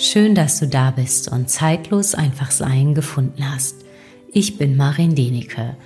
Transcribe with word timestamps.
Schön, 0.00 0.36
dass 0.36 0.60
du 0.60 0.68
da 0.68 0.92
bist 0.92 1.26
und 1.26 1.50
zeitlos 1.50 2.14
einfach 2.14 2.52
Sein 2.52 2.94
gefunden 2.94 3.52
hast. 3.52 3.84
Ich 4.32 4.56
bin 4.56 4.76
Marin 4.76 5.16
Denike 5.16 5.76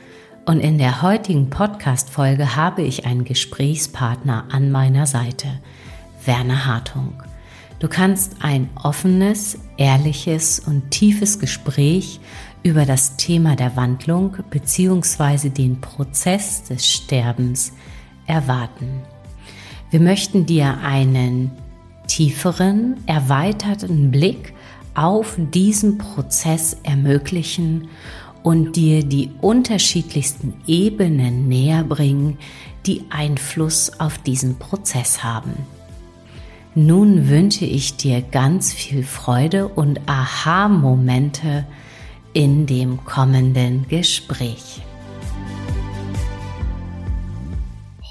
und 0.44 0.60
in 0.60 0.76
der 0.76 1.00
heutigen 1.00 1.48
Podcast-Folge 1.48 2.54
habe 2.54 2.82
ich 2.82 3.06
einen 3.06 3.24
Gesprächspartner 3.24 4.48
an 4.50 4.70
meiner 4.70 5.06
Seite, 5.06 5.48
Werner 6.26 6.66
Hartung. 6.66 7.22
Du 7.78 7.88
kannst 7.88 8.36
ein 8.42 8.68
offenes, 8.82 9.58
ehrliches 9.78 10.60
und 10.60 10.90
tiefes 10.90 11.38
Gespräch 11.38 12.20
über 12.62 12.84
das 12.84 13.16
Thema 13.16 13.56
der 13.56 13.76
Wandlung 13.76 14.36
bzw. 14.50 15.48
den 15.48 15.80
Prozess 15.80 16.64
des 16.64 16.86
Sterbens 16.86 17.72
erwarten. 18.26 19.00
Wir 19.90 20.00
möchten 20.00 20.44
dir 20.44 20.76
einen 20.82 21.50
tieferen, 22.12 22.98
erweiterten 23.06 24.10
Blick 24.10 24.52
auf 24.94 25.36
diesen 25.38 25.96
Prozess 25.96 26.76
ermöglichen 26.82 27.88
und 28.42 28.76
dir 28.76 29.02
die 29.02 29.30
unterschiedlichsten 29.40 30.52
Ebenen 30.66 31.48
näher 31.48 31.84
bringen, 31.84 32.36
die 32.84 33.04
Einfluss 33.08 33.98
auf 33.98 34.18
diesen 34.18 34.58
Prozess 34.58 35.24
haben. 35.24 35.54
Nun 36.74 37.30
wünsche 37.30 37.64
ich 37.64 37.96
dir 37.96 38.20
ganz 38.20 38.74
viel 38.74 39.04
Freude 39.04 39.68
und 39.68 40.00
Aha-Momente 40.04 41.66
in 42.34 42.66
dem 42.66 43.02
kommenden 43.06 43.88
Gespräch. 43.88 44.82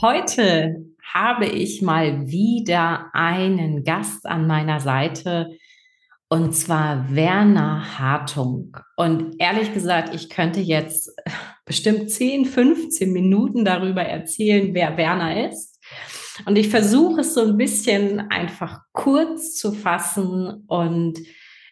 Heute 0.02 0.91
habe 1.14 1.46
ich 1.46 1.82
mal 1.82 2.28
wieder 2.28 3.10
einen 3.14 3.84
Gast 3.84 4.26
an 4.26 4.48
meiner 4.48 4.80
Seite 4.80 5.58
und 6.30 6.56
zwar 6.56 7.14
Werner 7.14 8.00
Hartung. 8.00 8.78
Und 8.96 9.36
ehrlich 9.40 9.74
gesagt, 9.74 10.16
ich 10.16 10.30
könnte 10.30 10.62
jetzt 10.62 11.12
bestimmt 11.66 12.10
10, 12.10 12.46
15 12.46 13.12
Minuten 13.12 13.66
darüber 13.66 14.04
erzählen, 14.04 14.74
wer 14.74 14.96
Werner 14.96 15.50
ist. 15.50 15.78
Und 16.46 16.58
ich 16.58 16.70
versuche 16.70 17.22
es 17.22 17.34
so 17.34 17.42
ein 17.42 17.58
bisschen 17.58 18.32
einfach 18.32 18.80
kurz 18.94 19.56
zu 19.56 19.74
fassen 19.74 20.64
und 20.68 21.20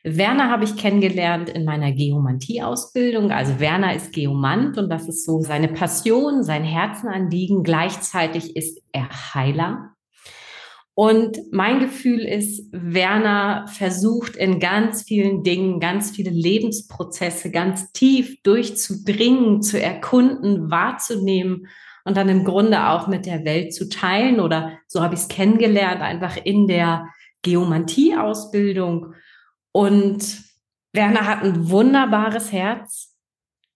Werner 0.03 0.50
habe 0.50 0.64
ich 0.64 0.78
kennengelernt 0.78 1.50
in 1.50 1.66
meiner 1.66 1.92
Geomantie-Ausbildung. 1.92 3.31
Also 3.31 3.59
Werner 3.59 3.95
ist 3.95 4.14
Geomant 4.14 4.78
und 4.78 4.89
das 4.89 5.09
ist 5.09 5.25
so 5.25 5.42
seine 5.42 5.67
Passion, 5.67 6.44
sein 6.44 6.64
Herzenanliegen. 6.64 7.64
Gleichzeitig 7.64 8.55
ist 8.55 8.81
er 8.94 9.09
Heiler. 9.33 9.95
Und 11.02 11.38
mein 11.52 11.80
Gefühl 11.80 12.20
ist, 12.20 12.67
Werner 12.73 13.66
versucht 13.67 14.36
in 14.36 14.59
ganz 14.59 15.03
vielen 15.03 15.44
Dingen, 15.44 15.80
ganz 15.80 16.11
viele 16.11 16.30
Lebensprozesse 16.30 17.52
ganz 17.52 17.94
tief 17.94 18.42
durchzudringen, 18.44 19.61
zu 19.61 19.81
erkunden, 19.81 20.70
wahrzunehmen 20.70 21.67
und 22.03 22.17
dann 22.17 22.27
im 22.27 22.44
Grunde 22.44 22.89
auch 22.89 23.08
mit 23.08 23.25
der 23.25 23.45
Welt 23.45 23.73
zu 23.73 23.88
teilen. 23.88 24.42
Oder 24.42 24.77
so 24.88 25.02
habe 25.02 25.14
ich 25.14 25.22
es 25.22 25.27
kennengelernt, 25.30 26.02
einfach 26.02 26.36
in 26.44 26.67
der 26.67 27.05
Geomantie-Ausbildung. 27.44 29.14
Und 29.72 30.44
Werner 30.94 31.28
hat 31.28 31.44
ein 31.44 31.70
wunderbares 31.70 32.52
Herz. 32.52 33.16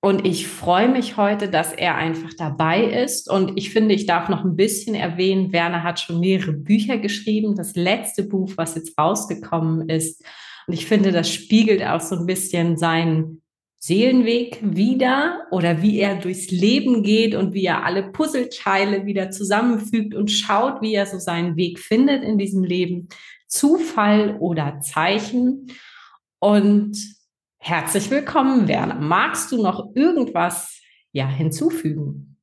Und 0.01 0.25
ich 0.25 0.47
freue 0.47 0.89
mich 0.89 1.15
heute, 1.15 1.49
dass 1.49 1.71
er 1.71 1.95
einfach 1.95 2.33
dabei 2.37 2.83
ist. 2.83 3.29
Und 3.29 3.57
ich 3.57 3.69
finde, 3.69 3.95
ich 3.95 4.05
darf 4.05 4.27
noch 4.27 4.43
ein 4.43 4.57
bisschen 4.57 4.95
erwähnen, 4.95 5.53
Werner 5.53 5.83
hat 5.83 6.01
schon 6.01 6.19
mehrere 6.19 6.51
Bücher 6.51 6.97
geschrieben. 6.97 7.55
Das 7.55 7.75
letzte 7.75 8.23
Buch, 8.23 8.51
was 8.57 8.75
jetzt 8.75 8.97
rausgekommen 8.99 9.87
ist. 9.87 10.21
Und 10.67 10.73
ich 10.73 10.87
finde, 10.87 11.13
das 11.13 11.31
spiegelt 11.31 11.81
auch 11.83 12.01
so 12.01 12.17
ein 12.17 12.25
bisschen 12.25 12.75
seinen 12.75 13.43
Seelenweg 13.79 14.59
wieder 14.61 15.45
oder 15.51 15.81
wie 15.81 15.99
er 15.99 16.15
durchs 16.15 16.51
Leben 16.51 17.03
geht 17.03 17.35
und 17.35 17.53
wie 17.53 17.65
er 17.65 17.85
alle 17.85 18.03
Puzzleteile 18.03 19.05
wieder 19.05 19.29
zusammenfügt 19.29 20.15
und 20.15 20.31
schaut, 20.31 20.81
wie 20.81 20.93
er 20.93 21.05
so 21.05 21.17
seinen 21.17 21.57
Weg 21.57 21.79
findet 21.79 22.23
in 22.23 22.37
diesem 22.37 22.63
Leben. 22.63 23.09
Zufall 23.47 24.37
oder 24.39 24.79
Zeichen. 24.79 25.67
Und 26.43 26.97
herzlich 27.57 28.11
willkommen, 28.11 28.67
Werner. 28.67 28.95
Magst 28.95 29.53
du 29.53 29.63
noch 29.63 29.95
irgendwas 29.95 30.81
ja, 31.13 31.25
hinzufügen? 31.25 32.35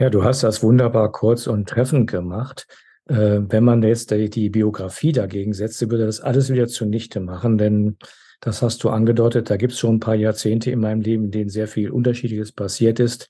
Ja, 0.00 0.08
du 0.08 0.24
hast 0.24 0.44
das 0.44 0.62
wunderbar 0.62 1.12
kurz 1.12 1.46
und 1.46 1.68
treffend 1.68 2.10
gemacht. 2.10 2.66
Äh, 3.06 3.40
wenn 3.42 3.62
man 3.62 3.82
jetzt 3.82 4.10
die, 4.12 4.30
die 4.30 4.48
Biografie 4.48 5.12
dagegen 5.12 5.52
setzte, 5.52 5.90
würde 5.90 6.06
das 6.06 6.22
alles 6.22 6.50
wieder 6.50 6.68
zunichte 6.68 7.20
machen, 7.20 7.58
denn 7.58 7.98
das 8.40 8.62
hast 8.62 8.82
du 8.82 8.88
angedeutet, 8.88 9.50
da 9.50 9.58
gibt 9.58 9.74
es 9.74 9.78
schon 9.78 9.96
ein 9.96 10.00
paar 10.00 10.14
Jahrzehnte 10.14 10.70
in 10.70 10.80
meinem 10.80 11.02
Leben, 11.02 11.24
in 11.24 11.30
denen 11.30 11.50
sehr 11.50 11.68
viel 11.68 11.90
Unterschiedliches 11.90 12.52
passiert 12.52 12.98
ist. 12.98 13.28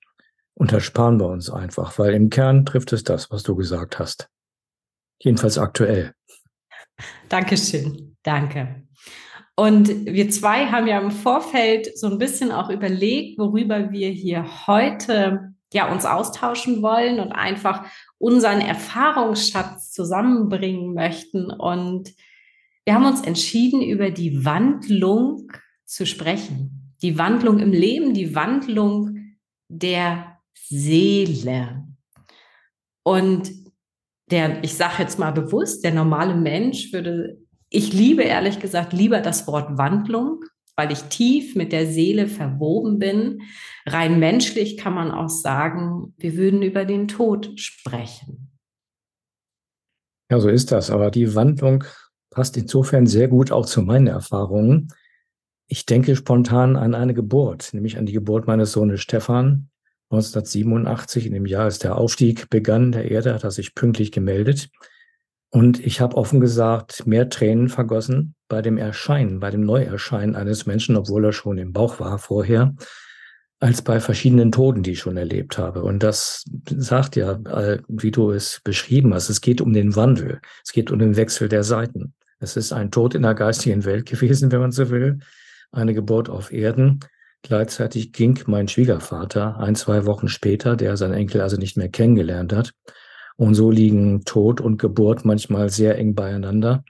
Und 0.55 0.71
das 0.71 0.85
sparen 0.85 1.19
wir 1.19 1.27
uns 1.27 1.51
einfach, 1.51 1.99
weil 1.99 2.15
im 2.15 2.31
Kern 2.31 2.65
trifft 2.65 2.93
es 2.93 3.03
das, 3.03 3.33
was 3.33 3.43
du 3.43 3.57
gesagt 3.57 3.99
hast. 3.99 4.31
Jedenfalls 5.19 5.59
aktuell. 5.59 6.15
Dankeschön. 7.29 8.17
Danke. 8.23 8.84
Und 9.57 10.07
wir 10.07 10.31
zwei 10.31 10.67
haben 10.67 10.89
ja 10.89 11.01
im 11.01 11.13
Vorfeld 11.13 11.97
so 11.97 12.09
ein 12.09 12.19
bisschen 12.19 12.51
auch 12.51 12.71
überlegt, 12.71 13.39
worüber 13.39 13.93
wir 13.93 14.11
hier 14.11 14.67
heute 14.67 15.55
ja 15.73 15.93
uns 15.93 16.05
austauschen 16.05 16.83
wollen 16.83 17.21
und 17.21 17.33
einfach 17.33 17.87
unseren 18.19 18.61
Erfahrungsschatz 18.61 19.93
zusammenbringen 19.93 20.95
möchten. 20.95 21.51
Und 21.51 22.15
wir 22.85 22.95
haben 22.95 23.07
uns 23.07 23.23
entschieden, 23.23 23.83
über 23.83 24.11
die 24.11 24.45
Wandlung 24.45 25.51
zu 25.85 26.07
sprechen. 26.07 26.95
Die 27.03 27.19
Wandlung 27.19 27.59
im 27.59 27.73
Leben, 27.73 28.15
die 28.15 28.35
Wandlung 28.35 29.37
der 29.69 30.39
Seele. 30.55 31.85
Und 33.03 33.53
der, 34.31 34.65
ich 34.65 34.75
sage 34.75 35.03
jetzt 35.03 35.19
mal 35.19 35.33
bewusst, 35.33 35.85
der 35.85 35.93
normale 35.93 36.35
Mensch 36.35 36.93
würde 36.93 37.44
ich 37.75 37.93
liebe 37.93 38.23
ehrlich 38.23 38.61
gesagt 38.61 38.93
lieber 38.93 39.21
das 39.21 39.47
Wort 39.47 39.77
Wandlung, 39.77 40.45
weil 40.77 40.93
ich 40.93 41.03
tief 41.03 41.55
mit 41.55 41.73
der 41.73 41.87
Seele 41.87 42.29
verwoben 42.29 42.99
bin. 42.99 43.43
Rein 43.87 44.19
menschlich 44.19 44.77
kann 44.77 44.95
man 44.95 45.11
auch 45.11 45.29
sagen, 45.29 46.15
wir 46.17 46.37
würden 46.37 46.63
über 46.63 46.85
den 46.85 47.09
Tod 47.09 47.53
sprechen. 47.59 48.51
Ja, 50.31 50.41
so 50.41 50.49
ist 50.49 50.73
das. 50.73 50.91
Aber 50.91 51.11
die 51.11 51.35
Wandlung 51.35 51.85
passt 52.31 52.57
insofern 52.57 53.07
sehr 53.07 53.29
gut 53.29 53.53
auch 53.53 53.67
zu 53.67 53.83
meinen 53.83 54.07
Erfahrungen. 54.07 54.89
Ich 55.67 55.87
denke 55.87 56.17
spontan 56.17 56.77
an 56.77 56.95
eine 56.95 57.15
Geburt, 57.15 57.71
nämlich 57.73 57.99
an 57.99 58.07
die 58.07 58.13
Geburt 58.13 58.47
meines 58.47 58.73
Sohnes 58.73 59.01
Stefan 59.01 59.71
1987, 60.11 61.27
in 61.27 61.33
dem 61.33 61.47
Jahr, 61.47 61.65
als 61.65 61.79
der 61.79 61.97
Aufstieg 61.97 62.51
begann 62.51 62.93
der 62.93 63.11
Erde, 63.11 63.35
hat 63.35 63.45
er 63.45 63.51
sich 63.51 63.75
pünktlich 63.75 64.13
gemeldet. 64.13 64.71
Und 65.55 65.79
ich 65.87 66.01
habe 66.01 66.17
offen 66.17 66.41
gesagt 66.41 67.07
mehr 67.07 67.29
Tränen 67.29 67.69
vergossen 67.69 68.35
bei 68.49 68.61
dem 68.61 68.77
Erscheinen, 68.77 69.39
bei 69.39 69.51
dem 69.51 69.61
Neuerscheinen 69.61 70.35
eines 70.35 70.67
Menschen, 70.67 70.97
obwohl 70.97 71.27
er 71.27 71.33
schon 71.33 71.59
im 71.59 71.73
Bauch 71.73 72.01
war 72.01 72.19
vorher, 72.19 72.75
als 73.61 73.81
bei 73.81 74.01
verschiedenen 74.01 74.51
Toten, 74.51 74.83
die 74.83 74.91
ich 74.91 74.99
schon 74.99 75.17
erlebt 75.17 75.57
habe. 75.57 75.85
Und 75.85 76.03
das 76.03 76.45
sagt 76.67 77.15
ja, 77.15 77.39
wie 77.87 78.11
du 78.11 78.33
es 78.33 78.63
beschrieben 78.65 79.15
hast, 79.15 79.29
es 79.29 79.41
geht 79.41 79.61
um 79.61 79.73
den 79.73 79.95
Wandel, 79.95 80.41
es 80.65 80.73
geht 80.73 80.91
um 80.91 80.99
den 80.99 81.15
Wechsel 81.15 81.49
der 81.49 81.63
Seiten. 81.63 82.15
Es 82.41 82.57
ist 82.57 82.73
ein 82.73 82.91
Tod 82.91 83.15
in 83.15 83.23
der 83.23 83.35
geistigen 83.35 83.85
Welt 83.85 84.07
gewesen, 84.07 84.51
wenn 84.51 84.61
man 84.61 84.73
so 84.73 84.91
will, 84.91 85.21
eine 85.71 85.95
Geburt 85.95 86.29
auf 86.29 86.53
Erden. 86.53 86.99
Gleichzeitig 87.43 88.13
ging 88.13 88.41
mein 88.47 88.67
Schwiegervater 88.67 89.57
ein, 89.61 89.77
zwei 89.77 90.05
Wochen 90.05 90.27
später, 90.27 90.75
der 90.75 90.97
seinen 90.97 91.15
Enkel 91.15 91.43
also 91.43 91.57
nicht 91.57 91.77
mehr 91.77 91.91
kennengelernt 91.91 92.53
hat, 92.53 92.73
und 93.37 93.55
so 93.55 93.71
liegen 93.71 94.25
Tod 94.25 94.61
und 94.61 94.79
Geburt 94.79 95.25
manchmal 95.25 95.71
sehr 95.71 95.99
eng 95.99 96.15
beieinander. 96.15 96.85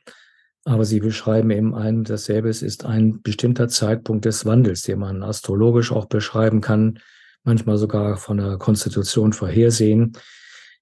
Aber 0.65 0.85
sie 0.85 1.01
beschreiben 1.01 1.51
eben 1.51 1.75
ein 1.75 2.05
dasselbe. 2.05 2.49
Es 2.49 2.63
ist 2.63 2.85
ein 2.85 3.21
bestimmter 3.23 3.69
Zeitpunkt 3.69 4.25
des 4.25 4.47
Wandels, 4.47 4.83
den 4.83 4.99
man 4.99 5.23
astrologisch 5.23 5.93
auch 5.93 6.07
beschreiben 6.07 6.61
kann, 6.61 6.99
manchmal 7.43 7.77
sogar 7.77 8.17
von 8.17 8.39
der 8.39 8.57
Konstitution 8.57 9.33
vorhersehen. 9.33 10.13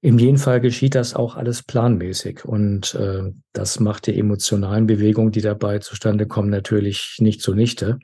In 0.01 0.19
jedem 0.19 0.37
Fall 0.37 0.61
geschieht 0.61 0.97
das 0.97 1.15
auch 1.15 1.37
alles 1.37 1.63
planmäßig 1.63 2.45
und 2.45 2.95
äh, 2.97 3.31
das 3.53 3.79
macht 3.79 4.09
die 4.09 4.19
emotionalen 4.19 4.87
Bewegungen, 4.87 5.31
die 5.31 5.43
dabei 5.43 5.79
zustande 5.79 6.27
kommen, 6.27 6.51
natürlich 6.51 7.19
nicht 7.21 7.41
zunichte. 7.41 8.01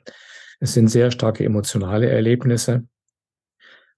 Es 0.61 0.73
sind 0.73 0.87
sehr 0.87 1.11
starke 1.11 1.43
emotionale 1.43 2.09
Erlebnisse, 2.09 2.83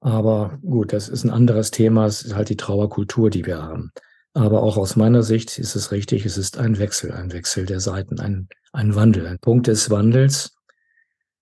aber 0.02 0.60
gut, 0.64 0.94
das 0.94 1.10
ist 1.10 1.24
ein 1.24 1.30
anderes 1.30 1.72
Thema. 1.72 2.08
Es 2.08 2.24
ist 2.24 2.36
halt 2.36 2.50
die 2.50 2.58
Trauerkultur, 2.58 3.30
die 3.30 3.46
wir 3.46 3.62
haben. 3.62 3.92
Aber 4.34 4.64
auch 4.64 4.78
aus 4.78 4.96
meiner 4.96 5.24
Sicht 5.24 5.60
ist 5.60 5.76
es 5.76 5.92
richtig, 5.92 6.26
es 6.26 6.38
ist 6.38 6.58
ein 6.58 6.80
Wechsel, 6.80 7.12
ein 7.12 7.32
Wechsel 7.32 7.66
der 7.66 7.80
Seiten, 7.80 8.20
ein, 8.20 8.48
ein 8.74 8.96
Wandel, 8.96 9.28
ein 9.28 9.40
Punkt 9.40 9.68
des 9.68 9.90
Wandels, 9.90 10.56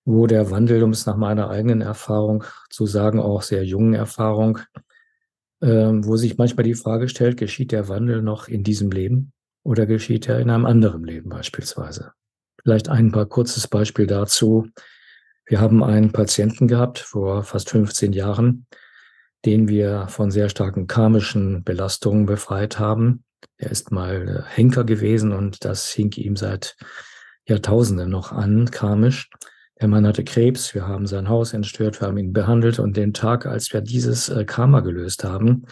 wo 0.06 0.28
der 0.28 0.52
Wandel, 0.52 0.84
um 0.84 0.92
es 0.92 1.06
nach 1.06 1.16
meiner 1.16 1.50
eigenen 1.50 1.82
Erfahrung 1.82 2.44
zu 2.70 2.86
sagen, 2.86 3.20
auch 3.20 3.44
sehr 3.44 3.64
jungen 3.64 3.94
Erfahrung, 3.94 4.60
ähm, 5.62 6.06
wo 6.06 6.18
sich 6.18 6.38
manchmal 6.38 6.64
die 6.64 6.74
Frage 6.74 7.10
stellt, 7.10 7.38
geschieht 7.38 7.72
der 7.72 7.88
Wandel 7.88 8.22
noch 8.22 8.48
in 8.48 8.64
diesem 8.64 8.92
Leben 8.92 9.34
oder 9.64 9.86
geschieht 9.86 10.28
er 10.28 10.40
in 10.40 10.50
einem 10.50 10.66
anderen 10.66 11.04
Leben 11.04 11.30
beispielsweise? 11.30 12.14
Vielleicht 12.64 12.90
ein 12.90 13.12
paar 13.12 13.28
kurzes 13.28 13.68
Beispiel 13.68 14.08
dazu. 14.08 14.68
Wir 15.50 15.60
haben 15.60 15.84
einen 15.84 16.12
Patienten 16.12 16.68
gehabt 16.68 17.00
vor 17.00 17.44
fast 17.44 17.72
15 17.72 18.14
Jahren, 18.14 18.68
den 19.46 19.68
wir 19.68 20.08
von 20.08 20.30
sehr 20.30 20.48
starken 20.48 20.86
karmischen 20.86 21.64
Belastungen 21.64 22.28
befreit 22.28 22.78
haben. 22.78 23.24
Er 23.58 23.72
ist 23.72 23.92
mal 23.92 24.46
Henker 24.48 24.84
gewesen 24.84 25.32
und 25.32 25.66
das 25.66 25.90
hing 25.90 26.12
ihm 26.18 26.36
seit 26.36 26.76
Jahrtausenden 27.48 28.12
noch 28.12 28.32
an, 28.32 28.70
karmisch. 28.70 29.32
Der 29.82 29.88
Mann 29.88 30.06
hatte 30.06 30.24
Krebs, 30.24 30.76
wir 30.76 30.88
haben 30.88 31.08
sein 31.08 31.30
Haus 31.30 31.54
entstört, 31.54 32.00
wir 32.00 32.10
haben 32.10 32.20
ihn 32.20 32.32
behandelt 32.32 32.78
und 32.78 32.96
den 32.96 33.16
Tag, 33.16 33.48
als 33.48 33.74
wir 33.74 33.82
dieses 33.82 34.30
äh, 34.30 34.46
Karma 34.46 34.82
gelöst 34.82 35.24
haben, 35.24 35.66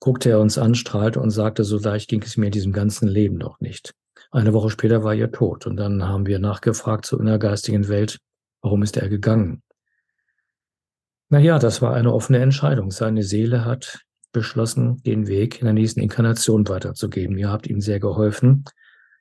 guckte 0.00 0.30
er 0.30 0.40
uns 0.40 0.58
an, 0.58 0.74
strahlte 0.74 1.20
und 1.20 1.30
sagte, 1.30 1.62
so 1.62 1.78
leicht 1.78 2.08
ging 2.08 2.22
es 2.22 2.36
mir 2.36 2.46
in 2.46 2.52
diesem 2.52 2.72
ganzen 2.72 3.06
Leben 3.06 3.36
noch 3.36 3.60
nicht. 3.60 3.94
Eine 4.32 4.52
Woche 4.52 4.70
später 4.70 5.04
war 5.04 5.14
er 5.14 5.30
tot 5.30 5.68
und 5.68 5.76
dann 5.76 6.02
haben 6.08 6.26
wir 6.26 6.40
nachgefragt 6.40 7.06
zur 7.06 7.20
innergeistigen 7.20 7.86
Welt, 7.86 8.18
warum 8.62 8.82
ist 8.82 8.96
er 8.96 9.08
gegangen? 9.08 9.62
Naja, 11.28 11.58
das 11.58 11.80
war 11.80 11.94
eine 11.94 12.12
offene 12.12 12.38
Entscheidung. 12.38 12.90
Seine 12.90 13.22
Seele 13.22 13.64
hat 13.64 14.04
beschlossen, 14.32 15.02
den 15.04 15.26
Weg 15.26 15.60
in 15.60 15.64
der 15.64 15.74
nächsten 15.74 16.00
Inkarnation 16.00 16.68
weiterzugeben. 16.68 17.38
Ihr 17.38 17.50
habt 17.50 17.66
ihm 17.66 17.80
sehr 17.80 18.00
geholfen. 18.00 18.64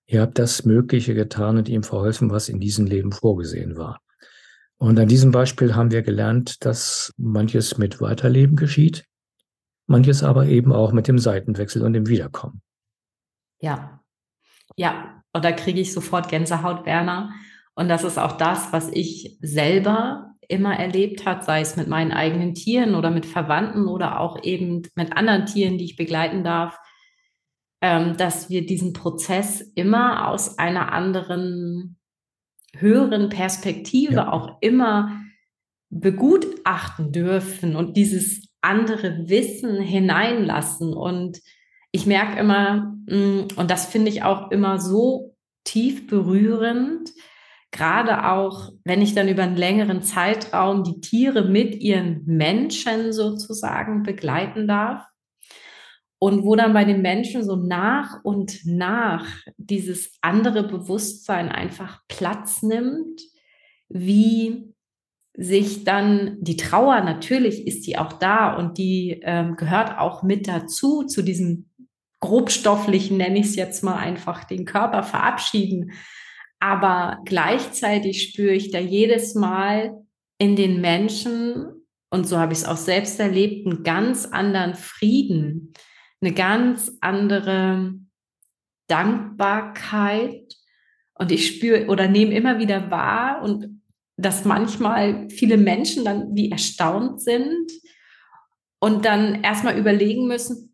Ihr 0.06 0.21
habt 0.21 0.39
das 0.39 0.65
Mögliche 0.65 1.13
getan 1.13 1.57
und 1.57 1.69
ihm 1.69 1.83
verholfen, 1.83 2.31
was 2.31 2.50
in 2.50 2.59
diesem 2.59 2.86
Leben 2.86 3.12
vorgesehen 3.12 3.77
war. 3.77 4.01
Und 4.77 5.00
an 5.00 5.07
diesem 5.07 5.31
Beispiel 5.31 5.75
haben 5.75 5.91
wir 5.91 6.01
gelernt, 6.01 6.65
dass 6.65 7.13
manches 7.18 7.77
mit 7.77 8.01
Weiterleben 8.01 8.56
geschieht, 8.56 9.06
manches 9.88 10.24
aber 10.24 10.45
eben 10.45 10.71
auch 10.71 10.94
mit 10.94 11.07
dem 11.07 11.19
Seitenwechsel 11.19 11.83
und 11.83 11.94
dem 11.94 12.07
Wiederkommen. 12.07 12.62
Ja, 13.59 14.00
ja, 14.77 15.21
und 15.33 15.44
da 15.44 15.51
kriege 15.51 15.81
ich 15.81 15.94
sofort 15.94 16.30
Gänsehaut, 16.30 16.86
Werner. 16.86 17.33
Und 17.80 17.88
das 17.88 18.04
ist 18.04 18.18
auch 18.20 18.34
das, 18.34 18.74
was 18.74 18.90
ich 18.92 19.38
selber 19.42 20.36
immer 20.50 20.78
erlebt 20.78 21.26
hat, 21.26 21.46
sei 21.46 21.62
es 21.62 21.78
mit 21.78 21.88
meinen 21.88 22.12
eigenen 22.12 22.54
Tieren 22.54 22.94
oder 22.94 23.10
mit 23.10 23.26
Verwandten 23.26 23.88
oder 23.88 24.20
auch 24.20 24.44
eben 24.44 24.81
mit 24.96 25.16
anderen 25.16 25.46
Tieren, 25.46 25.78
die 25.78 25.86
ich 25.86 25.96
begleiten 25.96 26.44
darf, 26.44 26.78
ähm, 27.81 28.18
dass 28.18 28.50
wir 28.50 28.66
diesen 28.66 28.92
Prozess 28.92 29.62
immer 29.62 30.28
aus 30.28 30.60
einer 30.60 30.92
anderen, 30.92 31.98
höheren 32.76 33.30
Perspektive 33.30 34.16
ja. 34.16 34.34
auch 34.34 34.58
immer 34.60 35.18
begutachten 35.90 37.14
dürfen 37.14 37.78
und 37.78 37.96
dieses 37.96 38.50
andere 38.60 39.30
Wissen 39.30 39.80
hineinlassen. 39.80 40.94
Und 40.94 41.40
ich 41.94 42.06
merke 42.06 42.42
immer, 42.42 42.94
mm, 43.08 43.48
und 43.56 43.72
das 43.72 43.86
finde 43.86 44.10
ich 44.10 44.24
auch 44.24 44.52
immer 44.52 44.80
so 44.80 45.38
tief 45.64 46.08
berührend, 46.08 47.10
gerade 47.71 48.30
auch, 48.30 48.71
wenn 48.83 49.01
ich 49.01 49.13
dann 49.13 49.27
über 49.27 49.44
einen 49.44 49.56
längeren 49.56 50.01
Zeitraum 50.01 50.83
die 50.83 51.01
Tiere 51.01 51.44
mit 51.44 51.75
ihren 51.75 52.25
Menschen 52.25 53.13
sozusagen 53.13 54.04
begleiten 54.04 54.68
darf. 54.68 55.04
Und 56.21 56.44
wo 56.44 56.56
dann 56.56 56.74
bei 56.74 56.83
den 56.83 57.01
Menschen 57.01 57.45
so 57.45 57.56
nach 57.56 58.24
und 58.24 58.66
nach 58.66 59.25
dieses 59.57 60.18
andere 60.21 60.68
Bewusstsein 60.68 61.50
einfach 61.50 62.01
Platz 62.10 62.62
nimmt, 62.62 63.21
wie 63.88 64.74
sich 65.38 65.86
dann 65.86 66.38
die 66.42 66.57
Trauer, 66.57 67.00
natürlich 67.01 67.65
ist 67.65 67.88
die 67.88 67.98
auch 67.98 68.12
da 68.12 68.57
und 68.57 68.77
die 68.77 69.22
ähm, 69.24 69.56
gehört 69.56 69.98
auch 69.98 70.22
mit 70.22 70.50
dazu, 70.50 71.04
zu 71.04 71.22
diesem 71.22 71.69
grobstofflichen, 72.19 73.15
nenne 73.15 73.39
ich 73.39 73.45
es 73.45 73.56
jetzt 73.56 73.81
mal 73.81 73.95
einfach, 73.95 74.44
den 74.44 74.65
Körper 74.65 75.04
verabschieden. 75.04 75.94
Aber 76.60 77.20
gleichzeitig 77.26 78.24
spüre 78.24 78.54
ich 78.54 78.72
da 78.72 78.80
jedes 78.80 79.36
Mal 79.36 80.06
in 80.38 80.56
den 80.56 80.82
Menschen, 80.82 81.66
und 82.12 82.28
so 82.28 82.38
habe 82.38 82.54
ich 82.54 82.60
es 82.60 82.66
auch 82.66 82.78
selbst 82.78 83.20
erlebt, 83.20 83.68
einen 83.68 83.84
ganz 83.84 84.26
anderen 84.26 84.74
Frieden, 84.74 85.74
eine 86.22 86.34
ganz 86.34 86.92
andere 87.02 87.94
Dankbarkeit. 88.88 90.54
Und 91.14 91.32
ich 91.32 91.48
spüre 91.48 91.88
oder 91.88 92.08
nehme 92.08 92.34
immer 92.34 92.60
wieder 92.60 92.90
wahr 92.90 93.42
und 93.44 93.82
dass 94.18 94.44
manchmal 94.46 95.30
viele 95.30 95.58
Menschen 95.58 96.04
dann 96.04 96.36
wie 96.36 96.52
erstaunt 96.52 97.22
sind 97.22 97.72
und 98.80 99.06
dann 99.06 99.44
erstmal 99.44 99.78
überlegen 99.78 100.28
müssen, 100.28 100.69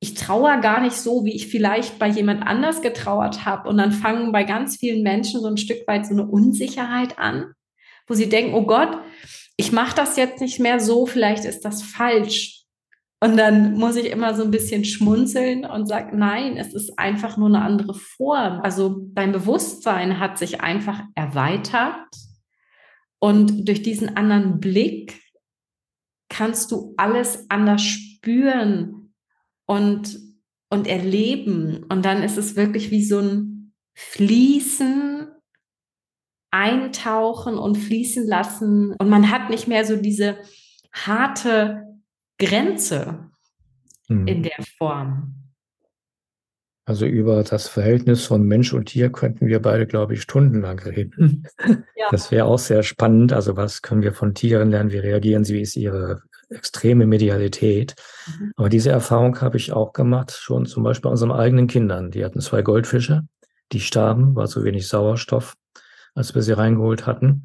ich 0.00 0.14
trauere 0.14 0.60
gar 0.60 0.80
nicht 0.80 0.96
so, 0.96 1.24
wie 1.24 1.34
ich 1.34 1.48
vielleicht 1.48 1.98
bei 1.98 2.08
jemand 2.08 2.46
anders 2.46 2.80
getrauert 2.80 3.44
habe. 3.44 3.68
Und 3.68 3.76
dann 3.76 3.92
fangen 3.92 4.32
bei 4.32 4.44
ganz 4.44 4.78
vielen 4.78 5.02
Menschen 5.02 5.40
so 5.40 5.46
ein 5.46 5.58
Stück 5.58 5.86
weit 5.86 6.06
so 6.06 6.14
eine 6.14 6.26
Unsicherheit 6.26 7.18
an, 7.18 7.52
wo 8.06 8.14
sie 8.14 8.30
denken, 8.30 8.54
oh 8.54 8.64
Gott, 8.64 8.96
ich 9.56 9.72
mache 9.72 9.94
das 9.94 10.16
jetzt 10.16 10.40
nicht 10.40 10.58
mehr 10.58 10.80
so, 10.80 11.04
vielleicht 11.04 11.44
ist 11.44 11.66
das 11.66 11.82
falsch. 11.82 12.64
Und 13.22 13.36
dann 13.36 13.74
muss 13.74 13.96
ich 13.96 14.06
immer 14.06 14.34
so 14.34 14.42
ein 14.42 14.50
bisschen 14.50 14.86
schmunzeln 14.86 15.66
und 15.66 15.86
sage, 15.86 16.16
nein, 16.16 16.56
es 16.56 16.72
ist 16.72 16.98
einfach 16.98 17.36
nur 17.36 17.48
eine 17.48 17.60
andere 17.60 17.92
Form. 17.92 18.60
Also 18.62 19.02
dein 19.12 19.32
Bewusstsein 19.32 20.18
hat 20.18 20.38
sich 20.38 20.62
einfach 20.62 21.02
erweitert 21.14 22.08
und 23.18 23.68
durch 23.68 23.82
diesen 23.82 24.16
anderen 24.16 24.58
Blick 24.58 25.20
kannst 26.30 26.72
du 26.72 26.94
alles 26.96 27.44
anders 27.50 27.82
spüren, 27.82 28.99
und, 29.70 30.18
und 30.68 30.88
erleben. 30.88 31.84
Und 31.88 32.04
dann 32.04 32.24
ist 32.24 32.36
es 32.36 32.56
wirklich 32.56 32.90
wie 32.90 33.04
so 33.04 33.20
ein 33.20 33.72
Fließen, 33.94 35.28
eintauchen 36.50 37.56
und 37.56 37.76
fließen 37.76 38.26
lassen. 38.26 38.94
Und 38.98 39.08
man 39.08 39.30
hat 39.30 39.48
nicht 39.48 39.68
mehr 39.68 39.84
so 39.84 39.94
diese 39.94 40.38
harte 40.92 41.84
Grenze 42.40 43.30
mhm. 44.08 44.26
in 44.26 44.42
der 44.42 44.64
Form. 44.76 45.36
Also 46.84 47.06
über 47.06 47.44
das 47.44 47.68
Verhältnis 47.68 48.26
von 48.26 48.42
Mensch 48.42 48.72
und 48.72 48.86
Tier 48.86 49.12
könnten 49.12 49.46
wir 49.46 49.62
beide, 49.62 49.86
glaube 49.86 50.14
ich, 50.14 50.22
stundenlang 50.22 50.80
reden. 50.80 51.46
Ja. 51.94 52.08
Das 52.10 52.32
wäre 52.32 52.46
auch 52.46 52.58
sehr 52.58 52.82
spannend. 52.82 53.32
Also 53.32 53.56
was 53.56 53.82
können 53.82 54.02
wir 54.02 54.14
von 54.14 54.34
Tieren 54.34 54.70
lernen? 54.70 54.90
Wie 54.90 54.98
reagieren 54.98 55.44
sie? 55.44 55.54
Wie 55.54 55.60
ist 55.60 55.76
ihre 55.76 56.22
extreme 56.50 57.06
Medialität. 57.06 57.94
Mhm. 58.26 58.52
Aber 58.56 58.68
diese 58.68 58.90
Erfahrung 58.90 59.40
habe 59.40 59.56
ich 59.56 59.72
auch 59.72 59.92
gemacht, 59.92 60.32
schon 60.32 60.66
zum 60.66 60.82
Beispiel 60.82 61.04
bei 61.04 61.10
unseren 61.10 61.32
eigenen 61.32 61.66
Kindern. 61.66 62.10
Die 62.10 62.24
hatten 62.24 62.40
zwei 62.40 62.62
Goldfische, 62.62 63.22
die 63.72 63.80
starben, 63.80 64.34
war 64.34 64.48
zu 64.48 64.64
wenig 64.64 64.88
Sauerstoff, 64.88 65.54
als 66.14 66.34
wir 66.34 66.42
sie 66.42 66.52
reingeholt 66.52 67.06
hatten. 67.06 67.44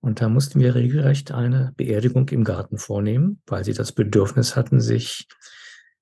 Und 0.00 0.20
da 0.20 0.28
mussten 0.28 0.58
wir 0.58 0.74
regelrecht 0.74 1.30
eine 1.30 1.72
Beerdigung 1.76 2.28
im 2.30 2.42
Garten 2.42 2.76
vornehmen, 2.76 3.40
weil 3.46 3.64
sie 3.64 3.72
das 3.72 3.92
Bedürfnis 3.92 4.56
hatten, 4.56 4.80
sich, 4.80 5.28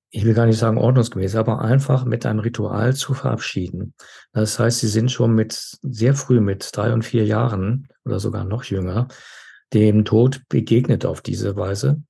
ich 0.09 0.25
will 0.25 0.33
gar 0.33 0.47
nicht 0.47 0.57
sagen 0.57 0.79
ordnungsgemäß, 0.79 1.35
aber 1.35 1.61
einfach 1.61 2.03
mit 2.03 2.25
einem 2.25 2.39
Ritual 2.39 2.95
zu 2.95 3.13
verabschieden. 3.13 3.93
Das 4.33 4.57
heißt, 4.57 4.79
sie 4.79 4.87
sind 4.87 5.11
schon 5.11 5.35
mit 5.35 5.77
sehr 5.83 6.15
früh, 6.15 6.41
mit 6.41 6.69
drei 6.73 6.93
und 6.93 7.03
vier 7.05 7.25
Jahren 7.25 7.87
oder 8.03 8.19
sogar 8.19 8.43
noch 8.43 8.63
jünger, 8.63 9.07
dem 9.71 10.03
Tod 10.03 10.41
begegnet 10.49 11.05
auf 11.05 11.21
diese 11.21 11.55
Weise. 11.55 12.01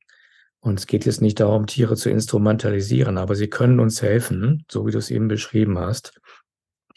Und 0.62 0.80
es 0.80 0.88
geht 0.88 1.06
jetzt 1.06 1.22
nicht 1.22 1.39
darum, 1.39 1.65
Tiere 1.65 1.96
zu 1.96 2.10
instrumentalisieren, 2.10 3.18
aber 3.18 3.36
sie 3.36 3.48
können 3.50 3.80
uns 3.80 4.01
helfen, 4.01 4.63
so 4.70 4.86
wie 4.86 4.91
du 4.91 5.00
es 5.00 5.10
eben 5.10 5.27
beschrieben 5.27 5.80
hast, 5.80 6.13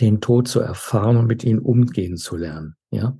den 0.01 0.21
Tod 0.21 0.49
zu 0.49 0.61
erfahren 0.61 1.17
und 1.17 1.27
mit 1.27 1.45
ihm 1.45 1.59
umgehen 1.61 2.17
zu 2.17 2.37
lernen, 2.37 2.77
ja. 2.91 3.17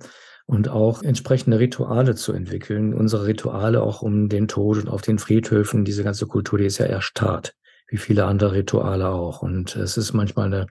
Und 0.47 0.69
auch 0.69 1.01
entsprechende 1.01 1.57
Rituale 1.57 2.13
zu 2.13 2.31
entwickeln. 2.31 2.93
Unsere 2.93 3.25
Rituale 3.25 3.81
auch 3.81 4.03
um 4.03 4.29
den 4.29 4.47
Tod 4.47 4.77
und 4.77 4.89
auf 4.89 5.01
den 5.01 5.17
Friedhöfen, 5.17 5.85
diese 5.85 6.03
ganze 6.03 6.27
Kultur, 6.27 6.59
die 6.59 6.65
ist 6.65 6.77
ja 6.77 6.85
erstarrt, 6.85 7.55
wie 7.87 7.97
viele 7.97 8.25
andere 8.25 8.51
Rituale 8.51 9.09
auch. 9.09 9.41
Und 9.41 9.75
es 9.75 9.97
ist 9.97 10.13
manchmal 10.13 10.53
eine 10.53 10.67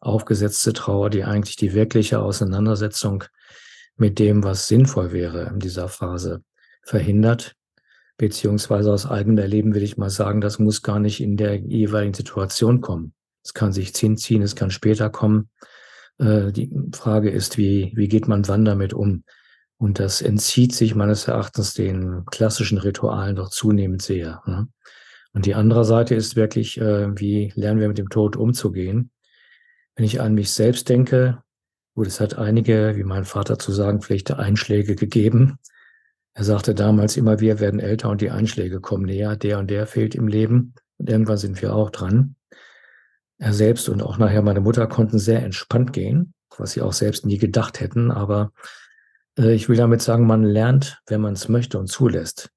aufgesetzte 0.00 0.72
Trauer, 0.72 1.10
die 1.10 1.24
eigentlich 1.24 1.56
die 1.56 1.74
wirkliche 1.74 2.20
Auseinandersetzung 2.20 3.24
mit 3.98 4.18
dem, 4.18 4.44
was 4.44 4.66
sinnvoll 4.66 5.12
wäre 5.12 5.42
in 5.52 5.58
dieser 5.58 5.88
Phase, 5.88 6.42
verhindert 6.82 7.57
beziehungsweise 8.18 8.92
aus 8.92 9.06
eigenem 9.06 9.38
Erleben 9.38 9.74
will 9.74 9.82
ich 9.82 9.96
mal 9.96 10.10
sagen, 10.10 10.40
das 10.40 10.58
muss 10.58 10.82
gar 10.82 10.98
nicht 10.98 11.22
in 11.22 11.36
der 11.36 11.56
jeweiligen 11.56 12.14
Situation 12.14 12.80
kommen. 12.80 13.14
Es 13.42 13.54
kann 13.54 13.72
sich 13.72 13.94
ziehen, 13.94 14.42
es 14.42 14.56
kann 14.56 14.70
später 14.70 15.08
kommen. 15.08 15.48
Äh, 16.18 16.52
die 16.52 16.70
Frage 16.92 17.30
ist, 17.30 17.56
wie, 17.56 17.92
wie 17.94 18.08
geht 18.08 18.28
man 18.28 18.46
wann 18.48 18.64
damit 18.64 18.92
um? 18.92 19.24
Und 19.78 20.00
das 20.00 20.20
entzieht 20.20 20.74
sich 20.74 20.96
meines 20.96 21.28
Erachtens 21.28 21.72
den 21.72 22.24
klassischen 22.26 22.78
Ritualen 22.78 23.36
doch 23.36 23.48
zunehmend 23.48 24.02
sehr. 24.02 24.42
Ne? 24.46 24.66
Und 25.32 25.46
die 25.46 25.54
andere 25.54 25.84
Seite 25.84 26.16
ist 26.16 26.34
wirklich, 26.34 26.80
äh, 26.80 27.16
wie 27.18 27.52
lernen 27.54 27.80
wir 27.80 27.86
mit 27.86 27.98
dem 27.98 28.10
Tod 28.10 28.34
umzugehen? 28.34 29.12
Wenn 29.94 30.04
ich 30.04 30.20
an 30.20 30.34
mich 30.34 30.50
selbst 30.50 30.88
denke, 30.88 31.42
gut, 31.94 32.08
es 32.08 32.20
hat 32.20 32.36
einige, 32.36 32.96
wie 32.96 33.04
mein 33.04 33.24
Vater 33.24 33.58
zu 33.60 33.70
sagen 33.70 34.02
vielleicht 34.02 34.32
Einschläge 34.32 34.96
gegeben, 34.96 35.58
er 36.38 36.44
sagte 36.44 36.72
damals 36.72 37.16
immer, 37.16 37.40
wir 37.40 37.58
werden 37.58 37.80
älter 37.80 38.10
und 38.10 38.20
die 38.20 38.30
Einschläge 38.30 38.80
kommen 38.80 39.06
näher, 39.06 39.34
der 39.34 39.58
und 39.58 39.68
der 39.72 39.88
fehlt 39.88 40.14
im 40.14 40.28
Leben 40.28 40.72
und 40.96 41.10
irgendwann 41.10 41.36
sind 41.36 41.60
wir 41.60 41.74
auch 41.74 41.90
dran. 41.90 42.36
Er 43.38 43.52
selbst 43.52 43.88
und 43.88 44.04
auch 44.04 44.18
nachher 44.18 44.42
meine 44.42 44.60
Mutter 44.60 44.86
konnten 44.86 45.18
sehr 45.18 45.42
entspannt 45.42 45.92
gehen, 45.92 46.34
was 46.56 46.70
sie 46.70 46.80
auch 46.80 46.92
selbst 46.92 47.26
nie 47.26 47.38
gedacht 47.38 47.80
hätten. 47.80 48.12
Aber 48.12 48.52
äh, 49.36 49.52
ich 49.52 49.68
will 49.68 49.76
damit 49.76 50.00
sagen, 50.00 50.28
man 50.28 50.44
lernt, 50.44 51.02
wenn 51.08 51.20
man 51.20 51.32
es 51.32 51.48
möchte 51.48 51.76
und 51.76 51.88
zulässt, 51.88 52.52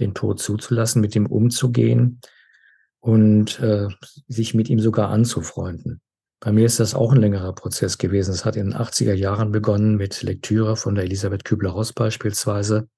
den 0.00 0.12
Tod 0.12 0.40
zuzulassen, 0.40 1.00
mit 1.00 1.14
ihm 1.14 1.26
umzugehen 1.26 2.20
und 2.98 3.60
äh, 3.60 3.86
sich 4.26 4.54
mit 4.54 4.68
ihm 4.68 4.80
sogar 4.80 5.08
anzufreunden. 5.10 6.00
Bei 6.40 6.52
mir 6.52 6.64
ist 6.64 6.80
das 6.80 6.94
auch 6.94 7.12
ein 7.12 7.20
längerer 7.20 7.54
Prozess 7.54 7.98
gewesen. 7.98 8.32
Es 8.32 8.46
hat 8.46 8.56
in 8.56 8.70
den 8.70 8.74
80er 8.74 9.12
Jahren 9.12 9.52
begonnen 9.52 9.96
mit 9.96 10.22
Lektüre 10.22 10.74
von 10.74 10.94
der 10.94 11.04
Elisabeth 11.04 11.44
Kübler-Ross 11.44 11.92
beispielsweise. 11.92 12.88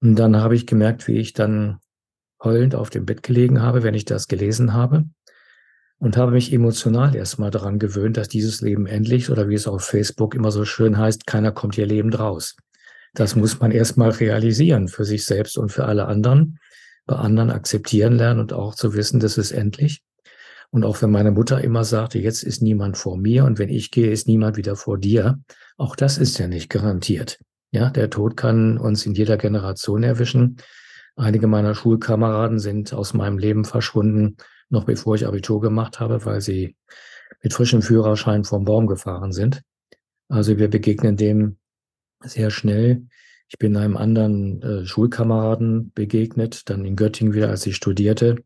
Und 0.00 0.16
dann 0.16 0.36
habe 0.36 0.56
ich 0.56 0.66
gemerkt, 0.66 1.06
wie 1.06 1.18
ich 1.18 1.34
dann 1.34 1.80
heulend 2.42 2.74
auf 2.74 2.88
dem 2.88 3.04
Bett 3.04 3.22
gelegen 3.22 3.60
habe, 3.60 3.82
wenn 3.82 3.92
ich 3.92 4.06
das 4.06 4.26
gelesen 4.26 4.72
habe. 4.72 5.04
Und 5.98 6.16
habe 6.16 6.32
mich 6.32 6.52
emotional 6.52 7.14
erstmal 7.14 7.50
daran 7.50 7.78
gewöhnt, 7.78 8.16
dass 8.16 8.28
dieses 8.28 8.62
Leben 8.62 8.86
endlich, 8.86 9.30
oder 9.30 9.48
wie 9.48 9.54
es 9.54 9.66
auf 9.66 9.84
Facebook 9.84 10.34
immer 10.34 10.50
so 10.50 10.64
schön 10.64 10.96
heißt, 10.96 11.26
keiner 11.26 11.52
kommt 11.52 11.74
hier 11.74 11.86
lebend 11.86 12.18
raus. 12.18 12.56
Das 13.12 13.36
muss 13.36 13.60
man 13.60 13.70
erstmal 13.70 14.10
realisieren 14.10 14.88
für 14.88 15.04
sich 15.04 15.24
selbst 15.24 15.56
und 15.58 15.72
für 15.72 15.86
alle 15.86 16.06
anderen, 16.06 16.58
bei 17.06 17.16
anderen 17.16 17.50
akzeptieren 17.50 18.14
lernen 18.14 18.40
und 18.40 18.52
auch 18.52 18.74
zu 18.74 18.94
wissen, 18.94 19.20
das 19.20 19.38
ist 19.38 19.52
endlich. 19.52 20.02
Und 20.70 20.84
auch 20.84 21.00
wenn 21.02 21.10
meine 21.10 21.30
Mutter 21.30 21.62
immer 21.62 21.84
sagte, 21.84 22.18
jetzt 22.18 22.42
ist 22.42 22.62
niemand 22.62 22.96
vor 22.96 23.16
mir 23.16 23.44
und 23.44 23.58
wenn 23.58 23.68
ich 23.68 23.90
gehe, 23.90 24.10
ist 24.10 24.26
niemand 24.26 24.56
wieder 24.56 24.76
vor 24.76 24.98
dir, 24.98 25.38
auch 25.76 25.96
das 25.96 26.18
ist 26.18 26.38
ja 26.38 26.48
nicht 26.48 26.70
garantiert. 26.70 27.38
Ja, 27.70 27.90
der 27.90 28.10
Tod 28.10 28.36
kann 28.36 28.78
uns 28.78 29.04
in 29.06 29.14
jeder 29.14 29.36
Generation 29.36 30.02
erwischen. 30.02 30.56
Einige 31.16 31.46
meiner 31.46 31.74
Schulkameraden 31.74 32.58
sind 32.58 32.92
aus 32.92 33.14
meinem 33.14 33.38
Leben 33.38 33.64
verschwunden, 33.64 34.36
noch 34.68 34.84
bevor 34.84 35.14
ich 35.14 35.26
Abitur 35.26 35.60
gemacht 35.60 36.00
habe, 36.00 36.24
weil 36.24 36.40
sie 36.40 36.76
mit 37.42 37.52
frischem 37.52 37.82
Führerschein 37.82 38.44
vom 38.44 38.64
Baum 38.64 38.86
gefahren 38.86 39.32
sind. 39.32 39.62
Also 40.28 40.58
wir 40.58 40.68
begegnen 40.68 41.16
dem 41.16 41.58
sehr 42.22 42.50
schnell. 42.50 43.06
Ich 43.48 43.58
bin 43.58 43.76
einem 43.76 43.96
anderen 43.96 44.62
äh, 44.62 44.86
Schulkameraden 44.86 45.92
begegnet, 45.94 46.68
dann 46.68 46.84
in 46.84 46.96
Göttingen 46.96 47.34
wieder, 47.34 47.48
als 47.48 47.66
ich 47.66 47.76
studierte, 47.76 48.36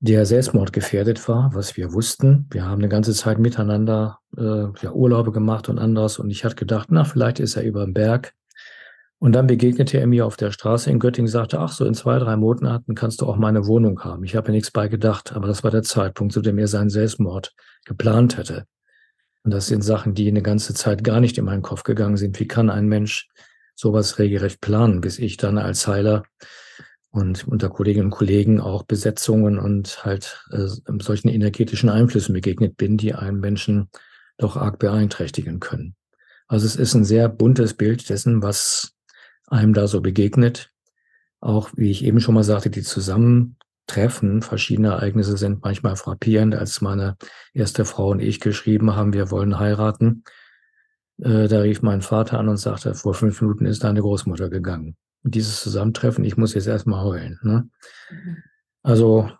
der 0.00 0.26
selbstmordgefährdet 0.26 1.26
war, 1.28 1.50
was 1.54 1.76
wir 1.76 1.92
wussten. 1.92 2.46
Wir 2.50 2.64
haben 2.64 2.78
eine 2.78 2.88
ganze 2.88 3.14
Zeit 3.14 3.38
miteinander 3.38 4.18
äh, 4.36 4.66
ja, 4.82 4.92
Urlaube 4.92 5.32
gemacht 5.32 5.68
und 5.68 5.78
anderes. 5.78 6.18
Und 6.18 6.30
ich 6.30 6.44
hatte 6.44 6.56
gedacht, 6.56 6.88
na, 6.90 7.04
vielleicht 7.04 7.40
ist 7.40 7.56
er 7.56 7.64
über 7.64 7.84
den 7.84 7.94
Berg. 7.94 8.34
Und 9.18 9.32
dann 9.32 9.46
begegnete 9.46 9.98
er 9.98 10.06
mir 10.06 10.26
auf 10.26 10.36
der 10.36 10.50
Straße 10.50 10.90
in 10.90 10.98
Göttingen, 10.98 11.30
sagte, 11.30 11.58
ach, 11.58 11.72
so 11.72 11.86
in 11.86 11.94
zwei, 11.94 12.18
drei 12.18 12.36
Monaten 12.36 12.94
kannst 12.94 13.22
du 13.22 13.26
auch 13.26 13.36
meine 13.36 13.66
Wohnung 13.66 14.04
haben. 14.04 14.24
Ich 14.24 14.36
habe 14.36 14.48
mir 14.48 14.56
nichts 14.56 14.70
bei 14.70 14.88
gedacht, 14.88 15.32
aber 15.32 15.46
das 15.46 15.64
war 15.64 15.70
der 15.70 15.82
Zeitpunkt, 15.82 16.34
zu 16.34 16.42
dem 16.42 16.58
er 16.58 16.68
seinen 16.68 16.90
Selbstmord 16.90 17.54
geplant 17.86 18.36
hätte. 18.36 18.66
Und 19.42 19.52
das 19.52 19.68
sind 19.68 19.82
Sachen, 19.82 20.12
die 20.12 20.28
eine 20.28 20.42
ganze 20.42 20.74
Zeit 20.74 21.02
gar 21.02 21.20
nicht 21.20 21.38
in 21.38 21.46
meinen 21.46 21.62
Kopf 21.62 21.82
gegangen 21.82 22.18
sind. 22.18 22.38
Wie 22.38 22.48
kann 22.48 22.68
ein 22.68 22.88
Mensch 22.88 23.28
sowas 23.74 24.18
regelrecht 24.18 24.60
planen, 24.60 25.00
bis 25.00 25.18
ich 25.18 25.38
dann 25.38 25.56
als 25.56 25.86
Heiler 25.86 26.24
und 27.10 27.48
unter 27.48 27.70
Kolleginnen 27.70 28.06
und 28.06 28.10
Kollegen 28.10 28.60
auch 28.60 28.82
Besetzungen 28.82 29.58
und 29.58 30.04
halt 30.04 30.44
äh, 30.50 30.66
solchen 31.00 31.28
energetischen 31.28 31.88
Einflüssen 31.88 32.34
begegnet 32.34 32.76
bin, 32.76 32.96
die 32.96 33.14
einen 33.14 33.40
Menschen 33.40 33.88
doch 34.38 34.56
arg 34.56 34.78
beeinträchtigen 34.78 35.60
können. 35.60 35.96
Also 36.46 36.66
es 36.66 36.76
ist 36.76 36.94
ein 36.94 37.04
sehr 37.04 37.28
buntes 37.28 37.74
Bild 37.74 38.08
dessen, 38.08 38.42
was 38.42 38.92
einem 39.46 39.72
da 39.72 39.88
so 39.88 40.00
begegnet. 40.00 40.70
Auch, 41.40 41.70
wie 41.74 41.90
ich 41.90 42.04
eben 42.04 42.20
schon 42.20 42.34
mal 42.34 42.44
sagte, 42.44 42.70
die 42.70 42.82
Zusammentreffen 42.82 44.42
verschiedener 44.42 44.94
Ereignisse 44.94 45.36
sind 45.36 45.62
manchmal 45.62 45.96
frappierend. 45.96 46.54
Als 46.54 46.80
meine 46.80 47.16
erste 47.54 47.84
Frau 47.84 48.10
und 48.10 48.20
ich 48.20 48.40
geschrieben 48.40 48.94
haben, 48.94 49.12
wir 49.12 49.30
wollen 49.30 49.58
heiraten, 49.58 50.24
äh, 51.18 51.48
da 51.48 51.60
rief 51.60 51.82
mein 51.82 52.02
Vater 52.02 52.38
an 52.38 52.48
und 52.48 52.58
sagte, 52.58 52.94
vor 52.94 53.14
fünf 53.14 53.40
Minuten 53.40 53.66
ist 53.66 53.84
deine 53.84 54.00
Großmutter 54.00 54.50
gegangen 54.50 54.96
dieses 55.30 55.60
Zusammentreffen, 55.60 56.24
ich 56.24 56.36
muss 56.36 56.54
jetzt 56.54 56.66
erstmal 56.66 57.04
heulen. 57.04 57.38
Ne? 57.42 57.68
Mhm. 58.10 58.36
Also, 58.82 59.30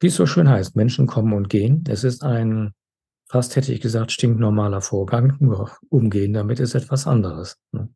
wie 0.00 0.08
es 0.08 0.16
so 0.16 0.26
schön 0.26 0.48
heißt, 0.48 0.76
Menschen 0.76 1.06
kommen 1.06 1.32
und 1.32 1.48
gehen. 1.48 1.84
Es 1.88 2.04
ist 2.04 2.22
ein, 2.22 2.72
fast 3.28 3.56
hätte 3.56 3.72
ich 3.72 3.80
gesagt, 3.80 4.12
stinknormaler 4.12 4.80
Vorgang. 4.80 5.36
Nur 5.40 5.70
umgehen 5.88 6.32
damit 6.32 6.60
ist 6.60 6.74
etwas 6.74 7.06
anderes. 7.06 7.58
Ne? 7.72 7.88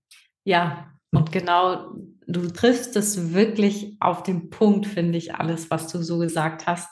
Ja, 0.45 0.93
und 1.13 1.33
genau, 1.33 1.95
du 2.27 2.49
triffst 2.49 2.97
es 2.97 3.35
wirklich 3.35 3.97
auf 4.01 4.23
den 4.23 4.51
Punkt, 4.51 4.87
finde 4.87 5.19
ich, 5.19 5.35
alles, 5.35 5.71
was 5.71 5.89
du 5.89 6.03
so 6.03 6.19
gesagt 6.19 6.67
hast, 6.67 6.89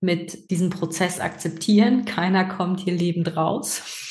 mit 0.00 0.50
diesem 0.50 0.70
Prozess 0.70 1.20
akzeptieren. 1.20 2.04
Keiner 2.04 2.44
kommt 2.44 2.80
hier 2.80 2.94
lebend 2.94 3.36
raus 3.36 4.09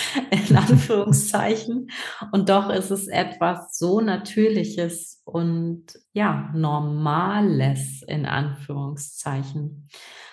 in 0.30 0.56
Anführungszeichen. 0.56 1.90
Und 2.32 2.48
doch 2.48 2.70
ist 2.70 2.90
es 2.90 3.08
etwas 3.08 3.76
so 3.78 4.00
Natürliches 4.00 5.22
und 5.24 5.86
ja, 6.12 6.50
Normales 6.54 8.02
in 8.06 8.26
Anführungszeichen. 8.26 9.88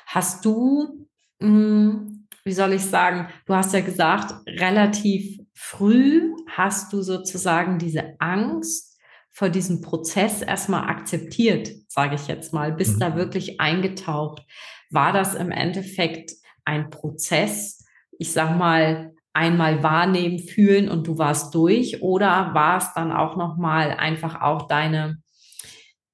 Hast 0.06 0.46
du, 0.46 1.08
hm, 1.39 2.28
wie 2.44 2.54
soll 2.54 2.74
ich 2.74 2.86
sagen, 2.86 3.28
du 3.46 3.54
hast 3.54 3.74
ja 3.74 3.82
gesagt, 3.82 4.34
relativ 4.48 5.39
früh 5.54 6.34
hast 6.48 6.94
du 6.94 7.01
sozusagen 7.01 7.78
diese 7.78 8.16
Angst 8.20 8.98
vor 9.32 9.50
diesem 9.50 9.82
Prozess 9.82 10.42
erstmal 10.42 10.89
akzeptiert, 10.89 11.70
sage 11.88 12.16
ich 12.16 12.28
jetzt 12.28 12.54
mal, 12.54 12.72
bist 12.72 12.96
mhm. 12.96 13.00
da 13.00 13.16
wirklich 13.16 13.60
eingetaucht. 13.60 14.44
War 14.89 15.13
das 15.13 15.36
im 15.36 15.51
Endeffekt 15.51 16.32
ein 16.66 16.89
Prozess, 16.89 17.86
ich 18.18 18.32
sag 18.32 18.58
mal, 18.58 19.13
einmal 19.34 19.84
wahrnehmen, 19.84 20.40
fühlen 20.40 20.90
und 20.90 21.08
du 21.08 21.18
warst 21.18 21.54
durch? 21.56 22.02
Oder 22.02 22.54
war 22.54 22.78
es 22.78 22.94
dann 22.94 23.12
auch 23.12 23.38
nochmal 23.38 23.92
einfach 23.92 24.42
auch 24.42 24.68
deine, 24.68 25.22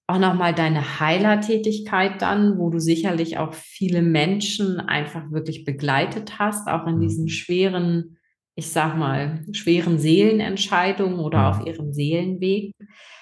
auch 0.08 0.20
nochmal 0.20 0.54
deine 0.54 1.00
Heilertätigkeit 1.00 2.22
dann, 2.22 2.58
wo 2.58 2.70
du 2.70 2.80
sicherlich 2.80 3.38
auch 3.38 3.54
viele 3.54 4.02
Menschen 4.02 4.80
einfach 4.80 5.32
wirklich 5.32 5.66
begleitet 5.66 6.38
hast, 6.40 6.68
auch 6.68 6.86
in 6.88 7.00
diesen 7.00 7.26
mhm. 7.26 7.30
schweren, 7.30 8.18
ich 8.56 8.70
sag 8.70 8.98
mal, 8.98 9.46
schweren 9.52 9.98
Seelenentscheidungen 9.98 11.20
oder 11.20 11.50
auf 11.50 11.66
ihrem 11.66 11.94
Seelenweg, 11.94 12.74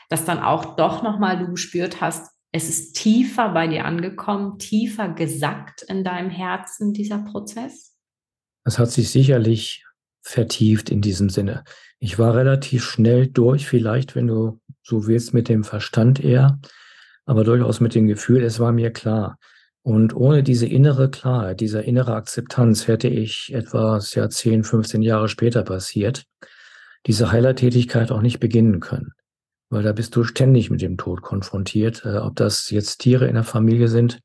dass 0.09 0.25
dann 0.25 0.39
auch 0.39 0.75
doch 0.75 1.03
nochmal 1.03 1.39
du 1.39 1.51
gespürt 1.51 2.01
hast, 2.01 2.33
es 2.55 2.69
ist 2.69 2.93
tiefer 2.93 3.49
bei 3.49 3.67
dir 3.67 3.85
angekommen, 3.85 4.59
tiefer 4.59 5.09
gesackt 5.09 5.81
in 5.81 6.03
deinem 6.03 6.29
Herzen, 6.29 6.93
dieser 6.93 7.17
Prozess? 7.17 7.92
Das 8.63 8.79
hat 8.79 8.91
sich 8.91 9.09
sicherlich 9.09 9.85
vertieft 10.21 10.89
in 10.89 11.01
diesem 11.01 11.29
Sinne. 11.29 11.63
Ich 11.99 12.17
war 12.17 12.35
relativ 12.35 12.83
schnell 12.83 13.27
durch, 13.27 13.67
vielleicht, 13.67 14.15
wenn 14.15 14.27
du 14.27 14.59
so 14.81 15.07
willst, 15.07 15.33
mit 15.33 15.49
dem 15.49 15.63
Verstand 15.63 16.23
eher, 16.23 16.59
aber 17.25 17.43
durchaus 17.43 17.79
mit 17.79 17.95
dem 17.95 18.07
Gefühl, 18.07 18.43
es 18.43 18.59
war 18.59 18.71
mir 18.71 18.91
klar. 18.91 19.37
Und 19.81 20.15
ohne 20.15 20.43
diese 20.43 20.65
innere 20.65 21.09
Klarheit, 21.09 21.59
diese 21.59 21.81
innere 21.81 22.15
Akzeptanz 22.15 22.87
hätte 22.87 23.09
ich 23.09 23.53
etwas 23.53 24.15
ja 24.15 24.29
10, 24.29 24.63
15 24.63 25.01
Jahre 25.01 25.27
später 25.27 25.63
passiert, 25.63 26.23
diese 27.05 27.31
Heilertätigkeit 27.31 28.11
auch 28.11 28.21
nicht 28.21 28.39
beginnen 28.39 28.79
können. 28.79 29.11
Weil 29.69 29.83
da 29.83 29.91
bist 29.91 30.15
du 30.15 30.23
ständig 30.23 30.69
mit 30.69 30.81
dem 30.81 30.97
Tod 30.97 31.21
konfrontiert, 31.21 32.05
äh, 32.05 32.17
ob 32.17 32.35
das 32.37 32.69
jetzt 32.69 32.99
Tiere 32.99 33.27
in 33.27 33.33
der 33.33 33.43
Familie 33.43 33.89
sind, 33.89 34.19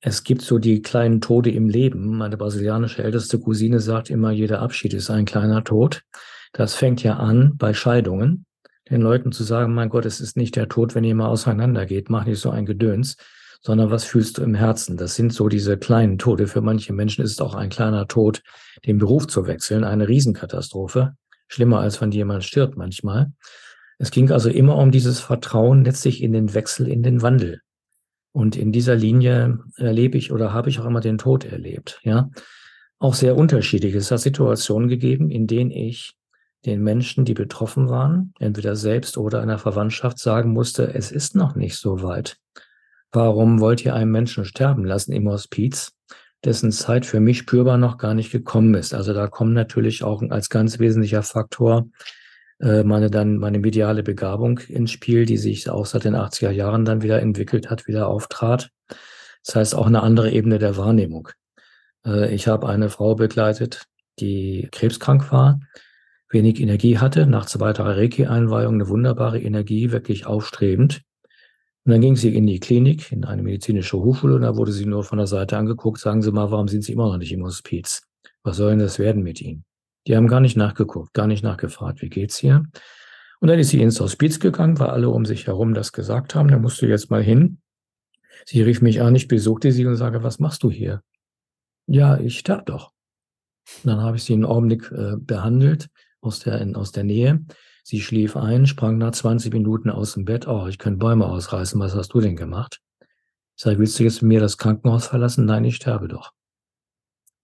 es 0.00 0.22
gibt 0.22 0.42
so 0.42 0.58
die 0.58 0.80
kleinen 0.80 1.20
Tode 1.20 1.50
im 1.50 1.68
Leben. 1.68 2.16
Meine 2.16 2.36
brasilianische 2.36 3.02
älteste 3.02 3.40
Cousine 3.40 3.80
sagt 3.80 4.10
immer, 4.10 4.30
jeder 4.30 4.60
Abschied 4.60 4.94
ist 4.94 5.10
ein 5.10 5.24
kleiner 5.24 5.64
Tod. 5.64 6.02
Das 6.52 6.74
fängt 6.74 7.02
ja 7.02 7.16
an 7.16 7.56
bei 7.56 7.74
Scheidungen, 7.74 8.46
den 8.88 9.02
Leuten 9.02 9.32
zu 9.32 9.42
sagen, 9.42 9.74
mein 9.74 9.88
Gott, 9.88 10.06
es 10.06 10.20
ist 10.20 10.36
nicht 10.36 10.56
der 10.56 10.68
Tod, 10.68 10.94
wenn 10.94 11.04
ihr 11.04 11.14
mal 11.14 11.26
auseinandergeht, 11.26 12.10
mach 12.10 12.24
nicht 12.24 12.40
so 12.40 12.50
ein 12.50 12.64
Gedöns, 12.64 13.16
sondern 13.60 13.90
was 13.90 14.04
fühlst 14.04 14.38
du 14.38 14.42
im 14.42 14.54
Herzen? 14.54 14.96
Das 14.96 15.16
sind 15.16 15.32
so 15.32 15.48
diese 15.48 15.76
kleinen 15.76 16.16
Tode. 16.16 16.46
Für 16.46 16.60
manche 16.60 16.92
Menschen 16.92 17.24
ist 17.24 17.42
auch 17.42 17.54
ein 17.54 17.68
kleiner 17.68 18.06
Tod, 18.06 18.42
den 18.86 18.98
Beruf 18.98 19.26
zu 19.26 19.46
wechseln, 19.46 19.82
eine 19.82 20.08
Riesenkatastrophe. 20.08 21.16
Schlimmer 21.48 21.80
als 21.80 22.00
wenn 22.00 22.12
jemand 22.12 22.44
stirbt 22.44 22.76
manchmal. 22.76 23.32
Es 23.98 24.12
ging 24.12 24.30
also 24.30 24.48
immer 24.48 24.76
um 24.76 24.92
dieses 24.92 25.18
Vertrauen 25.18 25.84
letztlich 25.84 26.22
in 26.22 26.32
den 26.32 26.54
Wechsel, 26.54 26.86
in 26.86 27.02
den 27.02 27.20
Wandel. 27.20 27.62
Und 28.32 28.56
in 28.56 28.72
dieser 28.72 28.94
Linie 28.94 29.58
erlebe 29.76 30.18
ich 30.18 30.32
oder 30.32 30.52
habe 30.52 30.68
ich 30.68 30.80
auch 30.80 30.84
immer 30.84 31.00
den 31.00 31.18
Tod 31.18 31.44
erlebt, 31.44 32.00
ja. 32.02 32.30
Auch 33.00 33.14
sehr 33.14 33.36
unterschiedlich. 33.36 33.94
Es 33.94 34.10
hat 34.10 34.20
Situationen 34.20 34.88
gegeben, 34.88 35.30
in 35.30 35.46
denen 35.46 35.70
ich 35.70 36.16
den 36.66 36.82
Menschen, 36.82 37.24
die 37.24 37.34
betroffen 37.34 37.88
waren, 37.88 38.34
entweder 38.40 38.74
selbst 38.74 39.16
oder 39.16 39.40
einer 39.40 39.58
Verwandtschaft 39.58 40.18
sagen 40.18 40.52
musste, 40.52 40.94
es 40.94 41.12
ist 41.12 41.36
noch 41.36 41.54
nicht 41.54 41.76
so 41.76 42.02
weit. 42.02 42.38
Warum 43.12 43.60
wollt 43.60 43.84
ihr 43.84 43.94
einen 43.94 44.10
Menschen 44.10 44.44
sterben 44.44 44.84
lassen 44.84 45.12
im 45.12 45.28
Hospiz, 45.28 45.92
dessen 46.44 46.72
Zeit 46.72 47.06
für 47.06 47.20
mich 47.20 47.38
spürbar 47.38 47.78
noch 47.78 47.96
gar 47.96 48.14
nicht 48.14 48.32
gekommen 48.32 48.74
ist? 48.74 48.92
Also 48.92 49.14
da 49.14 49.28
kommen 49.28 49.54
natürlich 49.54 50.02
auch 50.02 50.22
als 50.28 50.50
ganz 50.50 50.78
wesentlicher 50.78 51.22
Faktor 51.22 51.88
meine 52.60 53.08
dann 53.10 53.38
meine 53.38 53.60
mediale 53.60 54.02
Begabung 54.02 54.58
ins 54.58 54.90
Spiel, 54.90 55.26
die 55.26 55.36
sich 55.36 55.70
auch 55.70 55.86
seit 55.86 56.04
den 56.04 56.16
80er 56.16 56.50
Jahren 56.50 56.84
dann 56.84 57.02
wieder 57.02 57.22
entwickelt 57.22 57.70
hat, 57.70 57.86
wieder 57.86 58.08
auftrat. 58.08 58.70
Das 59.44 59.54
heißt 59.54 59.74
auch 59.74 59.86
eine 59.86 60.02
andere 60.02 60.30
Ebene 60.30 60.58
der 60.58 60.76
Wahrnehmung. 60.76 61.28
Äh, 62.04 62.34
ich 62.34 62.48
habe 62.48 62.68
eine 62.68 62.90
Frau 62.90 63.14
begleitet, 63.14 63.84
die 64.20 64.68
krebskrank 64.72 65.30
war, 65.32 65.60
wenig 66.30 66.60
Energie 66.60 66.98
hatte, 66.98 67.26
nach 67.26 67.46
zweiter 67.46 67.84
Reiki-Einweihung 67.84 68.74
eine 68.74 68.88
wunderbare 68.88 69.40
Energie, 69.40 69.92
wirklich 69.92 70.26
aufstrebend. 70.26 71.02
Und 71.84 71.92
dann 71.92 72.00
ging 72.00 72.16
sie 72.16 72.34
in 72.34 72.46
die 72.46 72.60
Klinik, 72.60 73.12
in 73.12 73.24
eine 73.24 73.42
medizinische 73.42 73.98
Hochschule, 73.98 74.34
und 74.34 74.42
da 74.42 74.56
wurde 74.56 74.72
sie 74.72 74.84
nur 74.84 75.04
von 75.04 75.18
der 75.18 75.26
Seite 75.26 75.56
angeguckt. 75.56 76.00
Sagen 76.00 76.20
Sie 76.20 76.32
mal, 76.32 76.50
warum 76.50 76.68
sind 76.68 76.82
Sie 76.84 76.92
immer 76.92 77.06
noch 77.06 77.16
nicht 77.16 77.32
im 77.32 77.44
Hospiz? 77.44 78.02
Was 78.42 78.58
soll 78.58 78.70
denn 78.70 78.80
das 78.80 78.98
werden 78.98 79.22
mit 79.22 79.40
Ihnen? 79.40 79.64
Die 80.08 80.16
haben 80.16 80.26
gar 80.26 80.40
nicht 80.40 80.56
nachgeguckt, 80.56 81.12
gar 81.12 81.26
nicht 81.26 81.44
nachgefragt, 81.44 82.00
wie 82.00 82.08
geht's 82.08 82.38
hier? 82.38 82.64
Und 83.40 83.48
dann 83.48 83.58
ist 83.58 83.68
sie 83.68 83.82
ins 83.82 84.00
Hospiz 84.00 84.40
gegangen, 84.40 84.78
weil 84.78 84.88
alle 84.88 85.10
um 85.10 85.26
sich 85.26 85.46
herum 85.46 85.74
das 85.74 85.92
gesagt 85.92 86.34
haben, 86.34 86.48
da 86.48 86.58
musst 86.58 86.80
du 86.80 86.86
jetzt 86.86 87.10
mal 87.10 87.22
hin. 87.22 87.60
Sie 88.46 88.62
rief 88.62 88.80
mich 88.80 89.02
an, 89.02 89.14
ich 89.14 89.28
besuchte 89.28 89.70
sie 89.70 89.84
und 89.84 89.96
sage, 89.96 90.22
was 90.22 90.38
machst 90.38 90.62
du 90.62 90.70
hier? 90.70 91.02
Ja, 91.86 92.16
ich 92.18 92.38
sterbe 92.38 92.64
doch. 92.64 92.92
Und 93.84 93.90
dann 93.90 94.00
habe 94.00 94.16
ich 94.16 94.24
sie 94.24 94.32
einen 94.32 94.46
Augenblick 94.46 94.90
äh, 94.90 95.16
behandelt 95.18 95.90
aus 96.22 96.40
der, 96.40 96.58
in, 96.62 96.74
aus 96.74 96.90
der 96.90 97.04
Nähe. 97.04 97.44
Sie 97.84 98.00
schlief 98.00 98.34
ein, 98.34 98.66
sprang 98.66 98.96
nach 98.96 99.12
20 99.12 99.52
Minuten 99.52 99.90
aus 99.90 100.14
dem 100.14 100.24
Bett. 100.24 100.48
Oh, 100.48 100.66
ich 100.68 100.78
könnte 100.78 100.98
Bäume 100.98 101.26
ausreißen. 101.26 101.78
Was 101.80 101.94
hast 101.94 102.14
du 102.14 102.20
denn 102.20 102.34
gemacht? 102.36 102.80
Ich 103.56 103.62
sage, 103.62 103.78
willst 103.78 103.98
du 103.98 104.04
jetzt 104.04 104.22
mit 104.22 104.28
mir 104.28 104.40
das 104.40 104.56
Krankenhaus 104.56 105.06
verlassen? 105.06 105.44
Nein, 105.44 105.64
ich 105.64 105.76
sterbe 105.76 106.08
doch. 106.08 106.32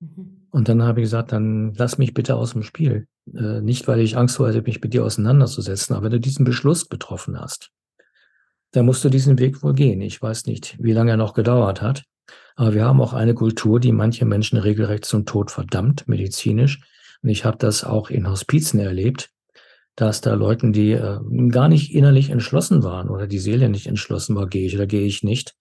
Mhm. 0.00 0.43
Und 0.54 0.68
dann 0.68 0.84
habe 0.84 1.00
ich 1.00 1.06
gesagt, 1.06 1.32
dann 1.32 1.74
lass 1.74 1.98
mich 1.98 2.14
bitte 2.14 2.36
aus 2.36 2.52
dem 2.52 2.62
Spiel. 2.62 3.08
Äh, 3.34 3.60
nicht, 3.60 3.88
weil 3.88 3.98
ich 3.98 4.16
Angst 4.16 4.38
hatte, 4.38 4.62
mich 4.62 4.80
mit 4.80 4.94
dir 4.94 5.04
auseinanderzusetzen, 5.04 5.96
aber 5.96 6.04
wenn 6.04 6.12
du 6.12 6.20
diesen 6.20 6.44
Beschluss 6.44 6.88
getroffen 6.88 7.40
hast, 7.40 7.72
dann 8.70 8.86
musst 8.86 9.04
du 9.04 9.08
diesen 9.08 9.40
Weg 9.40 9.64
wohl 9.64 9.74
gehen. 9.74 10.00
Ich 10.00 10.22
weiß 10.22 10.46
nicht, 10.46 10.76
wie 10.78 10.92
lange 10.92 11.10
er 11.10 11.16
noch 11.16 11.34
gedauert 11.34 11.82
hat, 11.82 12.04
aber 12.54 12.72
wir 12.72 12.84
haben 12.84 13.00
auch 13.00 13.14
eine 13.14 13.34
Kultur, 13.34 13.80
die 13.80 13.90
manche 13.90 14.26
Menschen 14.26 14.56
regelrecht 14.56 15.06
zum 15.06 15.26
Tod 15.26 15.50
verdammt, 15.50 16.06
medizinisch. 16.06 16.82
Und 17.20 17.30
ich 17.30 17.44
habe 17.44 17.58
das 17.58 17.82
auch 17.82 18.08
in 18.08 18.30
Hospizen 18.30 18.78
erlebt, 18.78 19.30
dass 19.96 20.20
da 20.20 20.34
Leuten, 20.34 20.72
die 20.72 20.92
äh, 20.92 21.18
gar 21.48 21.68
nicht 21.68 21.92
innerlich 21.92 22.30
entschlossen 22.30 22.84
waren 22.84 23.08
oder 23.08 23.26
die 23.26 23.40
Seele 23.40 23.68
nicht 23.68 23.88
entschlossen 23.88 24.36
war, 24.36 24.46
gehe 24.46 24.66
ich 24.66 24.76
oder 24.76 24.86
gehe 24.86 25.04
ich 25.04 25.24
nicht, 25.24 25.56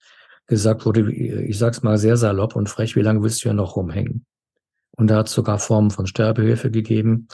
gesagt 0.46 0.86
wurde, 0.86 1.12
ich 1.12 1.58
sag's 1.58 1.82
mal 1.82 1.98
sehr 1.98 2.16
salopp 2.16 2.54
und 2.54 2.68
frech, 2.68 2.94
wie 2.94 3.02
lange 3.02 3.24
willst 3.24 3.42
du 3.42 3.48
ja 3.48 3.54
noch 3.54 3.74
rumhängen? 3.74 4.24
Und 4.96 5.08
da 5.08 5.16
hat 5.16 5.28
es 5.28 5.32
sogar 5.32 5.58
Formen 5.58 5.90
von 5.90 6.06
Sterbehilfe 6.06 6.70
gegeben. 6.70 7.28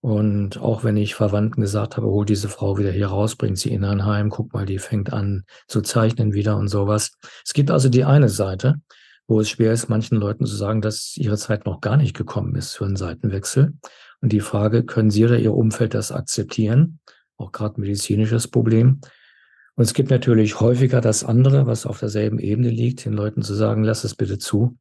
Und 0.00 0.58
auch 0.58 0.82
wenn 0.82 0.96
ich 0.96 1.14
Verwandten 1.14 1.60
gesagt 1.60 1.96
habe, 1.96 2.08
hol 2.08 2.24
diese 2.24 2.48
Frau 2.48 2.76
wieder 2.76 2.90
hier 2.90 3.06
raus, 3.06 3.36
bringt 3.36 3.58
sie 3.58 3.72
in 3.72 3.84
ein 3.84 4.04
Heim, 4.04 4.30
guck 4.30 4.52
mal, 4.52 4.66
die 4.66 4.80
fängt 4.80 5.12
an 5.12 5.44
zu 5.68 5.80
zeichnen 5.80 6.32
wieder 6.32 6.56
und 6.56 6.66
sowas. 6.66 7.12
Es 7.44 7.52
gibt 7.52 7.70
also 7.70 7.88
die 7.88 8.04
eine 8.04 8.28
Seite, 8.28 8.80
wo 9.28 9.40
es 9.40 9.48
schwer 9.48 9.72
ist, 9.72 9.88
manchen 9.88 10.18
Leuten 10.18 10.44
zu 10.44 10.56
sagen, 10.56 10.80
dass 10.80 11.16
ihre 11.16 11.36
Zeit 11.36 11.66
noch 11.66 11.80
gar 11.80 11.96
nicht 11.96 12.16
gekommen 12.16 12.56
ist 12.56 12.76
für 12.76 12.84
einen 12.84 12.96
Seitenwechsel. 12.96 13.74
Und 14.20 14.32
die 14.32 14.40
Frage, 14.40 14.84
können 14.84 15.10
Sie 15.10 15.24
oder 15.24 15.38
Ihr 15.38 15.54
Umfeld 15.54 15.94
das 15.94 16.10
akzeptieren? 16.10 16.98
Auch 17.36 17.52
gerade 17.52 17.80
medizinisches 17.80 18.48
Problem. 18.48 19.00
Und 19.74 19.84
es 19.84 19.94
gibt 19.94 20.10
natürlich 20.10 20.60
häufiger 20.60 21.00
das 21.00 21.24
andere, 21.24 21.66
was 21.66 21.86
auf 21.86 22.00
derselben 22.00 22.38
Ebene 22.38 22.70
liegt, 22.70 23.04
den 23.04 23.14
Leuten 23.14 23.42
zu 23.42 23.54
sagen, 23.54 23.84
lass 23.84 24.04
es 24.04 24.14
bitte 24.14 24.38
zu. 24.38 24.76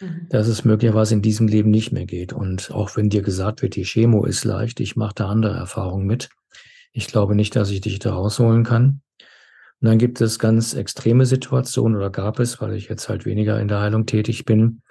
Mhm. 0.00 0.26
dass 0.28 0.46
es 0.46 0.64
möglicherweise 0.64 1.14
in 1.14 1.22
diesem 1.22 1.48
Leben 1.48 1.70
nicht 1.70 1.92
mehr 1.92 2.06
geht. 2.06 2.32
Und 2.32 2.70
auch 2.70 2.96
wenn 2.96 3.10
dir 3.10 3.22
gesagt 3.22 3.62
wird, 3.62 3.74
die 3.74 3.84
Chemo 3.84 4.24
ist 4.24 4.44
leicht, 4.44 4.78
ich 4.80 4.96
mache 4.96 5.14
da 5.16 5.28
andere 5.28 5.56
Erfahrungen 5.56 6.06
mit. 6.06 6.28
Ich 6.92 7.08
glaube 7.08 7.34
nicht, 7.34 7.56
dass 7.56 7.70
ich 7.70 7.80
dich 7.80 7.98
da 7.98 8.14
rausholen 8.14 8.64
kann. 8.64 9.02
Und 9.80 9.88
dann 9.88 9.98
gibt 9.98 10.20
es 10.20 10.38
ganz 10.38 10.74
extreme 10.74 11.26
Situationen 11.26 11.96
oder 11.96 12.10
gab 12.10 12.38
es, 12.40 12.60
weil 12.60 12.74
ich 12.74 12.88
jetzt 12.88 13.08
halt 13.08 13.24
weniger 13.24 13.60
in 13.60 13.68
der 13.68 13.80
Heilung 13.80 14.06
tätig 14.06 14.44
bin, 14.44 14.82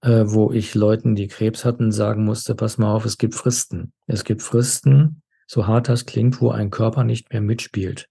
äh, 0.00 0.24
wo 0.26 0.52
ich 0.52 0.74
Leuten, 0.74 1.14
die 1.14 1.28
Krebs 1.28 1.64
hatten, 1.64 1.92
sagen 1.92 2.24
musste, 2.24 2.54
pass 2.54 2.78
mal 2.78 2.92
auf, 2.92 3.04
es 3.04 3.18
gibt 3.18 3.34
Fristen. 3.34 3.92
Es 4.06 4.24
gibt 4.24 4.42
Fristen, 4.42 5.22
so 5.46 5.66
hart 5.66 5.88
das 5.88 6.06
klingt, 6.06 6.40
wo 6.40 6.50
ein 6.50 6.70
Körper 6.70 7.04
nicht 7.04 7.32
mehr 7.32 7.40
mitspielt. 7.40 8.08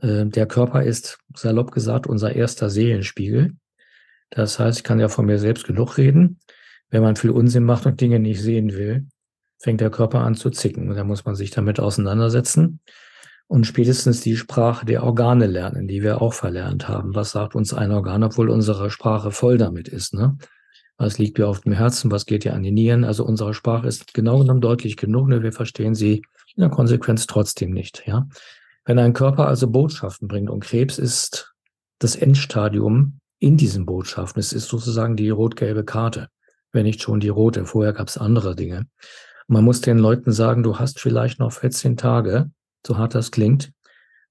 Äh, 0.00 0.26
der 0.26 0.46
Körper 0.46 0.82
ist, 0.82 1.18
salopp 1.34 1.72
gesagt, 1.72 2.06
unser 2.06 2.34
erster 2.34 2.70
Seelenspiegel. 2.70 3.54
Das 4.30 4.58
heißt, 4.58 4.78
ich 4.78 4.84
kann 4.84 5.00
ja 5.00 5.08
von 5.08 5.26
mir 5.26 5.38
selbst 5.38 5.66
genug 5.66 5.98
reden. 5.98 6.38
Wenn 6.90 7.02
man 7.02 7.16
viel 7.16 7.30
Unsinn 7.30 7.64
macht 7.64 7.86
und 7.86 8.00
Dinge 8.00 8.18
nicht 8.18 8.40
sehen 8.40 8.72
will, 8.72 9.06
fängt 9.58 9.80
der 9.80 9.90
Körper 9.90 10.20
an 10.20 10.34
zu 10.34 10.50
zicken. 10.50 10.88
Und 10.88 10.96
da 10.96 11.04
muss 11.04 11.24
man 11.24 11.34
sich 11.34 11.50
damit 11.50 11.80
auseinandersetzen 11.80 12.80
und 13.48 13.66
spätestens 13.66 14.20
die 14.20 14.36
Sprache 14.36 14.86
der 14.86 15.02
Organe 15.02 15.46
lernen, 15.46 15.88
die 15.88 16.02
wir 16.02 16.22
auch 16.22 16.34
verlernt 16.34 16.86
haben. 16.86 17.14
Was 17.14 17.32
sagt 17.32 17.54
uns 17.54 17.72
ein 17.72 17.92
Organ, 17.92 18.22
obwohl 18.22 18.50
unsere 18.50 18.90
Sprache 18.90 19.30
voll 19.30 19.58
damit 19.58 19.88
ist? 19.88 20.14
Ne? 20.14 20.36
Was 20.98 21.18
liegt 21.18 21.38
mir 21.38 21.48
auf 21.48 21.60
dem 21.60 21.72
Herzen? 21.72 22.10
Was 22.10 22.26
geht 22.26 22.44
dir 22.44 22.54
an 22.54 22.62
die 22.62 22.70
Nieren? 22.70 23.04
Also 23.04 23.24
unsere 23.24 23.54
Sprache 23.54 23.88
ist 23.88 24.12
genau 24.14 24.38
genommen 24.38 24.60
deutlich 24.60 24.96
genug, 24.96 25.28
nur 25.28 25.42
wir 25.42 25.52
verstehen 25.52 25.94
sie 25.94 26.22
in 26.54 26.60
der 26.60 26.70
Konsequenz 26.70 27.26
trotzdem 27.26 27.70
nicht. 27.70 28.02
Ja? 28.06 28.28
Wenn 28.84 28.98
ein 28.98 29.14
Körper 29.14 29.48
also 29.48 29.68
Botschaften 29.68 30.28
bringt 30.28 30.50
und 30.50 30.62
Krebs 30.62 30.98
ist 30.98 31.54
das 31.98 32.16
Endstadium 32.16 33.20
in 33.38 33.56
diesen 33.56 33.86
Botschaften. 33.86 34.40
Es 34.40 34.52
ist 34.52 34.68
sozusagen 34.68 35.16
die 35.16 35.30
rot-gelbe 35.30 35.84
Karte, 35.84 36.28
wenn 36.72 36.84
nicht 36.84 37.02
schon 37.02 37.20
die 37.20 37.28
rote. 37.28 37.64
Vorher 37.64 37.92
gab 37.92 38.08
es 38.08 38.18
andere 38.18 38.56
Dinge. 38.56 38.86
Man 39.46 39.64
muss 39.64 39.80
den 39.80 39.98
Leuten 39.98 40.32
sagen, 40.32 40.62
du 40.62 40.78
hast 40.78 41.00
vielleicht 41.00 41.38
noch 41.38 41.52
14 41.52 41.96
Tage, 41.96 42.50
so 42.86 42.98
hart 42.98 43.14
das 43.14 43.30
klingt, 43.30 43.72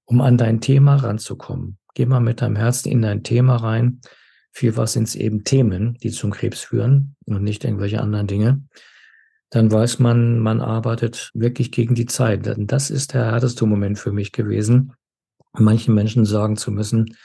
um 0.04 0.20
an 0.20 0.36
dein 0.36 0.60
Thema 0.60 0.96
ranzukommen. 0.96 1.78
Geh 1.94 2.06
mal 2.06 2.20
mit 2.20 2.40
deinem 2.40 2.56
Herzen 2.56 2.90
in 2.90 3.02
dein 3.02 3.24
Thema 3.24 3.56
rein. 3.56 4.00
Viel 4.52 4.76
was 4.76 4.92
sind 4.92 5.08
es 5.08 5.14
eben 5.14 5.44
Themen, 5.44 5.98
die 6.02 6.10
zum 6.10 6.30
Krebs 6.30 6.60
führen 6.60 7.16
und 7.26 7.42
nicht 7.42 7.64
irgendwelche 7.64 8.00
anderen 8.00 8.26
Dinge. 8.26 8.62
Dann 9.50 9.72
weiß 9.72 9.98
man, 9.98 10.38
man 10.38 10.60
arbeitet 10.60 11.30
wirklich 11.34 11.72
gegen 11.72 11.94
die 11.94 12.06
Zeit. 12.06 12.48
Das 12.56 12.90
ist 12.90 13.14
der 13.14 13.24
härteste 13.24 13.66
Moment 13.66 13.98
für 13.98 14.12
mich 14.12 14.32
gewesen, 14.32 14.92
manchen 15.52 15.94
Menschen 15.94 16.24
sagen 16.24 16.56
zu 16.56 16.70
müssen, 16.70 17.16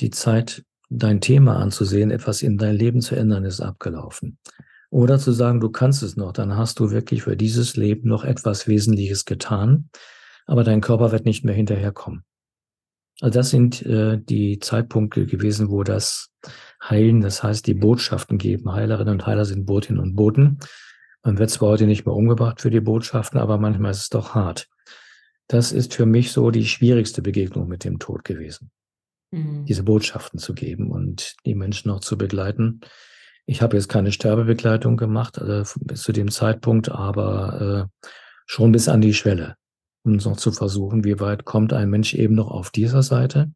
die 0.00 0.10
Zeit 0.10 0.64
dein 0.90 1.20
Thema 1.20 1.56
anzusehen, 1.56 2.10
etwas 2.10 2.42
in 2.42 2.58
dein 2.58 2.74
Leben 2.74 3.00
zu 3.00 3.14
ändern, 3.14 3.44
ist 3.44 3.60
abgelaufen. 3.60 4.38
Oder 4.90 5.18
zu 5.20 5.30
sagen, 5.30 5.60
du 5.60 5.70
kannst 5.70 6.02
es 6.02 6.16
noch, 6.16 6.32
dann 6.32 6.56
hast 6.56 6.80
du 6.80 6.90
wirklich 6.90 7.22
für 7.22 7.36
dieses 7.36 7.76
Leben 7.76 8.08
noch 8.08 8.24
etwas 8.24 8.66
Wesentliches 8.66 9.24
getan, 9.24 9.88
aber 10.46 10.64
dein 10.64 10.80
Körper 10.80 11.12
wird 11.12 11.24
nicht 11.24 11.44
mehr 11.44 11.54
hinterherkommen. 11.54 12.24
Also 13.20 13.38
das 13.38 13.50
sind 13.50 13.86
äh, 13.86 14.18
die 14.20 14.58
Zeitpunkte 14.58 15.26
gewesen, 15.26 15.70
wo 15.70 15.84
das 15.84 16.30
Heilen, 16.82 17.20
das 17.20 17.42
heißt 17.42 17.66
die 17.66 17.74
Botschaften 17.74 18.38
geben. 18.38 18.72
Heilerinnen 18.72 19.14
und 19.14 19.26
Heiler 19.26 19.44
sind 19.44 19.66
Botinnen 19.66 20.00
und 20.00 20.16
Boten. 20.16 20.58
Man 21.22 21.38
wird 21.38 21.50
zwar 21.50 21.68
heute 21.68 21.86
nicht 21.86 22.06
mehr 22.06 22.14
umgebracht 22.14 22.60
für 22.60 22.70
die 22.70 22.80
Botschaften, 22.80 23.38
aber 23.38 23.58
manchmal 23.58 23.92
ist 23.92 24.00
es 24.00 24.08
doch 24.08 24.34
hart. 24.34 24.68
Das 25.46 25.70
ist 25.70 25.94
für 25.94 26.06
mich 26.06 26.32
so 26.32 26.50
die 26.50 26.66
schwierigste 26.66 27.22
Begegnung 27.22 27.68
mit 27.68 27.84
dem 27.84 27.98
Tod 27.98 28.24
gewesen 28.24 28.70
mhm. 29.30 29.64
diese 29.64 29.82
Botschaften 29.82 30.38
zu 30.38 30.54
geben 30.54 30.90
und 30.90 31.36
die 31.46 31.54
Menschen 31.54 31.88
noch 31.88 32.00
zu 32.00 32.16
begleiten. 32.16 32.80
Ich 33.46 33.62
habe 33.62 33.76
jetzt 33.76 33.88
keine 33.88 34.12
Sterbebegleitung 34.12 34.96
gemacht 34.96 35.38
also 35.38 35.80
bis 35.80 36.02
zu 36.02 36.12
dem 36.12 36.30
Zeitpunkt, 36.30 36.90
aber 36.90 37.88
äh, 37.90 38.06
schon 38.46 38.72
bis 38.72 38.88
an 38.88 39.00
die 39.00 39.14
Schwelle, 39.14 39.56
um 40.04 40.16
noch 40.16 40.36
zu 40.36 40.52
versuchen, 40.52 41.04
wie 41.04 41.20
weit 41.20 41.44
kommt 41.44 41.72
ein 41.72 41.90
Mensch 41.90 42.14
eben 42.14 42.34
noch 42.34 42.50
auf 42.50 42.70
dieser 42.70 43.02
Seite 43.02 43.52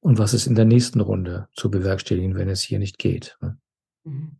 und 0.00 0.18
was 0.18 0.34
ist 0.34 0.46
in 0.46 0.54
der 0.54 0.64
nächsten 0.64 1.00
Runde 1.00 1.48
zu 1.54 1.70
bewerkstelligen, 1.70 2.34
wenn 2.34 2.48
es 2.48 2.62
hier 2.62 2.78
nicht 2.78 2.98
geht. 2.98 3.36
Ne? 3.40 3.58
Mhm. 4.04 4.36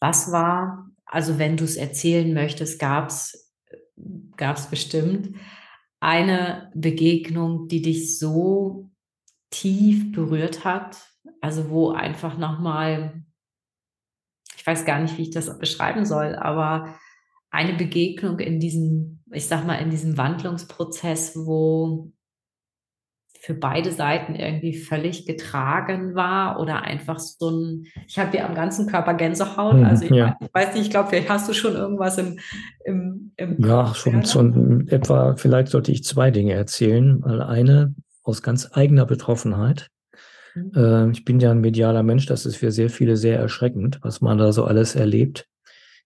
Was 0.00 0.30
war, 0.30 0.88
also 1.04 1.38
wenn 1.38 1.56
du 1.56 1.64
es 1.64 1.76
erzählen 1.76 2.32
möchtest, 2.32 2.78
gab 2.78 3.08
es 3.08 3.46
bestimmt 4.70 5.34
eine 6.00 6.70
Begegnung, 6.74 7.68
die 7.68 7.82
dich 7.82 8.18
so 8.18 8.90
tief 9.50 10.12
berührt 10.12 10.64
hat? 10.64 10.98
Also 11.40 11.70
wo 11.70 11.90
einfach 11.90 12.38
nochmal, 12.38 13.24
ich 14.56 14.66
weiß 14.66 14.84
gar 14.84 15.00
nicht, 15.00 15.16
wie 15.18 15.22
ich 15.22 15.30
das 15.30 15.58
beschreiben 15.58 16.04
soll, 16.04 16.34
aber 16.36 16.94
eine 17.50 17.74
Begegnung 17.74 18.38
in 18.38 18.60
diesem, 18.60 19.22
ich 19.32 19.46
sag 19.46 19.66
mal, 19.66 19.76
in 19.76 19.90
diesem 19.90 20.16
Wandlungsprozess, 20.16 21.34
wo 21.36 22.12
für 23.48 23.54
beide 23.54 23.92
Seiten 23.92 24.34
irgendwie 24.34 24.74
völlig 24.74 25.24
getragen 25.24 26.14
war 26.14 26.60
oder 26.60 26.82
einfach 26.82 27.18
so 27.18 27.48
ein, 27.48 27.86
ich 28.06 28.18
habe 28.18 28.36
ja 28.36 28.46
am 28.46 28.54
ganzen 28.54 28.86
Körper 28.86 29.14
Gänsehaut. 29.14 29.72
Hm, 29.72 29.84
also 29.84 30.04
ich, 30.04 30.10
ja. 30.10 30.26
weiß, 30.26 30.34
ich 30.42 30.54
weiß 30.54 30.74
nicht, 30.74 30.82
ich 30.82 30.90
glaube, 30.90 31.08
vielleicht 31.08 31.30
hast 31.30 31.48
du 31.48 31.54
schon 31.54 31.74
irgendwas 31.74 32.18
im, 32.18 32.38
im, 32.84 33.32
im 33.38 33.56
Ja, 33.64 33.94
schon, 33.94 34.22
schon 34.26 34.86
etwa, 34.88 35.34
vielleicht 35.36 35.68
sollte 35.68 35.90
ich 35.92 36.04
zwei 36.04 36.30
Dinge 36.30 36.52
erzählen. 36.52 37.24
Weil 37.24 37.40
eine 37.40 37.94
aus 38.22 38.42
ganz 38.42 38.68
eigener 38.74 39.06
Betroffenheit. 39.06 39.88
Mhm. 40.54 40.72
Äh, 40.76 41.10
ich 41.12 41.24
bin 41.24 41.40
ja 41.40 41.50
ein 41.50 41.62
medialer 41.62 42.02
Mensch, 42.02 42.26
das 42.26 42.44
ist 42.44 42.56
für 42.56 42.70
sehr 42.70 42.90
viele 42.90 43.16
sehr 43.16 43.38
erschreckend, 43.38 43.98
was 44.02 44.20
man 44.20 44.36
da 44.36 44.52
so 44.52 44.64
alles 44.64 44.94
erlebt. 44.94 45.48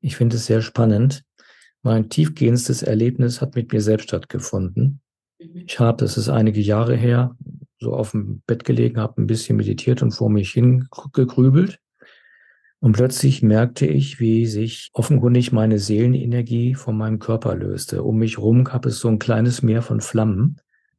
Ich 0.00 0.14
finde 0.14 0.36
es 0.36 0.46
sehr 0.46 0.62
spannend. 0.62 1.24
Mein 1.82 2.08
tiefgehendstes 2.08 2.84
Erlebnis 2.84 3.40
hat 3.40 3.56
mit 3.56 3.72
mir 3.72 3.80
selbst 3.80 4.04
stattgefunden. 4.04 5.00
Ich 5.54 5.78
habe, 5.78 5.98
das 5.98 6.16
ist 6.16 6.28
einige 6.28 6.60
Jahre 6.60 6.96
her, 6.96 7.36
so 7.78 7.94
auf 7.94 8.12
dem 8.12 8.42
Bett 8.46 8.64
gelegen, 8.64 9.00
habe 9.00 9.20
ein 9.20 9.26
bisschen 9.26 9.56
meditiert 9.56 10.02
und 10.02 10.12
vor 10.12 10.30
mich 10.30 10.52
hingegrübelt. 10.52 11.78
Und 12.80 12.92
plötzlich 12.92 13.42
merkte 13.42 13.86
ich, 13.86 14.18
wie 14.18 14.46
sich 14.46 14.90
offenkundig 14.92 15.52
meine 15.52 15.78
Seelenenergie 15.78 16.74
von 16.74 16.96
meinem 16.96 17.20
Körper 17.20 17.54
löste. 17.54 18.02
Um 18.02 18.18
mich 18.18 18.38
rum 18.38 18.64
gab 18.64 18.86
es 18.86 18.98
so 18.98 19.08
ein 19.08 19.20
kleines 19.20 19.62
Meer 19.62 19.82
von 19.82 20.00
Flammen. 20.00 20.56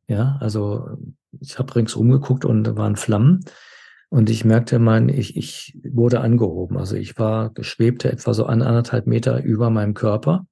Ja, 0.07 0.37
also 0.39 0.97
ich 1.41 1.59
habe 1.59 1.75
ringsum 1.75 2.09
geguckt 2.09 2.45
und 2.45 2.63
da 2.63 2.77
waren 2.77 2.95
Flammen. 2.95 3.43
Und 4.09 4.29
ich 4.29 4.45
merkte, 4.45 4.79
mein, 4.79 5.09
ich, 5.09 5.35
ich 5.35 5.77
wurde 5.83 6.21
angehoben. 6.21 6.77
Also 6.77 6.95
ich 6.95 7.17
war, 7.17 7.51
schwebte 7.59 8.11
etwa 8.11 8.33
so 8.33 8.45
an 8.45 8.61
anderthalb 8.61 9.07
Meter 9.07 9.43
über 9.43 9.69
meinem 9.69 9.93
Körper. 9.93 10.45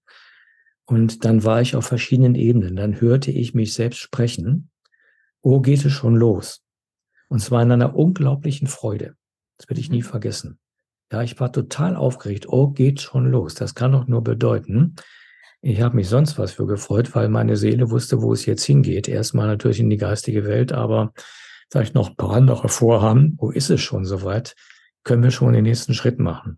Und 0.92 1.24
dann 1.24 1.46
war 1.46 1.62
ich 1.62 1.78
auf 1.78 1.86
verschiedenen 1.86 2.36
Ebenen. 2.36 2.76
Dann 2.76 3.00
hörte 3.00 3.32
ich 3.32 3.54
mich 3.54 3.74
selbst 3.74 4.00
sprechen. 4.00 4.70
Oh, 5.42 5.62
geht 5.62 5.86
es 5.86 5.94
schon 5.94 6.18
los? 6.18 6.66
Und 7.30 7.40
zwar 7.40 7.64
in 7.64 7.72
einer 7.72 7.96
unglaublichen 7.96 8.68
Freude. 8.68 9.16
Das 9.58 9.70
werde 9.70 9.80
ich 9.80 9.90
nie 9.90 10.00
mhm. 10.02 10.08
vergessen. 10.08 10.60
Ja, 11.10 11.24
ich 11.24 11.40
war 11.40 11.54
total 11.54 11.96
aufgeregt. 11.96 12.46
Oh, 12.50 12.68
geht 12.68 13.00
schon 13.00 13.32
los. 13.32 13.56
Das 13.56 13.74
kann 13.74 13.94
doch 13.94 14.08
nur 14.08 14.22
bedeuten, 14.22 14.96
ich 15.64 15.80
habe 15.80 15.96
mich 15.96 16.10
sonst 16.10 16.38
was 16.40 16.54
für 16.54 16.66
gefreut, 16.66 17.16
weil 17.16 17.30
meine 17.30 17.56
Seele 17.56 17.92
wusste, 17.92 18.22
wo 18.22 18.34
es 18.34 18.46
jetzt 18.46 18.64
hingeht. 18.64 19.08
Erstmal 19.08 19.46
natürlich 19.46 19.80
in 19.80 19.92
die 19.92 19.98
geistige 19.98 20.44
Welt, 20.44 20.74
aber 20.74 21.14
vielleicht 21.70 21.94
noch 21.94 22.10
ein 22.10 22.16
paar 22.16 22.32
andere 22.32 22.68
Vorhaben. 22.68 23.38
Wo 23.40 23.52
ist 23.52 23.70
es 23.70 23.80
schon 23.80 24.04
soweit? 24.04 24.56
Können 25.04 25.24
wir 25.24 25.32
schon 25.32 25.54
den 25.54 25.64
nächsten 25.64 25.94
Schritt 25.94 26.20
machen? 26.20 26.58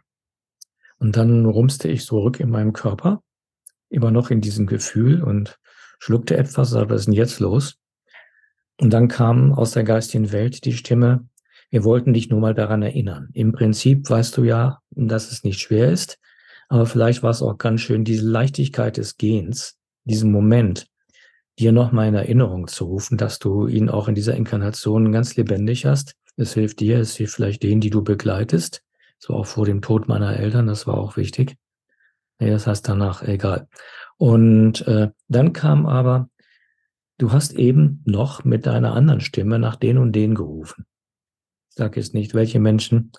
Und 0.98 1.18
dann 1.18 1.46
rumste 1.46 1.90
ich 1.90 2.06
zurück 2.06 2.40
in 2.40 2.50
meinem 2.50 2.72
Körper, 2.72 3.22
immer 3.94 4.12
noch 4.12 4.30
in 4.30 4.42
diesem 4.42 4.68
Gefühl 4.68 5.22
und 5.22 5.60
schluckte 6.00 6.36
etwas, 6.38 6.74
aber 6.74 6.90
was 6.90 7.02
ist 7.02 7.06
denn 7.06 7.14
jetzt 7.14 7.40
los? 7.40 7.78
Und 8.80 8.92
dann 8.92 9.08
kam 9.08 9.54
aus 9.54 9.72
der 9.72 9.84
geistigen 9.84 10.32
Welt 10.32 10.66
die 10.66 10.74
Stimme, 10.74 11.28
wir 11.70 11.84
wollten 11.84 12.14
dich 12.14 12.30
nur 12.30 12.40
mal 12.40 12.54
daran 12.54 12.82
erinnern. 12.82 13.30
Im 13.34 13.52
Prinzip 13.52 14.10
weißt 14.10 14.38
du 14.38 14.44
ja, 14.44 14.80
dass 14.92 15.32
es 15.32 15.44
nicht 15.44 15.60
schwer 15.60 15.92
ist, 15.92 16.20
aber 16.70 16.86
vielleicht 16.86 17.24
war 17.24 17.32
es 17.32 17.42
auch 17.42 17.58
ganz 17.58 17.82
schön, 17.82 18.04
diese 18.04 18.28
Leichtigkeit 18.28 18.98
des 18.98 19.18
Gehens, 19.18 19.78
diesen 20.04 20.32
Moment, 20.32 20.88
dir 21.60 21.72
nochmal 21.72 22.08
in 22.08 22.16
Erinnerung 22.16 22.68
zu 22.68 22.86
rufen, 22.86 23.18
dass 23.18 23.40
du 23.40 23.68
ihn 23.68 23.90
auch 23.90 24.08
in 24.08 24.16
dieser 24.16 24.36
Inkarnation 24.36 25.12
ganz 25.12 25.36
lebendig 25.36 25.86
hast. 25.86 26.16
Es 26.36 26.54
hilft 26.54 26.80
dir, 26.80 27.00
es 27.00 27.16
hilft 27.16 27.36
vielleicht 27.36 27.64
denen, 27.64 27.82
die 27.82 27.92
du 27.92 28.04
begleitest. 28.04 28.84
So 29.20 29.36
auch 29.36 29.46
vor 29.46 29.66
dem 29.66 29.82
Tod 29.82 30.08
meiner 30.08 30.36
Eltern, 30.38 30.68
das 30.68 30.88
war 30.88 30.98
auch 30.98 31.16
wichtig. 31.16 31.56
Nee, 32.44 32.52
das 32.52 32.68
heißt 32.68 32.88
danach, 32.88 33.24
egal. 33.24 33.68
Und 34.18 34.86
äh, 34.88 35.10
dann 35.28 35.54
kam 35.54 35.86
aber, 35.86 36.30
du 37.18 37.32
hast 37.32 37.54
eben 37.54 38.02
noch 38.06 38.44
mit 38.44 38.66
deiner 38.66 38.94
anderen 38.94 39.22
Stimme 39.22 39.60
nach 39.60 39.76
den 39.76 39.98
und 39.98 40.14
den 40.14 40.36
gerufen 40.36 40.86
sag 41.76 41.98
jetzt 41.98 42.14
nicht, 42.14 42.34
welche 42.34 42.60
Menschen. 42.60 43.12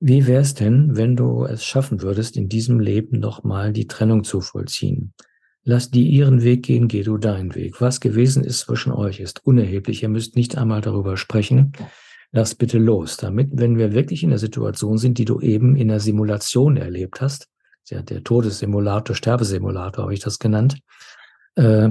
Wie 0.00 0.26
wäre 0.26 0.42
es 0.42 0.54
denn, 0.54 0.96
wenn 0.96 1.16
du 1.16 1.44
es 1.44 1.64
schaffen 1.64 2.02
würdest, 2.02 2.36
in 2.36 2.48
diesem 2.48 2.80
Leben 2.80 3.20
nochmal 3.20 3.72
die 3.72 3.86
Trennung 3.86 4.24
zu 4.24 4.40
vollziehen? 4.40 5.14
Lass 5.62 5.90
die 5.90 6.08
ihren 6.08 6.42
Weg 6.42 6.64
gehen, 6.64 6.88
geh 6.88 7.02
du 7.02 7.16
deinen 7.16 7.54
Weg. 7.54 7.80
Was 7.80 8.00
gewesen 8.00 8.44
ist 8.44 8.60
zwischen 8.60 8.92
euch, 8.92 9.20
ist 9.20 9.46
unerheblich. 9.46 10.02
Ihr 10.02 10.08
müsst 10.08 10.36
nicht 10.36 10.58
einmal 10.58 10.80
darüber 10.80 11.16
sprechen. 11.16 11.72
Lass 12.32 12.54
bitte 12.54 12.78
los, 12.78 13.16
damit, 13.16 13.50
wenn 13.52 13.78
wir 13.78 13.94
wirklich 13.94 14.24
in 14.24 14.30
der 14.30 14.40
Situation 14.40 14.98
sind, 14.98 15.18
die 15.18 15.24
du 15.24 15.40
eben 15.40 15.76
in 15.76 15.88
der 15.88 16.00
Simulation 16.00 16.76
erlebt 16.76 17.20
hast, 17.20 17.48
ja, 17.90 18.02
der 18.02 18.24
Todessimulator, 18.24 19.14
Sterbesimulator 19.14 20.04
habe 20.04 20.14
ich 20.14 20.20
das 20.20 20.38
genannt, 20.38 20.78
äh, 21.56 21.90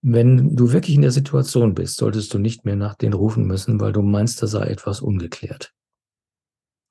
wenn 0.00 0.54
du 0.54 0.72
wirklich 0.72 0.94
in 0.94 1.02
der 1.02 1.10
Situation 1.10 1.74
bist, 1.74 1.96
solltest 1.96 2.32
du 2.32 2.38
nicht 2.38 2.64
mehr 2.64 2.76
nach 2.76 2.94
denen 2.94 3.14
rufen 3.14 3.46
müssen, 3.46 3.80
weil 3.80 3.92
du 3.92 4.02
meinst, 4.02 4.42
da 4.42 4.46
sei 4.46 4.66
etwas 4.66 5.00
ungeklärt. 5.00 5.72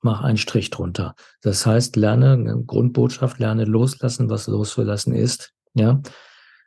Mach 0.02 0.22
einen 0.22 0.38
Strich 0.38 0.70
drunter. 0.70 1.14
Das 1.40 1.66
heißt, 1.66 1.96
lerne, 1.96 2.62
Grundbotschaft, 2.66 3.38
lerne 3.38 3.64
loslassen, 3.64 4.30
was 4.30 4.46
loszulassen 4.46 5.14
ist. 5.14 5.52
Ja. 5.74 6.00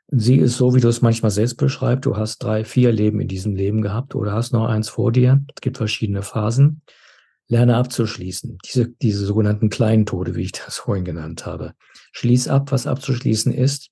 Sie 0.08 0.38
ist 0.38 0.58
so, 0.58 0.76
wie 0.76 0.82
du 0.82 0.90
es 0.90 1.02
manchmal 1.02 1.32
selbst 1.32 1.56
beschreibst. 1.56 2.06
Du 2.06 2.18
hast 2.18 2.40
drei, 2.40 2.66
vier 2.66 2.92
Leben 2.92 3.22
in 3.22 3.30
diesem 3.30 3.56
Leben 3.56 3.82
gehabt 3.82 4.16
oder 4.16 4.34
hast 4.34 4.52
noch 4.52 4.68
eins 4.68 4.90
vor 4.90 5.14
dir. 5.14 5.42
Es 5.56 5.62
gibt 5.62 5.78
verschiedene 5.78 6.24
Phasen. 6.24 6.82
Lerne 7.52 7.76
abzuschließen. 7.76 8.60
Diese, 8.66 8.88
diese 8.88 9.26
sogenannten 9.26 9.70
kleinen 9.70 10.06
Tode, 10.06 10.36
wie 10.36 10.44
ich 10.44 10.54
das 10.54 10.78
vorhin 10.80 11.04
genannt 11.04 11.46
habe. 11.46 11.74
Schließ 12.14 12.48
ab, 12.48 12.72
was 12.72 12.88
abzuschließen 12.88 13.54
ist 13.54 13.90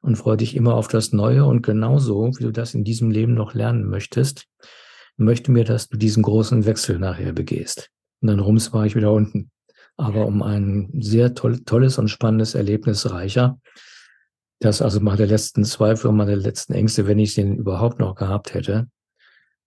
und 0.00 0.16
freue 0.16 0.36
dich 0.36 0.54
immer 0.54 0.74
auf 0.74 0.86
das 0.86 1.12
Neue. 1.12 1.44
Und 1.44 1.62
genauso, 1.62 2.30
wie 2.38 2.44
du 2.44 2.52
das 2.52 2.72
in 2.72 2.84
diesem 2.84 3.10
Leben 3.10 3.34
noch 3.34 3.52
lernen 3.52 3.84
möchtest, 3.84 4.46
möchte 5.16 5.50
mir, 5.50 5.64
dass 5.64 5.88
du 5.88 5.98
diesen 5.98 6.22
großen 6.22 6.64
Wechsel 6.66 7.00
nachher 7.00 7.32
begehst. 7.32 7.90
Und 8.20 8.28
dann 8.28 8.38
rums 8.38 8.72
war 8.72 8.86
ich 8.86 8.94
wieder 8.94 9.12
unten. 9.12 9.50
Aber 9.96 10.26
um 10.26 10.42
ein 10.42 10.90
sehr 11.00 11.34
toll, 11.34 11.60
tolles 11.64 11.98
und 11.98 12.08
spannendes 12.08 12.54
Erlebnis 12.54 13.10
reicher, 13.10 13.58
das 14.60 14.82
also 14.82 15.00
der 15.00 15.26
letzten 15.26 15.64
Zweifel 15.64 16.08
und 16.08 16.16
meine 16.16 16.36
letzten 16.36 16.74
Ängste, 16.74 17.08
wenn 17.08 17.18
ich 17.18 17.34
den 17.34 17.56
überhaupt 17.56 17.98
noch 17.98 18.14
gehabt 18.14 18.54
hätte, 18.54 18.88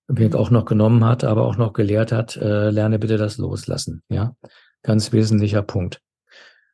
mir 0.07 0.35
auch 0.35 0.49
noch 0.49 0.65
genommen 0.65 1.03
hat, 1.05 1.23
aber 1.23 1.45
auch 1.45 1.57
noch 1.57 1.73
gelehrt 1.73 2.11
hat, 2.11 2.35
äh, 2.37 2.69
lerne 2.69 2.99
bitte 2.99 3.17
das 3.17 3.37
loslassen. 3.37 4.03
Ja, 4.09 4.35
ganz 4.81 5.11
wesentlicher 5.11 5.61
Punkt. 5.61 6.01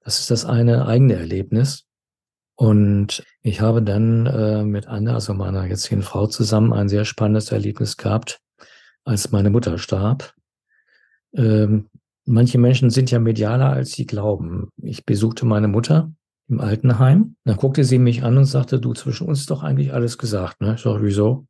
Das 0.04 0.20
ist 0.20 0.32
das 0.32 0.46
eine 0.46 0.88
eigene 0.88 1.16
Erlebnis. 1.16 1.86
Und 2.56 3.24
ich 3.42 3.62
habe 3.62 3.82
dann 3.82 4.26
äh, 4.26 4.64
mit 4.64 4.88
Anne, 4.88 5.14
also 5.14 5.34
meiner 5.34 5.66
jetzigen 5.66 6.02
Frau 6.02 6.28
zusammen, 6.28 6.74
ein 6.74 6.90
sehr 6.90 7.06
spannendes 7.06 7.52
Erlebnis 7.52 7.96
gehabt, 7.96 8.42
als 9.06 9.32
meine 9.32 9.50
Mutter 9.50 9.78
starb. 9.78 10.34
Ähm, 11.34 11.88
manche 12.26 12.58
Menschen 12.58 12.90
sind 12.90 13.12
ja 13.12 13.20
medialer, 13.20 13.70
als 13.70 13.94
sie 13.94 14.06
glauben. 14.06 14.70
Ich 14.78 15.06
besuchte 15.06 15.46
meine 15.46 15.70
Mutter 15.70 16.12
im 16.50 16.60
Altenheim. 16.60 17.36
Dann 17.46 17.56
guckte 17.56 17.86
sie 17.86 18.00
mich 18.00 18.24
an 18.24 18.38
und 18.38 18.46
sagte, 18.46 18.80
du, 18.80 18.94
zwischen 18.94 19.28
uns 19.28 19.42
ist 19.42 19.52
doch 19.52 19.64
eigentlich 19.64 19.94
alles 19.94 20.18
gesagt. 20.18 20.60
Ne? 20.60 20.76
Ich 20.76 20.82
sag, 20.82 21.02
wieso? 21.02 21.46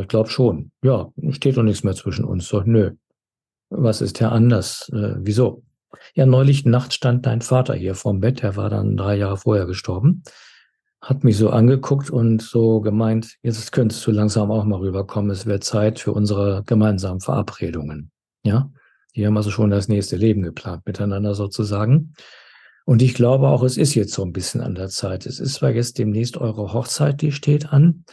Ich 0.00 0.08
glaube 0.08 0.30
schon. 0.30 0.70
Ja, 0.82 1.10
steht 1.30 1.56
doch 1.56 1.62
nichts 1.62 1.84
mehr 1.84 1.94
zwischen 1.94 2.24
uns. 2.24 2.48
Sag, 2.48 2.66
nö. 2.66 2.92
Was 3.70 4.00
ist 4.00 4.20
ja 4.20 4.30
anders? 4.30 4.90
Äh, 4.92 5.16
wieso? 5.18 5.62
Ja, 6.14 6.26
neulich 6.26 6.64
Nacht 6.64 6.92
stand 6.92 7.26
dein 7.26 7.40
Vater 7.40 7.74
hier 7.74 7.94
vorm 7.94 8.20
Bett, 8.20 8.42
der 8.42 8.56
war 8.56 8.70
dann 8.70 8.96
drei 8.96 9.16
Jahre 9.16 9.36
vorher 9.36 9.66
gestorben, 9.66 10.22
hat 11.00 11.24
mich 11.24 11.36
so 11.36 11.50
angeguckt 11.50 12.10
und 12.10 12.42
so 12.42 12.80
gemeint, 12.80 13.36
jetzt 13.42 13.72
könntest 13.72 14.06
du 14.06 14.10
langsam 14.10 14.50
auch 14.50 14.64
mal 14.64 14.80
rüberkommen, 14.80 15.30
es 15.30 15.46
wäre 15.46 15.60
Zeit 15.60 15.98
für 15.98 16.12
unsere 16.12 16.62
gemeinsamen 16.66 17.20
Verabredungen. 17.20 18.10
Ja, 18.42 18.70
die 19.14 19.26
haben 19.26 19.36
also 19.36 19.50
schon 19.50 19.70
das 19.70 19.88
nächste 19.88 20.16
Leben 20.16 20.42
geplant 20.42 20.82
miteinander 20.86 21.34
sozusagen. 21.34 22.14
Und 22.84 23.02
ich 23.02 23.14
glaube 23.14 23.48
auch, 23.48 23.62
es 23.62 23.76
ist 23.76 23.94
jetzt 23.94 24.14
so 24.14 24.22
ein 24.22 24.32
bisschen 24.32 24.60
an 24.60 24.74
der 24.74 24.88
Zeit. 24.88 25.26
Es 25.26 25.40
ist 25.40 25.54
zwar 25.54 25.70
jetzt 25.70 25.98
demnächst 25.98 26.36
eure 26.38 26.72
Hochzeit, 26.72 27.20
die 27.20 27.32
steht 27.32 27.70
an. 27.70 28.04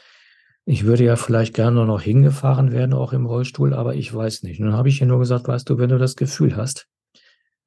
Ich 0.67 0.85
würde 0.85 1.03
ja 1.03 1.15
vielleicht 1.15 1.53
gerne 1.53 1.85
noch 1.85 2.01
hingefahren 2.01 2.71
werden, 2.71 2.93
auch 2.93 3.13
im 3.13 3.27
Rollstuhl, 3.27 3.73
aber 3.73 3.93
ich 3.93 4.13
weiß 4.13 4.41
nicht. 4.43 4.59
Nun 4.59 4.73
habe 4.73 4.89
ich 4.89 4.99
ihr 4.99 5.07
nur 5.07 5.19
gesagt, 5.19 5.47
weißt 5.47 5.69
du, 5.69 5.77
wenn 5.77 5.89
du 5.89 5.99
das 5.99 6.15
Gefühl 6.15 6.55
hast, 6.55 6.87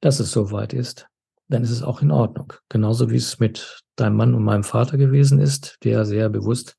dass 0.01 0.19
es 0.19 0.31
soweit 0.31 0.73
ist, 0.73 1.07
dann 1.47 1.63
ist 1.63 1.71
es 1.71 1.81
auch 1.81 2.01
in 2.01 2.11
Ordnung. 2.11 2.53
Genauso 2.67 3.09
wie 3.09 3.15
es 3.15 3.39
mit 3.39 3.81
deinem 3.95 4.17
Mann 4.17 4.35
und 4.35 4.43
meinem 4.43 4.63
Vater 4.63 4.97
gewesen 4.97 5.39
ist, 5.39 5.77
der 5.83 6.05
sehr 6.05 6.29
bewusst 6.29 6.75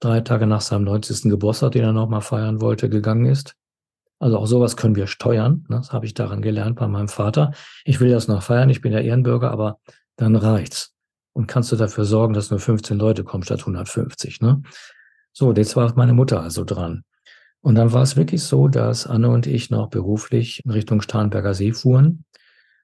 drei 0.00 0.20
Tage 0.20 0.46
nach 0.46 0.62
seinem 0.62 0.84
90. 0.84 1.30
Geburtstag, 1.30 1.72
den 1.72 1.84
er 1.84 1.92
nochmal 1.92 2.22
feiern 2.22 2.60
wollte, 2.60 2.88
gegangen 2.88 3.26
ist. 3.26 3.54
Also 4.18 4.38
auch 4.38 4.46
sowas 4.46 4.76
können 4.76 4.96
wir 4.96 5.06
steuern. 5.06 5.66
Ne? 5.68 5.76
Das 5.76 5.92
habe 5.92 6.06
ich 6.06 6.14
daran 6.14 6.42
gelernt 6.42 6.76
bei 6.76 6.88
meinem 6.88 7.08
Vater. 7.08 7.52
Ich 7.84 8.00
will 8.00 8.10
das 8.10 8.26
noch 8.26 8.42
feiern, 8.42 8.70
ich 8.70 8.80
bin 8.80 8.92
ja 8.92 9.00
Ehrenbürger, 9.00 9.50
aber 9.50 9.78
dann 10.16 10.34
reicht's. 10.34 10.94
Und 11.32 11.46
kannst 11.46 11.70
du 11.70 11.76
dafür 11.76 12.04
sorgen, 12.04 12.34
dass 12.34 12.50
nur 12.50 12.58
15 12.58 12.98
Leute 12.98 13.22
kommen 13.22 13.44
statt 13.44 13.60
150. 13.60 14.40
Ne? 14.40 14.62
So, 15.32 15.52
jetzt 15.52 15.76
war 15.76 15.92
meine 15.96 16.14
Mutter 16.14 16.42
also 16.42 16.64
dran. 16.64 17.04
Und 17.60 17.74
dann 17.74 17.92
war 17.92 18.02
es 18.02 18.16
wirklich 18.16 18.42
so, 18.42 18.68
dass 18.68 19.06
Anne 19.06 19.28
und 19.28 19.46
ich 19.46 19.70
noch 19.70 19.88
beruflich 19.88 20.62
in 20.64 20.70
Richtung 20.70 21.00
Starnberger 21.00 21.54
See 21.54 21.72
fuhren. 21.72 22.24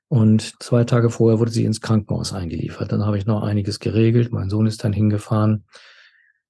Und 0.09 0.63
zwei 0.63 0.85
Tage 0.85 1.11
vorher 1.11 1.39
wurde 1.39 1.51
sie 1.51 1.65
ins 1.65 1.81
Krankenhaus 1.81 2.33
eingeliefert. 2.33 2.93
Dann 2.93 3.05
habe 3.05 3.19
ich 3.19 3.27
noch 3.27 3.43
einiges 3.43 3.79
geregelt. 3.81 4.33
Mein 4.33 4.51
Sohn 4.51 4.67
ist 4.67 4.85
dann 4.85 4.93
hingefahren. 4.93 5.65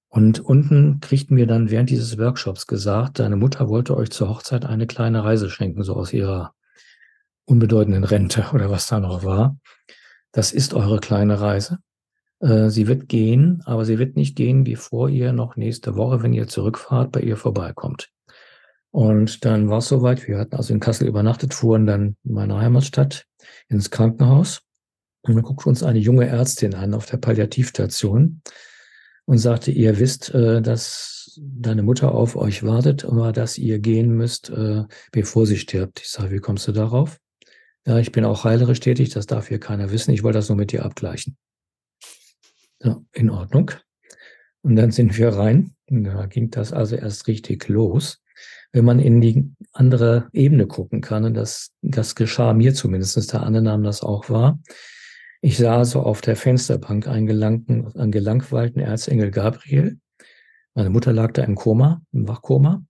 Und 0.08 0.40
unten 0.40 1.00
kriegten 1.00 1.36
wir 1.36 1.46
dann 1.46 1.70
während 1.70 1.90
dieses 1.90 2.18
Workshops 2.18 2.66
gesagt, 2.66 3.18
deine 3.18 3.36
Mutter 3.36 3.68
wollte 3.68 3.96
euch 3.96 4.10
zur 4.10 4.28
Hochzeit 4.28 4.64
eine 4.64 4.86
kleine 4.86 5.24
Reise 5.24 5.50
schenken, 5.50 5.82
so 5.82 5.96
aus 5.96 6.12
ihrer 6.12 6.54
unbedeutenden 7.46 8.04
Rente 8.04 8.46
oder 8.52 8.70
was 8.70 8.86
da 8.86 9.00
noch 9.00 9.24
war. 9.24 9.56
Das 10.32 10.52
ist 10.52 10.74
eure 10.74 10.98
kleine 10.98 11.40
Reise. 11.40 11.78
Äh, 12.44 12.68
sie 12.68 12.86
wird 12.86 13.08
gehen, 13.08 13.62
aber 13.64 13.84
sie 13.84 13.98
wird 13.98 14.16
nicht 14.16 14.36
gehen, 14.36 14.64
bevor 14.64 15.08
ihr 15.08 15.32
noch 15.32 15.56
nächste 15.56 15.96
Woche, 15.96 16.22
wenn 16.22 16.34
ihr 16.34 16.46
zurückfahrt, 16.46 17.10
bei 17.10 17.20
ihr 17.20 17.36
vorbeikommt. 17.36 18.10
Und 18.90 19.44
dann 19.44 19.70
war 19.70 19.78
es 19.78 19.88
soweit. 19.88 20.28
Wir 20.28 20.38
hatten 20.38 20.54
also 20.54 20.72
in 20.72 20.80
Kassel 20.80 21.08
übernachtet, 21.08 21.54
fuhren 21.54 21.86
dann 21.86 22.16
in 22.22 22.34
meine 22.34 22.60
Heimatstadt 22.60 23.26
ins 23.68 23.90
Krankenhaus. 23.90 24.60
Und 25.22 25.34
dann 25.34 25.42
guckte 25.42 25.70
uns 25.70 25.82
eine 25.82 25.98
junge 25.98 26.26
Ärztin 26.26 26.74
an 26.74 26.92
auf 26.92 27.06
der 27.06 27.16
Palliativstation 27.16 28.42
und 29.24 29.38
sagte, 29.38 29.70
ihr 29.70 29.98
wisst, 29.98 30.34
äh, 30.34 30.60
dass 30.60 31.40
deine 31.40 31.82
Mutter 31.82 32.12
auf 32.12 32.36
euch 32.36 32.62
wartet, 32.62 33.06
aber 33.06 33.32
dass 33.32 33.56
ihr 33.56 33.78
gehen 33.78 34.14
müsst, 34.14 34.50
äh, 34.50 34.84
bevor 35.12 35.46
sie 35.46 35.56
stirbt. 35.56 36.00
Ich 36.00 36.10
sage, 36.10 36.30
wie 36.30 36.40
kommst 36.40 36.68
du 36.68 36.72
darauf? 36.72 37.18
Ja, 37.86 37.98
ich 37.98 38.12
bin 38.12 38.24
auch 38.26 38.44
heilerisch 38.44 38.80
tätig, 38.80 39.10
das 39.10 39.26
darf 39.26 39.48
hier 39.48 39.58
keiner 39.58 39.90
wissen. 39.90 40.12
Ich 40.12 40.22
wollte 40.22 40.38
das 40.38 40.50
nur 40.50 40.58
mit 40.58 40.72
dir 40.72 40.84
abgleichen. 40.84 41.36
Ja, 42.84 43.00
in 43.12 43.30
Ordnung. 43.30 43.70
Und 44.62 44.76
dann 44.76 44.90
sind 44.90 45.16
wir 45.16 45.30
rein. 45.30 45.74
Da 45.88 46.26
ging 46.26 46.50
das 46.50 46.72
also 46.72 46.96
erst 46.96 47.26
richtig 47.26 47.68
los. 47.68 48.20
Wenn 48.72 48.84
man 48.84 48.98
in 48.98 49.20
die 49.20 49.50
andere 49.72 50.28
Ebene 50.32 50.66
gucken 50.66 51.00
kann, 51.00 51.24
und 51.24 51.34
das, 51.34 51.72
das 51.80 52.14
geschah 52.14 52.52
mir 52.52 52.74
zumindest, 52.74 53.32
der 53.32 53.42
andere 53.42 53.64
nahm 53.64 53.82
das 53.84 54.02
auch 54.02 54.28
wahr. 54.28 54.58
Ich 55.40 55.56
sah 55.58 55.84
so 55.84 56.00
auf 56.00 56.20
der 56.20 56.36
Fensterbank 56.36 57.06
einen, 57.06 57.30
einen 57.30 58.12
gelangweilten 58.12 58.82
Erzengel 58.82 59.30
Gabriel. 59.30 59.98
Meine 60.74 60.90
Mutter 60.90 61.12
lag 61.12 61.32
da 61.32 61.42
im 61.42 61.54
Koma, 61.54 62.02
im 62.12 62.28
Wachkoma. 62.28 62.84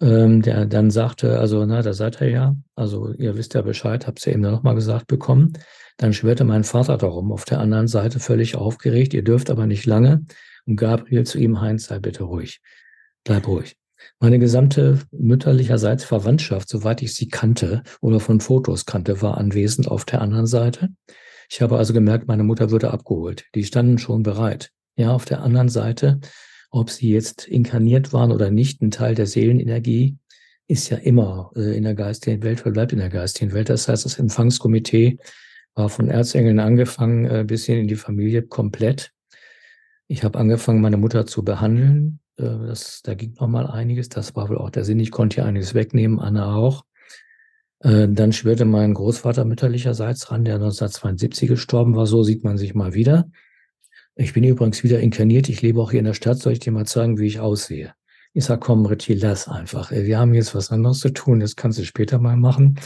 Ähm, 0.00 0.42
der 0.42 0.66
dann 0.66 0.90
sagte, 0.90 1.38
also, 1.38 1.64
na, 1.66 1.82
da 1.82 1.92
seid 1.92 2.20
ihr 2.20 2.30
ja, 2.30 2.56
also 2.74 3.12
ihr 3.14 3.36
wisst 3.36 3.54
ja 3.54 3.62
Bescheid, 3.62 4.06
hab's 4.06 4.24
ja 4.24 4.32
eben 4.32 4.42
nochmal 4.42 4.74
gesagt 4.74 5.06
bekommen. 5.06 5.52
Dann 5.96 6.12
schwörte 6.12 6.44
mein 6.44 6.64
Vater 6.64 6.98
darum, 6.98 7.32
auf 7.32 7.44
der 7.44 7.60
anderen 7.60 7.86
Seite 7.86 8.20
völlig 8.20 8.56
aufgeregt, 8.56 9.14
ihr 9.14 9.22
dürft 9.22 9.50
aber 9.50 9.66
nicht 9.66 9.86
lange. 9.86 10.24
Und 10.66 10.76
Gabriel 10.76 11.24
zu 11.24 11.38
ihm, 11.38 11.60
Heinz, 11.60 11.86
sei 11.86 11.98
bitte 11.98 12.24
ruhig. 12.24 12.60
Bleib 13.22 13.46
ruhig. 13.46 13.76
Meine 14.18 14.38
gesamte 14.38 15.00
mütterlicherseits 15.12 16.04
Verwandtschaft, 16.04 16.68
soweit 16.68 17.02
ich 17.02 17.14
sie 17.14 17.28
kannte 17.28 17.82
oder 18.00 18.20
von 18.20 18.40
Fotos 18.40 18.86
kannte, 18.86 19.22
war 19.22 19.38
anwesend 19.38 19.88
auf 19.88 20.04
der 20.04 20.20
anderen 20.20 20.46
Seite. 20.46 20.90
Ich 21.50 21.62
habe 21.62 21.78
also 21.78 21.92
gemerkt, 21.92 22.26
meine 22.26 22.44
Mutter 22.44 22.70
würde 22.70 22.90
abgeholt. 22.90 23.44
Die 23.54 23.64
standen 23.64 23.98
schon 23.98 24.22
bereit. 24.22 24.70
Ja, 24.96 25.12
auf 25.12 25.24
der 25.24 25.42
anderen 25.42 25.68
Seite, 25.68 26.20
ob 26.70 26.90
sie 26.90 27.10
jetzt 27.10 27.46
inkarniert 27.46 28.12
waren 28.12 28.32
oder 28.32 28.50
nicht, 28.50 28.82
ein 28.82 28.90
Teil 28.90 29.14
der 29.14 29.26
Seelenenergie 29.26 30.16
ist 30.66 30.88
ja 30.88 30.96
immer 30.96 31.50
äh, 31.56 31.76
in 31.76 31.84
der 31.84 31.94
geistigen 31.94 32.42
Welt, 32.42 32.60
verbleibt 32.60 32.92
in 32.92 32.98
der 32.98 33.10
geistigen 33.10 33.52
Welt. 33.52 33.68
Das 33.68 33.88
heißt, 33.88 34.04
das 34.04 34.18
Empfangskomitee 34.18 35.18
war 35.74 35.88
von 35.88 36.08
Erzengeln 36.08 36.60
angefangen 36.60 37.26
äh, 37.26 37.44
bis 37.46 37.66
hin 37.66 37.78
in 37.78 37.88
die 37.88 37.96
Familie 37.96 38.42
komplett. 38.42 39.12
Ich 40.06 40.22
habe 40.22 40.38
angefangen, 40.38 40.80
meine 40.80 40.96
Mutter 40.96 41.26
zu 41.26 41.44
behandeln. 41.44 42.20
Äh, 42.36 42.44
das, 42.44 43.02
da 43.02 43.14
ging 43.14 43.34
noch 43.40 43.48
mal 43.48 43.66
einiges. 43.66 44.08
Das 44.08 44.36
war 44.36 44.48
wohl 44.48 44.58
auch 44.58 44.70
der 44.70 44.84
Sinn. 44.84 45.00
Ich 45.00 45.10
konnte 45.10 45.36
hier 45.36 45.46
einiges 45.46 45.74
wegnehmen, 45.74 46.20
Anna 46.20 46.54
auch. 46.54 46.84
Äh, 47.80 48.08
dann 48.08 48.32
schwirrte 48.32 48.64
mein 48.64 48.94
Großvater 48.94 49.44
mütterlicherseits 49.44 50.30
ran, 50.30 50.44
der 50.44 50.54
1972 50.54 51.48
gestorben 51.48 51.96
war. 51.96 52.06
So 52.06 52.22
sieht 52.22 52.44
man 52.44 52.56
sich 52.56 52.74
mal 52.74 52.94
wieder. 52.94 53.28
Ich 54.16 54.32
bin 54.32 54.44
übrigens 54.44 54.84
wieder 54.84 55.00
inkarniert. 55.00 55.48
Ich 55.48 55.60
lebe 55.60 55.80
auch 55.80 55.90
hier 55.90 55.98
in 55.98 56.06
der 56.06 56.14
Stadt. 56.14 56.38
Soll 56.38 56.52
ich 56.52 56.60
dir 56.60 56.72
mal 56.72 56.86
zeigen, 56.86 57.18
wie 57.18 57.26
ich 57.26 57.40
aussehe? 57.40 57.94
Ich 58.32 58.44
sag, 58.44 58.60
komm, 58.60 58.86
Ritti, 58.86 59.14
lass 59.14 59.48
einfach. 59.48 59.90
Wir 59.90 60.18
haben 60.18 60.34
jetzt 60.34 60.54
was 60.54 60.70
anderes 60.70 61.00
zu 61.00 61.10
tun. 61.10 61.40
Das 61.40 61.56
kannst 61.56 61.78
du 61.78 61.84
später 61.84 62.18
mal 62.18 62.36
machen. 62.36 62.78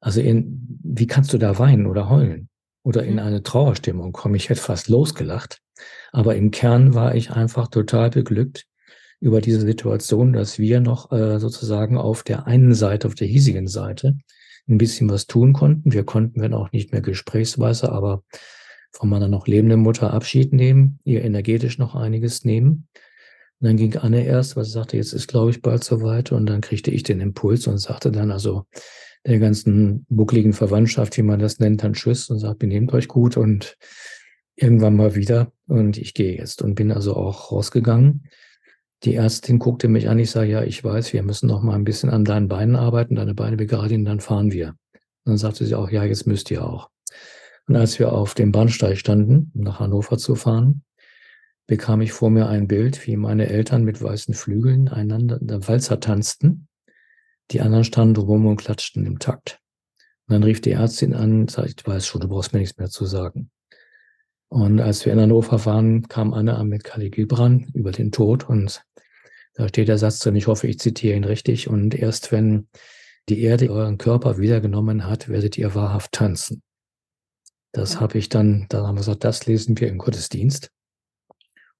Also 0.00 0.20
in, 0.20 0.78
wie 0.82 1.06
kannst 1.06 1.32
du 1.32 1.38
da 1.38 1.58
weinen 1.58 1.86
oder 1.86 2.08
heulen? 2.08 2.48
Oder 2.82 3.02
in 3.04 3.14
mhm. 3.14 3.20
eine 3.20 3.42
Trauerstimmung 3.42 4.12
kommen? 4.12 4.34
Ich 4.36 4.48
hätte 4.48 4.60
fast 4.60 4.88
losgelacht. 4.88 5.60
Aber 6.12 6.36
im 6.36 6.50
Kern 6.50 6.94
war 6.94 7.14
ich 7.14 7.30
einfach 7.30 7.68
total 7.68 8.10
beglückt 8.10 8.66
über 9.20 9.40
diese 9.40 9.60
Situation, 9.60 10.32
dass 10.32 10.58
wir 10.58 10.80
noch 10.80 11.10
äh, 11.10 11.38
sozusagen 11.38 11.98
auf 11.98 12.22
der 12.22 12.46
einen 12.46 12.74
Seite, 12.74 13.08
auf 13.08 13.14
der 13.14 13.26
hiesigen 13.26 13.66
Seite, 13.66 14.16
ein 14.68 14.78
bisschen 14.78 15.08
was 15.08 15.26
tun 15.26 15.52
konnten. 15.52 15.92
Wir 15.92 16.04
konnten, 16.04 16.40
wenn 16.40 16.54
auch 16.54 16.72
nicht 16.72 16.92
mehr 16.92 17.00
gesprächsweise, 17.00 17.92
aber 17.92 18.22
von 18.92 19.08
meiner 19.08 19.28
noch 19.28 19.46
lebenden 19.46 19.80
Mutter 19.80 20.12
Abschied 20.12 20.52
nehmen, 20.52 20.98
ihr 21.04 21.22
energetisch 21.24 21.78
noch 21.78 21.94
einiges 21.94 22.44
nehmen. 22.44 22.88
Und 23.60 23.68
dann 23.68 23.76
ging 23.76 23.96
Anne 23.96 24.24
erst, 24.24 24.56
weil 24.56 24.64
sie 24.64 24.72
sagte, 24.72 24.96
jetzt 24.96 25.12
ist, 25.12 25.28
glaube 25.28 25.50
ich, 25.50 25.62
bald 25.62 25.82
soweit. 25.84 26.32
Und 26.32 26.46
dann 26.46 26.60
kriegte 26.60 26.90
ich 26.90 27.02
den 27.02 27.20
Impuls 27.20 27.66
und 27.66 27.78
sagte 27.78 28.10
dann 28.10 28.30
also 28.30 28.66
der 29.26 29.38
ganzen 29.38 30.06
buckligen 30.08 30.52
Verwandtschaft, 30.52 31.16
wie 31.16 31.22
man 31.22 31.40
das 31.40 31.58
nennt, 31.58 31.82
dann 31.82 31.94
Tschüss 31.94 32.30
und 32.30 32.38
sagt, 32.38 32.60
benehmt 32.60 32.92
euch 32.92 33.08
gut 33.08 33.36
und 33.36 33.76
irgendwann 34.54 34.96
mal 34.96 35.14
wieder. 35.14 35.52
Und 35.66 35.98
ich 35.98 36.14
gehe 36.14 36.36
jetzt 36.36 36.62
und 36.62 36.76
bin 36.76 36.92
also 36.92 37.14
auch 37.16 37.50
rausgegangen. 37.50 38.28
Die 39.02 39.14
Ärztin 39.14 39.58
guckte 39.58 39.88
mich 39.88 40.08
an, 40.08 40.18
ich 40.18 40.30
sage, 40.30 40.50
ja, 40.50 40.62
ich 40.62 40.82
weiß, 40.82 41.12
wir 41.12 41.22
müssen 41.22 41.48
noch 41.48 41.62
mal 41.62 41.74
ein 41.74 41.84
bisschen 41.84 42.08
an 42.08 42.24
deinen 42.24 42.48
Beinen 42.48 42.76
arbeiten, 42.76 43.16
deine 43.16 43.34
Beine 43.34 43.56
begradigen, 43.56 44.04
dann 44.04 44.20
fahren 44.20 44.52
wir. 44.52 44.68
Und 45.24 45.32
dann 45.32 45.38
sagte 45.38 45.66
sie 45.66 45.74
auch, 45.74 45.90
ja, 45.90 46.04
jetzt 46.04 46.26
müsst 46.26 46.50
ihr 46.50 46.64
auch. 46.64 46.88
Und 47.66 47.76
als 47.76 47.98
wir 47.98 48.12
auf 48.12 48.34
dem 48.34 48.52
Bahnsteig 48.52 48.96
standen, 48.96 49.50
um 49.54 49.62
nach 49.62 49.80
Hannover 49.80 50.18
zu 50.18 50.36
fahren, 50.36 50.82
bekam 51.66 52.00
ich 52.00 52.12
vor 52.12 52.30
mir 52.30 52.48
ein 52.48 52.68
Bild, 52.68 53.06
wie 53.06 53.16
meine 53.16 53.48
Eltern 53.48 53.82
mit 53.82 54.00
weißen 54.00 54.34
Flügeln 54.34 54.88
einander 54.88 55.38
der 55.40 55.66
Walzer 55.66 55.98
tanzten. 55.98 56.65
Die 57.50 57.60
anderen 57.60 57.84
standen 57.84 58.20
rum 58.20 58.46
und 58.46 58.56
klatschten 58.56 59.06
im 59.06 59.18
Takt. 59.18 59.60
Und 60.26 60.34
dann 60.34 60.42
rief 60.42 60.60
die 60.60 60.72
Ärztin 60.72 61.14
an, 61.14 61.48
sagte, 61.48 61.74
ich 61.78 61.86
weiß 61.86 62.06
schon, 62.06 62.20
du 62.20 62.28
brauchst 62.28 62.52
mir 62.52 62.58
nichts 62.58 62.78
mehr 62.78 62.88
zu 62.88 63.06
sagen. 63.06 63.50
Und 64.48 64.80
als 64.80 65.04
wir 65.04 65.12
in 65.12 65.20
Hannover 65.20 65.64
waren, 65.64 66.08
kam 66.08 66.32
Anne 66.32 66.56
an 66.56 66.68
mit 66.68 66.84
Kali 66.84 67.10
Gilbran 67.10 67.70
über 67.74 67.92
den 67.92 68.12
Tod 68.12 68.48
und 68.48 68.82
da 69.54 69.68
steht 69.68 69.88
der 69.88 69.98
Satz 69.98 70.18
drin, 70.18 70.36
ich 70.36 70.46
hoffe, 70.48 70.66
ich 70.66 70.78
zitiere 70.78 71.16
ihn 71.16 71.24
richtig, 71.24 71.68
und 71.68 71.94
erst 71.94 72.30
wenn 72.30 72.68
die 73.28 73.42
Erde 73.42 73.70
euren 73.70 73.98
Körper 73.98 74.38
wiedergenommen 74.38 75.06
hat, 75.06 75.28
werdet 75.28 75.56
ihr 75.56 75.74
wahrhaft 75.74 76.12
tanzen. 76.12 76.62
Das 77.72 77.94
ja. 77.94 78.00
habe 78.00 78.18
ich 78.18 78.28
dann, 78.28 78.66
da 78.68 78.86
haben 78.86 78.96
wir 78.96 79.00
gesagt, 79.00 79.24
das 79.24 79.46
lesen 79.46 79.78
wir 79.78 79.88
im 79.88 79.98
Gottesdienst. 79.98 80.70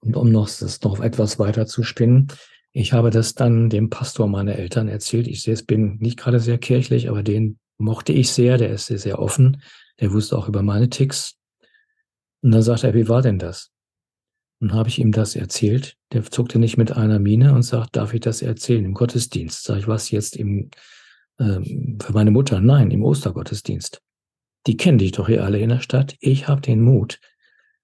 Und 0.01 0.17
um 0.17 0.31
noch, 0.31 0.49
das 0.49 0.81
noch 0.83 1.01
etwas 1.01 1.39
weiter 1.39 1.67
zu 1.67 1.83
spinnen, 1.83 2.29
ich 2.77 2.93
habe 2.93 3.09
das 3.09 3.35
dann 3.35 3.71
dem 3.71 3.89
Pastor 3.89 4.29
meiner 4.29 4.57
Eltern 4.57 4.89
erzählt. 4.89 5.29
Ich 5.29 5.41
sehe, 5.41 5.55
es 5.55 5.65
bin 5.65 5.97
nicht 5.97 6.19
gerade 6.19 6.41
sehr 6.41 6.59
kirchlich, 6.59 7.09
aber 7.09 7.23
den 7.23 7.59
mochte 7.79 8.12
ich 8.12 8.31
sehr, 8.31 8.59
der 8.59 8.69
ist 8.69 8.85
sehr, 8.85 8.99
sehr 8.99 9.19
offen. 9.19 9.62
Der 9.99 10.12
wusste 10.12 10.37
auch 10.37 10.47
über 10.47 10.61
meine 10.61 10.91
Ticks. 10.91 11.39
Und 12.43 12.51
dann 12.51 12.61
sagte 12.61 12.89
er, 12.89 12.95
wie 12.95 13.09
war 13.09 13.23
denn 13.23 13.39
das? 13.39 13.71
Und 14.61 14.75
habe 14.75 14.91
ich 14.91 14.99
ihm 14.99 15.11
das 15.11 15.37
erzählt. 15.37 15.97
Der 16.12 16.23
zuckte 16.25 16.59
nicht 16.59 16.77
mit 16.77 16.93
einer 16.93 17.19
Miene 17.19 17.55
und 17.55 17.62
sagt, 17.62 17.97
darf 17.97 18.12
ich 18.12 18.21
das 18.21 18.43
erzählen 18.43 18.85
im 18.85 18.93
Gottesdienst? 18.93 19.65
Sag 19.65 19.79
ich, 19.79 19.89
was 19.89 20.11
jetzt 20.11 20.37
im, 20.37 20.71
ähm, 21.41 21.97
für 22.03 22.12
meine 22.12 22.31
Mutter? 22.31 22.61
Nein, 22.61 22.91
im 22.91 23.05
Ostergottesdienst. 23.05 24.03
Die 24.67 24.77
kennen 24.77 24.99
dich 24.99 25.12
doch 25.12 25.29
hier 25.29 25.45
alle 25.45 25.61
in 25.61 25.71
der 25.71 25.81
Stadt. 25.81 26.15
Ich 26.21 26.47
habe 26.47 26.61
den 26.61 26.83
Mut 26.83 27.21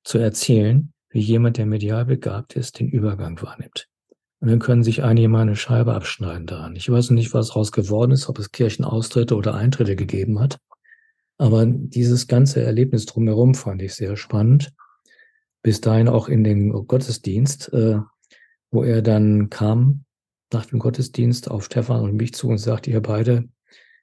zu 0.05 0.18
erzählen, 0.18 0.92
wie 1.09 1.20
jemand, 1.20 1.57
der 1.57 1.64
medial 1.64 2.05
begabt 2.05 2.57
ist, 2.57 2.78
den 2.78 2.90
Übergang 2.90 3.40
wahrnimmt. 3.40 3.88
Und 4.42 4.48
dann 4.48 4.59
können 4.59 4.83
sich 4.83 5.05
einige 5.05 5.28
mal 5.28 5.42
eine 5.42 5.55
Scheibe 5.55 5.94
abschneiden 5.94 6.48
daran. 6.48 6.74
Ich 6.74 6.90
weiß 6.90 7.11
nicht, 7.11 7.33
was 7.33 7.48
daraus 7.48 7.70
geworden 7.70 8.11
ist, 8.11 8.28
ob 8.28 8.40
es 8.40 8.50
Kirchenaustritte 8.50 9.37
oder 9.37 9.55
Eintritte 9.55 9.94
gegeben 9.94 10.40
hat. 10.40 10.59
Aber 11.38 11.64
dieses 11.64 12.26
ganze 12.26 12.61
Erlebnis 12.61 13.07
drumherum 13.07 13.55
fand 13.55 13.83
ich 13.83 13.94
sehr 13.94 14.16
spannend. 14.16 14.72
Bis 15.62 15.81
dahin 15.81 16.09
auch 16.09 16.28
in 16.28 16.42
den 16.42 16.72
Gottesdienst, 16.72 17.72
äh, 17.72 17.98
wo 18.72 18.83
er 18.83 19.00
dann 19.00 19.48
kam 19.48 20.07
nach 20.52 20.66
dem 20.66 20.81
Gottesdienst 20.81 21.48
auf 21.48 21.66
Stefan 21.66 22.00
und 22.00 22.16
mich 22.16 22.35
zu 22.35 22.48
und 22.48 22.59
sagte, 22.59 22.90
ihr 22.90 23.00
beide, 23.00 23.48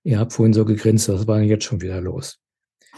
ihr 0.04 0.20
habt 0.20 0.32
vorhin 0.32 0.54
so 0.54 0.64
gegrinst, 0.64 1.10
was 1.10 1.28
war 1.28 1.40
denn 1.40 1.50
jetzt 1.50 1.66
schon 1.66 1.82
wieder 1.82 2.00
los? 2.00 2.40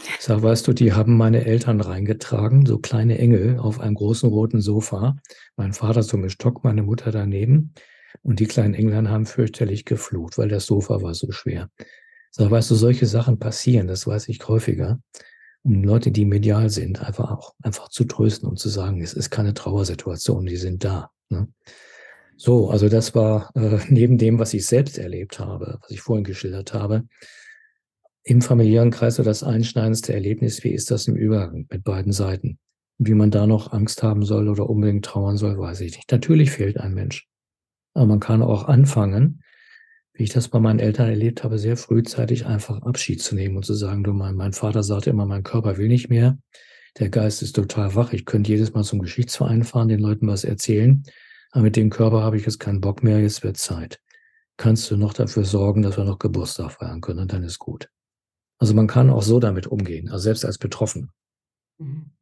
Ich 0.04 0.24
sag, 0.24 0.42
weißt 0.42 0.66
du, 0.66 0.72
die 0.72 0.92
haben 0.92 1.16
meine 1.16 1.44
Eltern 1.44 1.80
reingetragen, 1.80 2.66
so 2.66 2.78
kleine 2.78 3.18
Engel 3.18 3.58
auf 3.58 3.80
einem 3.80 3.94
großen 3.94 4.28
roten 4.28 4.60
Sofa. 4.60 5.16
Mein 5.56 5.72
Vater 5.72 6.02
so 6.02 6.16
mit 6.16 6.32
Stock, 6.32 6.64
meine 6.64 6.82
Mutter 6.82 7.10
daneben. 7.10 7.74
Und 8.22 8.40
die 8.40 8.46
kleinen 8.46 8.74
Englein 8.74 9.08
haben 9.08 9.26
fürchterlich 9.26 9.84
geflucht, 9.84 10.38
weil 10.38 10.48
das 10.48 10.66
Sofa 10.66 11.02
war 11.02 11.14
so 11.14 11.30
schwer. 11.32 11.70
So, 12.30 12.50
weißt 12.50 12.70
du, 12.70 12.74
solche 12.74 13.06
Sachen 13.06 13.38
passieren, 13.38 13.88
das 13.88 14.06
weiß 14.06 14.28
ich 14.28 14.46
häufiger, 14.48 15.00
um 15.62 15.84
Leute, 15.84 16.10
die 16.10 16.24
medial 16.24 16.70
sind, 16.70 17.02
einfach 17.02 17.30
auch 17.30 17.54
einfach 17.62 17.88
zu 17.88 18.04
trösten 18.04 18.48
und 18.48 18.58
zu 18.58 18.68
sagen, 18.68 19.02
es 19.02 19.12
ist 19.12 19.30
keine 19.30 19.54
Trauersituation, 19.54 20.46
die 20.46 20.56
sind 20.56 20.82
da. 20.84 21.10
Ne? 21.28 21.48
So, 22.36 22.70
also 22.70 22.88
das 22.88 23.14
war 23.14 23.50
äh, 23.54 23.78
neben 23.88 24.18
dem, 24.18 24.38
was 24.38 24.54
ich 24.54 24.66
selbst 24.66 24.98
erlebt 24.98 25.38
habe, 25.38 25.78
was 25.80 25.90
ich 25.90 26.00
vorhin 26.00 26.24
geschildert 26.24 26.74
habe, 26.74 27.04
im 28.24 28.40
familiären 28.40 28.90
Kreis 28.90 29.16
so 29.16 29.22
das 29.22 29.42
einschneidendste 29.42 30.12
Erlebnis, 30.14 30.62
wie 30.64 30.70
ist 30.70 30.90
das 30.90 31.08
im 31.08 31.16
Übergang 31.16 31.66
mit 31.70 31.84
beiden 31.84 32.12
Seiten? 32.12 32.58
Wie 32.98 33.14
man 33.14 33.30
da 33.30 33.46
noch 33.46 33.72
Angst 33.72 34.02
haben 34.02 34.22
soll 34.24 34.48
oder 34.48 34.70
unbedingt 34.70 35.04
trauern 35.04 35.36
soll, 35.36 35.58
weiß 35.58 35.80
ich 35.80 35.96
nicht. 35.96 36.12
Natürlich 36.12 36.52
fehlt 36.52 36.78
ein 36.78 36.94
Mensch. 36.94 37.26
Aber 37.94 38.06
man 38.06 38.20
kann 38.20 38.42
auch 38.42 38.68
anfangen, 38.68 39.42
wie 40.14 40.24
ich 40.24 40.30
das 40.30 40.48
bei 40.48 40.60
meinen 40.60 40.78
Eltern 40.78 41.08
erlebt 41.08 41.42
habe, 41.42 41.58
sehr 41.58 41.76
frühzeitig 41.76 42.46
einfach 42.46 42.82
Abschied 42.82 43.22
zu 43.22 43.34
nehmen 43.34 43.56
und 43.56 43.64
zu 43.64 43.74
sagen, 43.74 44.04
du, 44.04 44.12
mein, 44.12 44.34
mein 44.34 44.52
Vater 44.52 44.82
sagte 44.82 45.10
immer, 45.10 45.26
mein 45.26 45.42
Körper 45.42 45.78
will 45.78 45.88
nicht 45.88 46.10
mehr. 46.10 46.38
Der 46.98 47.08
Geist 47.08 47.42
ist 47.42 47.56
total 47.56 47.94
wach. 47.94 48.12
Ich 48.12 48.26
könnte 48.26 48.50
jedes 48.50 48.74
Mal 48.74 48.84
zum 48.84 49.00
Geschichtsverein 49.00 49.64
fahren, 49.64 49.88
den 49.88 50.00
Leuten 50.00 50.26
was 50.26 50.44
erzählen. 50.44 51.02
Aber 51.50 51.62
mit 51.62 51.76
dem 51.76 51.90
Körper 51.90 52.22
habe 52.22 52.36
ich 52.36 52.44
jetzt 52.44 52.60
keinen 52.60 52.80
Bock 52.80 53.02
mehr. 53.02 53.20
Jetzt 53.20 53.42
wird 53.42 53.56
Zeit. 53.56 54.00
Kannst 54.58 54.90
du 54.90 54.96
noch 54.96 55.14
dafür 55.14 55.44
sorgen, 55.44 55.82
dass 55.82 55.96
wir 55.96 56.04
noch 56.04 56.18
Geburtstag 56.18 56.72
feiern 56.72 57.00
können 57.00 57.20
und 57.20 57.32
dann 57.32 57.42
ist 57.42 57.58
gut. 57.58 57.88
Also 58.62 58.74
man 58.74 58.86
kann 58.86 59.10
auch 59.10 59.22
so 59.22 59.40
damit 59.40 59.66
umgehen, 59.66 60.08
also 60.08 60.22
selbst 60.22 60.44
als 60.44 60.56
Betroffener. 60.56 61.08
Mhm. 61.78 62.12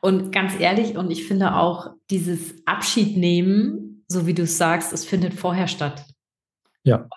Und 0.00 0.30
ganz 0.30 0.52
ehrlich, 0.56 0.96
und 0.96 1.10
ich 1.10 1.26
finde 1.26 1.56
auch 1.56 1.90
dieses 2.10 2.64
Abschied 2.64 3.16
nehmen, 3.16 4.04
so 4.06 4.28
wie 4.28 4.34
du 4.34 4.42
es 4.42 4.56
sagst, 4.56 4.92
es 4.92 5.04
findet 5.04 5.34
vorher 5.34 5.66
statt. 5.66 6.04
Ja. 6.84 7.08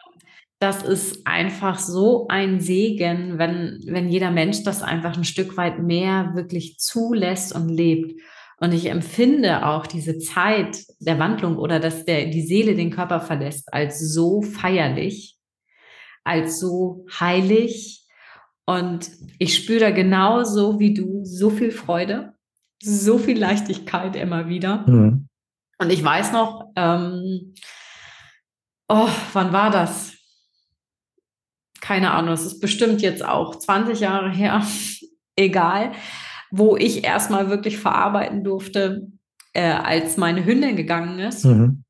das 0.57 0.81
ist 0.81 1.27
einfach 1.27 1.77
so 1.77 2.27
ein 2.29 2.59
Segen, 2.61 3.37
wenn, 3.37 3.79
wenn 3.85 4.09
jeder 4.09 4.31
Mensch 4.31 4.63
das 4.63 4.81
einfach 4.81 5.15
ein 5.15 5.23
Stück 5.23 5.55
weit 5.55 5.77
mehr 5.77 6.31
wirklich 6.33 6.79
zulässt 6.79 7.53
und 7.53 7.69
lebt. 7.69 8.19
Und 8.57 8.73
ich 8.73 8.87
empfinde 8.87 9.67
auch 9.67 9.85
diese 9.85 10.17
Zeit 10.17 10.83
der 10.99 11.19
Wandlung 11.19 11.57
oder 11.57 11.79
dass 11.79 12.05
der, 12.05 12.25
die 12.25 12.41
Seele 12.41 12.73
den 12.73 12.89
Körper 12.89 13.21
verlässt 13.21 13.71
als 13.71 13.99
so 13.99 14.41
feierlich, 14.41 15.37
als 16.23 16.59
so 16.59 17.05
heilig. 17.19 18.00
Und 18.77 19.11
ich 19.39 19.55
spüre 19.55 19.79
da 19.79 19.91
genauso 19.91 20.79
wie 20.79 20.93
du 20.93 21.23
so 21.23 21.49
viel 21.49 21.71
Freude, 21.71 22.33
so 22.81 23.17
viel 23.17 23.37
Leichtigkeit 23.37 24.15
immer 24.15 24.47
wieder. 24.47 24.87
Mhm. 24.87 25.27
Und 25.77 25.89
ich 25.91 26.03
weiß 26.03 26.31
noch, 26.31 26.71
ähm, 26.75 27.53
oh, 28.87 29.09
wann 29.33 29.51
war 29.51 29.71
das? 29.71 30.11
keine 31.81 32.11
Ahnung, 32.11 32.33
es 32.33 32.45
ist 32.45 32.61
bestimmt 32.61 33.01
jetzt 33.01 33.25
auch 33.25 33.55
20 33.55 33.99
Jahre 33.99 34.31
her, 34.31 34.65
egal, 35.35 35.91
wo 36.51 36.77
ich 36.77 37.03
erstmal 37.03 37.49
wirklich 37.49 37.77
verarbeiten 37.77 38.43
durfte, 38.43 39.07
äh, 39.53 39.63
als 39.63 40.15
meine 40.15 40.45
Hündin 40.45 40.77
gegangen 40.77 41.19
ist. 41.19 41.43
Mhm. 41.43 41.83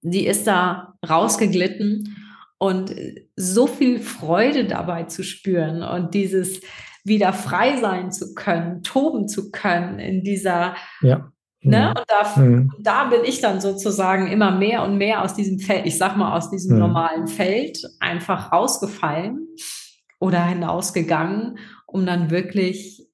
Die 0.00 0.26
ist 0.26 0.46
da 0.46 0.94
rausgeglitten 1.08 2.16
und 2.58 2.94
so 3.36 3.66
viel 3.66 4.00
Freude 4.00 4.66
dabei 4.66 5.04
zu 5.04 5.22
spüren 5.22 5.82
und 5.82 6.14
dieses 6.14 6.60
wieder 7.04 7.32
frei 7.32 7.76
sein 7.76 8.12
zu 8.12 8.34
können, 8.34 8.82
toben 8.82 9.28
zu 9.28 9.50
können 9.50 9.98
in 9.98 10.22
dieser 10.22 10.74
ja. 11.02 11.30
Ne? 11.64 11.80
Mhm. 11.80 11.98
Und 11.98 12.04
da, 12.08 12.42
mhm. 12.42 12.72
da 12.78 13.04
bin 13.04 13.24
ich 13.24 13.40
dann 13.40 13.60
sozusagen 13.60 14.26
immer 14.26 14.50
mehr 14.50 14.82
und 14.82 14.98
mehr 14.98 15.22
aus 15.22 15.34
diesem 15.34 15.58
Feld, 15.58 15.86
ich 15.86 15.96
sag 15.96 16.16
mal 16.16 16.36
aus 16.36 16.50
diesem 16.50 16.74
mhm. 16.74 16.80
normalen 16.80 17.26
Feld 17.26 17.82
einfach 18.00 18.52
rausgefallen 18.52 19.48
oder 20.20 20.44
hinausgegangen, 20.44 21.58
um 21.86 22.04
dann 22.04 22.30
wirklich 22.30 23.08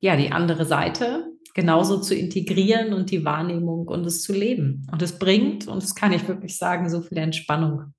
ja 0.00 0.16
die 0.16 0.32
andere 0.32 0.66
Seite 0.66 1.30
genauso 1.54 2.00
zu 2.00 2.16
integrieren 2.16 2.92
und 2.92 3.12
die 3.12 3.24
Wahrnehmung 3.24 3.86
und 3.86 4.04
es 4.04 4.22
zu 4.22 4.32
leben. 4.32 4.88
Und 4.90 5.00
es 5.00 5.20
bringt, 5.20 5.68
und 5.68 5.80
das 5.80 5.94
kann 5.94 6.12
ich 6.12 6.26
wirklich 6.26 6.58
sagen, 6.58 6.90
so 6.90 7.00
viel 7.00 7.18
Entspannung. 7.18 7.94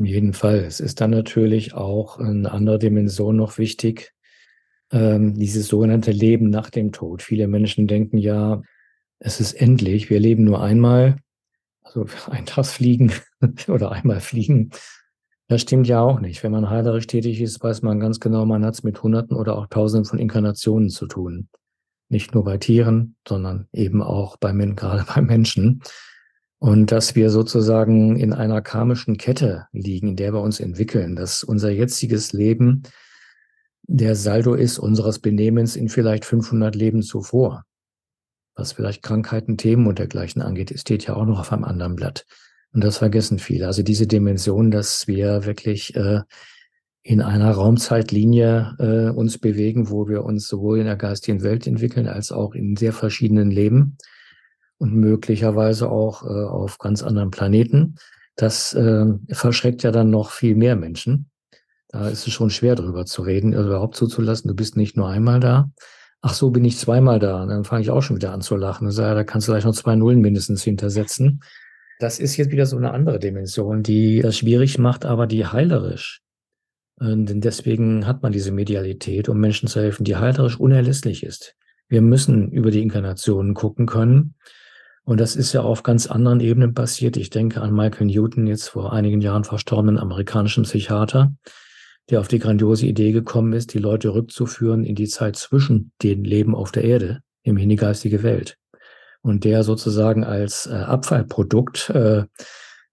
In 0.00 0.06
jedem 0.06 0.32
Fall. 0.32 0.60
Es 0.60 0.80
ist 0.80 1.02
dann 1.02 1.10
natürlich 1.10 1.74
auch 1.74 2.18
eine 2.18 2.50
andere 2.52 2.78
Dimension 2.78 3.36
noch 3.36 3.58
wichtig, 3.58 4.14
ähm, 4.90 5.34
dieses 5.34 5.68
sogenannte 5.68 6.10
Leben 6.10 6.48
nach 6.48 6.70
dem 6.70 6.90
Tod. 6.90 7.20
Viele 7.20 7.46
Menschen 7.46 7.86
denken 7.86 8.16
ja, 8.16 8.62
es 9.18 9.40
ist 9.40 9.52
endlich, 9.52 10.08
wir 10.08 10.18
leben 10.18 10.44
nur 10.44 10.62
einmal, 10.62 11.16
also 11.82 12.06
ein 12.30 12.46
Tag 12.46 12.64
fliegen 12.64 13.12
oder 13.68 13.92
einmal 13.92 14.20
fliegen. 14.20 14.70
Das 15.48 15.60
stimmt 15.60 15.86
ja 15.86 16.00
auch 16.00 16.18
nicht. 16.18 16.42
Wenn 16.42 16.52
man 16.52 16.70
heilerisch 16.70 17.06
tätig 17.06 17.38
ist, 17.38 17.62
weiß 17.62 17.82
man 17.82 18.00
ganz 18.00 18.20
genau, 18.20 18.46
man 18.46 18.64
hat 18.64 18.72
es 18.72 18.82
mit 18.82 19.02
Hunderten 19.02 19.36
oder 19.36 19.58
auch 19.58 19.66
Tausenden 19.66 20.06
von 20.06 20.18
Inkarnationen 20.18 20.88
zu 20.88 21.08
tun. 21.08 21.50
Nicht 22.08 22.32
nur 22.32 22.44
bei 22.44 22.56
Tieren, 22.56 23.16
sondern 23.28 23.68
eben 23.74 24.02
auch 24.02 24.38
bei, 24.38 24.50
gerade 24.76 25.04
bei 25.14 25.20
Menschen. 25.20 25.82
Und 26.60 26.92
dass 26.92 27.16
wir 27.16 27.30
sozusagen 27.30 28.16
in 28.16 28.34
einer 28.34 28.60
karmischen 28.60 29.16
Kette 29.16 29.66
liegen, 29.72 30.08
in 30.08 30.16
der 30.16 30.34
wir 30.34 30.42
uns 30.42 30.60
entwickeln, 30.60 31.16
dass 31.16 31.42
unser 31.42 31.70
jetziges 31.70 32.34
Leben 32.34 32.82
der 33.82 34.14
Saldo 34.14 34.52
ist 34.52 34.78
unseres 34.78 35.20
Benehmens 35.20 35.74
in 35.74 35.88
vielleicht 35.88 36.26
500 36.26 36.74
Leben 36.76 37.02
zuvor. 37.02 37.64
Was 38.54 38.72
vielleicht 38.72 39.02
Krankheiten, 39.02 39.56
Themen 39.56 39.86
und 39.86 39.98
dergleichen 39.98 40.42
angeht, 40.42 40.78
steht 40.78 41.06
ja 41.06 41.14
auch 41.14 41.24
noch 41.24 41.40
auf 41.40 41.50
einem 41.50 41.64
anderen 41.64 41.96
Blatt. 41.96 42.26
Und 42.74 42.84
das 42.84 42.98
vergessen 42.98 43.38
viele. 43.38 43.66
Also 43.66 43.82
diese 43.82 44.06
Dimension, 44.06 44.70
dass 44.70 45.08
wir 45.08 45.46
wirklich 45.46 45.96
äh, 45.96 46.20
in 47.02 47.22
einer 47.22 47.52
Raumzeitlinie 47.52 48.76
äh, 48.78 49.16
uns 49.16 49.38
bewegen, 49.38 49.88
wo 49.88 50.08
wir 50.08 50.24
uns 50.24 50.46
sowohl 50.46 50.80
in 50.80 50.84
der 50.84 50.96
geistigen 50.96 51.42
Welt 51.42 51.66
entwickeln 51.66 52.06
als 52.06 52.32
auch 52.32 52.54
in 52.54 52.76
sehr 52.76 52.92
verschiedenen 52.92 53.50
Leben 53.50 53.96
und 54.80 54.94
möglicherweise 54.94 55.90
auch 55.90 56.24
äh, 56.24 56.28
auf 56.28 56.78
ganz 56.78 57.02
anderen 57.02 57.30
Planeten. 57.30 57.96
Das 58.34 58.72
äh, 58.72 59.06
verschreckt 59.30 59.82
ja 59.82 59.92
dann 59.92 60.10
noch 60.10 60.30
viel 60.30 60.56
mehr 60.56 60.74
Menschen. 60.74 61.30
Da 61.88 62.08
ist 62.08 62.26
es 62.26 62.32
schon 62.32 62.50
schwer 62.50 62.76
drüber 62.76 63.04
zu 63.04 63.22
reden, 63.22 63.52
überhaupt 63.52 63.96
zuzulassen. 63.96 64.48
Du 64.48 64.54
bist 64.54 64.76
nicht 64.76 64.96
nur 64.96 65.08
einmal 65.08 65.38
da. 65.38 65.70
Ach 66.22 66.34
so, 66.34 66.50
bin 66.50 66.64
ich 66.64 66.78
zweimal 66.78 67.18
da. 67.18 67.42
Und 67.42 67.48
dann 67.48 67.64
fange 67.64 67.82
ich 67.82 67.90
auch 67.90 68.00
schon 68.00 68.16
wieder 68.16 68.32
an 68.32 68.40
zu 68.40 68.56
lachen 68.56 68.86
und 68.86 68.92
sage, 68.92 69.14
da 69.14 69.24
kannst 69.24 69.48
du 69.48 69.52
gleich 69.52 69.64
noch 69.64 69.74
zwei 69.74 69.96
Nullen 69.96 70.20
mindestens 70.20 70.62
hintersetzen. 70.62 71.42
Das 71.98 72.18
ist 72.18 72.36
jetzt 72.38 72.50
wieder 72.50 72.64
so 72.64 72.78
eine 72.78 72.92
andere 72.92 73.18
Dimension, 73.18 73.82
die 73.82 74.20
das 74.20 74.38
schwierig 74.38 74.78
macht, 74.78 75.04
aber 75.04 75.26
die 75.26 75.44
heilerisch. 75.44 76.22
Und 76.96 77.26
denn 77.26 77.40
deswegen 77.40 78.06
hat 78.06 78.22
man 78.22 78.32
diese 78.32 78.52
Medialität, 78.52 79.28
um 79.28 79.38
Menschen 79.38 79.68
zu 79.68 79.80
helfen, 79.80 80.04
die 80.04 80.16
heilerisch 80.16 80.58
unerlässlich 80.58 81.22
ist. 81.22 81.56
Wir 81.88 82.02
müssen 82.02 82.52
über 82.52 82.70
die 82.70 82.82
Inkarnationen 82.82 83.52
gucken 83.52 83.86
können. 83.86 84.34
Und 85.04 85.18
das 85.18 85.36
ist 85.36 85.52
ja 85.52 85.62
auf 85.62 85.82
ganz 85.82 86.06
anderen 86.06 86.40
Ebenen 86.40 86.74
passiert. 86.74 87.16
Ich 87.16 87.30
denke 87.30 87.60
an 87.62 87.74
Michael 87.74 88.06
Newton, 88.06 88.46
jetzt 88.46 88.68
vor 88.68 88.92
einigen 88.92 89.20
Jahren 89.20 89.44
verstorbenen 89.44 89.98
amerikanischen 89.98 90.64
Psychiater, 90.64 91.32
der 92.10 92.20
auf 92.20 92.28
die 92.28 92.38
grandiose 92.38 92.86
Idee 92.86 93.12
gekommen 93.12 93.52
ist, 93.52 93.74
die 93.74 93.78
Leute 93.78 94.14
rückzuführen 94.14 94.84
in 94.84 94.94
die 94.94 95.08
Zeit 95.08 95.36
zwischen 95.36 95.92
den 96.02 96.24
Leben 96.24 96.54
auf 96.54 96.70
der 96.70 96.84
Erde, 96.84 97.20
nämlich 97.44 97.64
in 97.64 97.70
die 97.70 97.76
geistige 97.76 98.22
Welt. 98.22 98.56
Und 99.22 99.44
der 99.44 99.64
sozusagen 99.64 100.24
als 100.24 100.66
äh, 100.66 100.74
Abfallprodukt 100.74 101.90
äh, 101.90 102.24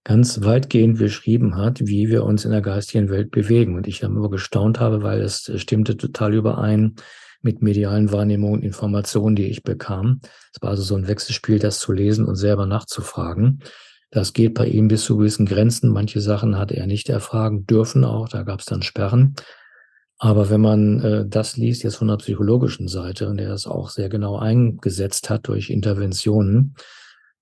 ganz 0.04 0.42
weitgehend 0.42 0.98
beschrieben 0.98 1.56
hat, 1.56 1.80
wie 1.80 2.08
wir 2.08 2.24
uns 2.24 2.44
in 2.44 2.50
der 2.50 2.62
geistigen 2.62 3.10
Welt 3.10 3.30
bewegen. 3.30 3.76
Und 3.76 3.86
ich 3.86 4.02
immer 4.02 4.30
gestaunt 4.30 4.80
habe, 4.80 5.02
weil 5.02 5.20
es 5.20 5.50
stimmte 5.56 5.96
total 5.96 6.34
überein 6.34 6.94
mit 7.40 7.62
medialen 7.62 8.12
Wahrnehmungen, 8.12 8.62
Informationen, 8.62 9.36
die 9.36 9.46
ich 9.46 9.62
bekam. 9.62 10.20
Es 10.54 10.60
war 10.60 10.70
also 10.70 10.82
so 10.82 10.96
ein 10.96 11.08
Wechselspiel, 11.08 11.58
das 11.58 11.78
zu 11.78 11.92
lesen 11.92 12.24
und 12.24 12.36
selber 12.36 12.66
nachzufragen. 12.66 13.60
Das 14.10 14.32
geht 14.32 14.54
bei 14.54 14.66
ihm 14.66 14.88
bis 14.88 15.04
zu 15.04 15.18
gewissen 15.18 15.46
Grenzen. 15.46 15.90
Manche 15.90 16.20
Sachen 16.20 16.58
hat 16.58 16.72
er 16.72 16.86
nicht 16.86 17.08
erfragen 17.08 17.66
dürfen 17.66 18.04
auch, 18.04 18.28
da 18.28 18.42
gab 18.42 18.60
es 18.60 18.66
dann 18.66 18.82
Sperren. 18.82 19.34
Aber 20.18 20.50
wenn 20.50 20.60
man 20.60 21.00
äh, 21.00 21.24
das 21.28 21.56
liest, 21.56 21.84
jetzt 21.84 21.96
von 21.96 22.08
der 22.08 22.16
psychologischen 22.16 22.88
Seite, 22.88 23.28
und 23.28 23.38
er 23.38 23.50
das 23.50 23.66
auch 23.66 23.90
sehr 23.90 24.08
genau 24.08 24.36
eingesetzt 24.36 25.30
hat 25.30 25.46
durch 25.46 25.70
Interventionen, 25.70 26.74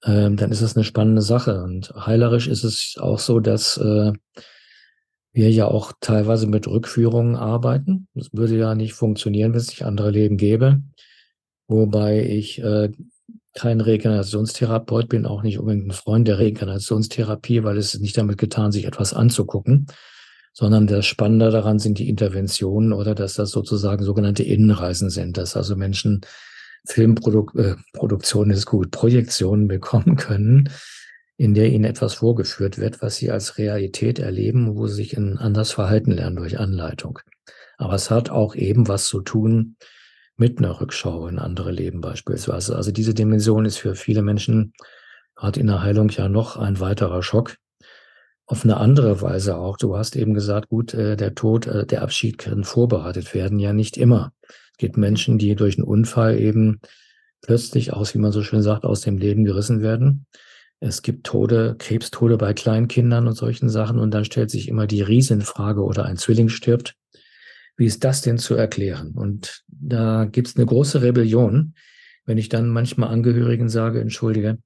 äh, 0.02 0.30
dann 0.30 0.50
ist 0.50 0.60
es 0.60 0.76
eine 0.76 0.84
spannende 0.84 1.22
Sache. 1.22 1.62
Und 1.62 1.94
heilerisch 1.94 2.48
ist 2.48 2.64
es 2.64 2.96
auch 3.00 3.18
so, 3.18 3.40
dass 3.40 3.78
äh, 3.78 4.12
wir 5.36 5.50
ja 5.50 5.68
auch 5.68 5.92
teilweise 6.00 6.46
mit 6.46 6.66
Rückführungen 6.66 7.36
arbeiten. 7.36 8.08
Das 8.14 8.30
würde 8.32 8.56
ja 8.56 8.74
nicht 8.74 8.94
funktionieren, 8.94 9.52
wenn 9.52 9.60
es 9.60 9.68
nicht 9.68 9.84
andere 9.84 10.10
Leben 10.10 10.38
gäbe. 10.38 10.80
Wobei 11.68 12.24
ich 12.24 12.58
äh, 12.62 12.90
kein 13.54 13.82
Regenerationstherapeut, 13.82 15.10
bin 15.10 15.26
auch 15.26 15.42
nicht 15.42 15.58
unbedingt 15.58 15.88
ein 15.88 15.92
Freund 15.92 16.26
der 16.26 16.38
Regenerationstherapie, 16.38 17.64
weil 17.64 17.76
es 17.76 17.92
ist 17.92 18.00
nicht 18.00 18.16
damit 18.16 18.38
getan, 18.38 18.72
sich 18.72 18.86
etwas 18.86 19.12
anzugucken, 19.12 19.88
sondern 20.54 20.86
das 20.86 21.04
Spannende 21.04 21.50
daran 21.50 21.78
sind 21.80 21.98
die 21.98 22.08
Interventionen 22.08 22.94
oder 22.94 23.14
dass 23.14 23.34
das 23.34 23.50
sozusagen 23.50 24.04
sogenannte 24.04 24.42
Innenreisen 24.42 25.10
sind, 25.10 25.36
dass 25.36 25.54
also 25.54 25.76
Menschen 25.76 26.22
Filmproduktion 26.86 28.50
äh, 28.50 28.54
ist 28.54 28.64
gut, 28.64 28.90
Projektionen 28.90 29.68
bekommen 29.68 30.16
können, 30.16 30.70
in 31.36 31.54
der 31.54 31.70
ihnen 31.70 31.84
etwas 31.84 32.14
vorgeführt 32.14 32.78
wird, 32.78 33.02
was 33.02 33.16
sie 33.16 33.30
als 33.30 33.58
Realität 33.58 34.18
erleben, 34.18 34.76
wo 34.76 34.86
sie 34.86 34.94
sich 34.94 35.16
in 35.16 35.36
anders 35.36 35.70
verhalten 35.72 36.12
lernen 36.12 36.36
durch 36.36 36.58
Anleitung. 36.58 37.18
Aber 37.76 37.94
es 37.94 38.10
hat 38.10 38.30
auch 38.30 38.54
eben 38.54 38.88
was 38.88 39.06
zu 39.06 39.20
tun 39.20 39.76
mit 40.36 40.58
einer 40.58 40.80
Rückschau 40.80 41.28
in 41.28 41.38
andere 41.38 41.72
Leben 41.72 42.00
beispielsweise. 42.00 42.76
Also 42.76 42.90
diese 42.90 43.14
Dimension 43.14 43.64
ist 43.64 43.78
für 43.78 43.94
viele 43.94 44.22
Menschen 44.22 44.72
gerade 45.34 45.60
in 45.60 45.66
der 45.66 45.82
Heilung 45.82 46.08
ja 46.10 46.28
noch 46.28 46.56
ein 46.56 46.80
weiterer 46.80 47.22
Schock. 47.22 47.56
Auf 48.46 48.64
eine 48.64 48.76
andere 48.76 49.20
Weise 49.22 49.56
auch. 49.56 49.76
Du 49.76 49.96
hast 49.96 50.16
eben 50.16 50.32
gesagt, 50.32 50.68
gut, 50.68 50.94
äh, 50.94 51.16
der 51.16 51.34
Tod, 51.34 51.66
äh, 51.66 51.84
der 51.84 52.02
Abschied 52.02 52.38
kann 52.38 52.64
vorbereitet 52.64 53.34
werden, 53.34 53.58
ja 53.58 53.72
nicht 53.72 53.96
immer. 53.96 54.32
Es 54.72 54.78
gibt 54.78 54.96
Menschen, 54.96 55.36
die 55.36 55.54
durch 55.56 55.76
einen 55.76 55.86
Unfall 55.86 56.38
eben 56.38 56.80
plötzlich 57.42 57.92
aus, 57.92 58.14
wie 58.14 58.18
man 58.18 58.32
so 58.32 58.42
schön 58.42 58.62
sagt, 58.62 58.84
aus 58.84 59.00
dem 59.00 59.18
Leben 59.18 59.44
gerissen 59.44 59.82
werden. 59.82 60.26
Es 60.80 61.02
gibt 61.02 61.26
Tode, 61.26 61.76
Krebstode 61.78 62.36
bei 62.36 62.52
Kleinkindern 62.52 63.26
und 63.26 63.34
solchen 63.34 63.68
Sachen. 63.68 63.98
Und 63.98 64.12
dann 64.12 64.24
stellt 64.24 64.50
sich 64.50 64.68
immer 64.68 64.86
die 64.86 65.02
Riesenfrage 65.02 65.82
oder 65.82 66.04
ein 66.04 66.16
Zwilling 66.16 66.48
stirbt. 66.48 66.94
Wie 67.76 67.86
ist 67.86 68.04
das 68.04 68.22
denn 68.22 68.38
zu 68.38 68.54
erklären? 68.54 69.12
Und 69.12 69.64
da 69.68 70.24
gibt 70.24 70.48
es 70.48 70.56
eine 70.56 70.66
große 70.66 71.02
Rebellion, 71.02 71.74
wenn 72.24 72.38
ich 72.38 72.48
dann 72.48 72.68
manchmal 72.68 73.10
Angehörigen 73.10 73.68
sage, 73.68 74.00
entschuldige, 74.00 74.58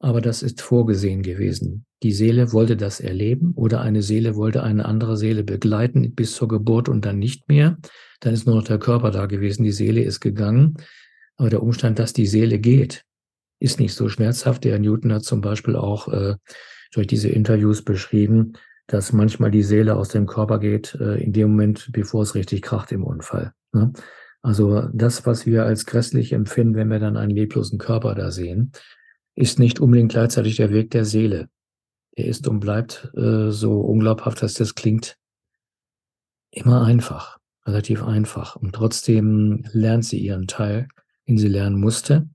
aber 0.00 0.20
das 0.20 0.42
ist 0.42 0.62
vorgesehen 0.62 1.22
gewesen. 1.22 1.84
Die 2.02 2.12
Seele 2.12 2.52
wollte 2.52 2.76
das 2.76 3.00
erleben 3.00 3.52
oder 3.54 3.82
eine 3.82 4.02
Seele 4.02 4.34
wollte 4.34 4.62
eine 4.62 4.86
andere 4.86 5.16
Seele 5.16 5.44
begleiten 5.44 6.14
bis 6.14 6.34
zur 6.34 6.48
Geburt 6.48 6.88
und 6.88 7.04
dann 7.04 7.18
nicht 7.18 7.48
mehr. 7.48 7.78
Dann 8.20 8.32
ist 8.32 8.46
nur 8.46 8.56
noch 8.56 8.64
der 8.64 8.78
Körper 8.78 9.10
da 9.10 9.26
gewesen, 9.26 9.62
die 9.62 9.72
Seele 9.72 10.02
ist 10.02 10.20
gegangen. 10.20 10.78
Aber 11.36 11.50
der 11.50 11.62
Umstand, 11.62 11.98
dass 11.98 12.14
die 12.14 12.26
Seele 12.26 12.58
geht, 12.58 13.04
ist 13.60 13.78
nicht 13.78 13.94
so 13.94 14.08
schmerzhaft. 14.08 14.64
Der 14.64 14.78
Newton 14.78 15.12
hat 15.12 15.22
zum 15.22 15.40
Beispiel 15.40 15.76
auch 15.76 16.08
äh, 16.08 16.34
durch 16.92 17.06
diese 17.06 17.28
Interviews 17.28 17.84
beschrieben, 17.84 18.54
dass 18.86 19.12
manchmal 19.12 19.52
die 19.52 19.62
Seele 19.62 19.94
aus 19.94 20.08
dem 20.08 20.26
Körper 20.26 20.58
geht, 20.58 20.94
äh, 20.94 21.22
in 21.22 21.32
dem 21.32 21.50
Moment, 21.50 21.90
bevor 21.92 22.22
es 22.22 22.34
richtig 22.34 22.62
kracht 22.62 22.90
im 22.90 23.04
Unfall. 23.04 23.52
Ne? 23.72 23.92
Also 24.42 24.88
das, 24.92 25.26
was 25.26 25.46
wir 25.46 25.64
als 25.64 25.86
grässlich 25.86 26.32
empfinden, 26.32 26.74
wenn 26.74 26.88
wir 26.88 26.98
dann 26.98 27.16
einen 27.16 27.30
leblosen 27.30 27.78
Körper 27.78 28.14
da 28.14 28.30
sehen, 28.30 28.72
ist 29.36 29.58
nicht 29.58 29.78
unbedingt 29.80 30.12
gleichzeitig 30.12 30.56
der 30.56 30.70
Weg 30.70 30.90
der 30.90 31.04
Seele. 31.04 31.48
Er 32.12 32.24
ist 32.24 32.48
und 32.48 32.60
bleibt 32.60 33.10
äh, 33.16 33.50
so 33.50 33.80
unglaubhaft, 33.80 34.42
dass 34.42 34.54
das 34.54 34.74
klingt, 34.74 35.16
immer 36.50 36.82
einfach, 36.82 37.38
relativ 37.64 38.02
einfach. 38.02 38.56
Und 38.56 38.74
trotzdem 38.74 39.64
lernt 39.72 40.04
sie 40.04 40.18
ihren 40.18 40.46
Teil, 40.46 40.88
den 41.28 41.38
sie 41.38 41.48
lernen 41.48 41.78
musste. 41.78 42.28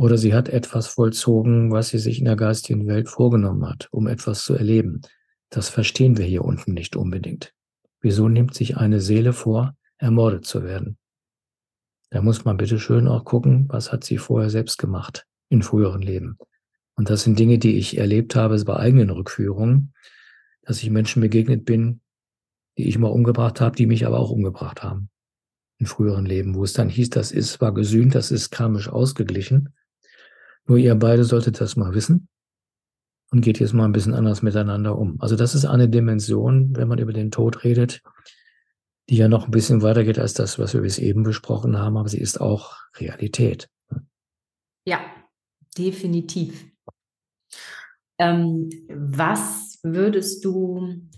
Oder 0.00 0.16
sie 0.16 0.32
hat 0.32 0.48
etwas 0.48 0.86
vollzogen, 0.86 1.72
was 1.72 1.90
sie 1.90 1.98
sich 1.98 2.20
in 2.20 2.24
der 2.24 2.34
geistigen 2.34 2.86
Welt 2.86 3.10
vorgenommen 3.10 3.68
hat, 3.68 3.88
um 3.90 4.06
etwas 4.06 4.46
zu 4.46 4.54
erleben. 4.54 5.02
Das 5.50 5.68
verstehen 5.68 6.16
wir 6.16 6.24
hier 6.24 6.42
unten 6.42 6.72
nicht 6.72 6.96
unbedingt. 6.96 7.52
Wieso 8.00 8.26
nimmt 8.26 8.54
sich 8.54 8.78
eine 8.78 9.02
Seele 9.02 9.34
vor, 9.34 9.76
ermordet 9.98 10.46
zu 10.46 10.64
werden? 10.64 10.96
Da 12.08 12.22
muss 12.22 12.46
man 12.46 12.56
bitte 12.56 12.78
schön 12.78 13.08
auch 13.08 13.26
gucken, 13.26 13.66
was 13.68 13.92
hat 13.92 14.04
sie 14.04 14.16
vorher 14.16 14.48
selbst 14.48 14.78
gemacht 14.78 15.26
in 15.50 15.62
früheren 15.62 16.00
Leben. 16.00 16.38
Und 16.96 17.10
das 17.10 17.24
sind 17.24 17.38
Dinge, 17.38 17.58
die 17.58 17.76
ich 17.76 17.98
erlebt 17.98 18.34
habe 18.34 18.58
bei 18.64 18.76
eigenen 18.76 19.10
Rückführungen, 19.10 19.92
dass 20.62 20.82
ich 20.82 20.88
Menschen 20.88 21.20
begegnet 21.20 21.66
bin, 21.66 22.00
die 22.78 22.88
ich 22.88 22.96
mal 22.96 23.08
umgebracht 23.08 23.60
habe, 23.60 23.76
die 23.76 23.84
mich 23.84 24.06
aber 24.06 24.18
auch 24.18 24.30
umgebracht 24.30 24.82
haben 24.82 25.10
in 25.76 25.84
früheren 25.84 26.24
Leben, 26.24 26.54
wo 26.54 26.64
es 26.64 26.72
dann 26.72 26.88
hieß, 26.88 27.10
das 27.10 27.32
ist, 27.32 27.60
war 27.60 27.74
gesühnt, 27.74 28.14
das 28.14 28.30
ist 28.30 28.50
karmisch 28.50 28.88
ausgeglichen. 28.88 29.74
Nur 30.66 30.78
ihr 30.78 30.94
beide 30.94 31.24
solltet 31.24 31.60
das 31.60 31.76
mal 31.76 31.94
wissen 31.94 32.28
und 33.30 33.40
geht 33.40 33.60
jetzt 33.60 33.72
mal 33.72 33.84
ein 33.84 33.92
bisschen 33.92 34.14
anders 34.14 34.42
miteinander 34.42 34.98
um. 34.98 35.20
Also 35.20 35.36
das 35.36 35.54
ist 35.54 35.64
eine 35.64 35.88
Dimension, 35.88 36.76
wenn 36.76 36.88
man 36.88 36.98
über 36.98 37.12
den 37.12 37.30
Tod 37.30 37.64
redet, 37.64 38.02
die 39.08 39.16
ja 39.16 39.28
noch 39.28 39.46
ein 39.46 39.50
bisschen 39.50 39.82
weitergeht 39.82 40.18
als 40.18 40.34
das, 40.34 40.58
was 40.58 40.74
wir 40.74 40.82
bis 40.82 40.98
eben 40.98 41.22
besprochen 41.22 41.78
haben, 41.78 41.96
aber 41.96 42.08
sie 42.08 42.20
ist 42.20 42.40
auch 42.40 42.76
Realität. 42.96 43.68
Ja, 44.86 45.00
definitiv. 45.76 46.66
Ähm, 48.18 48.70
was 48.88 49.78
würdest 49.82 50.44
du, 50.44 51.08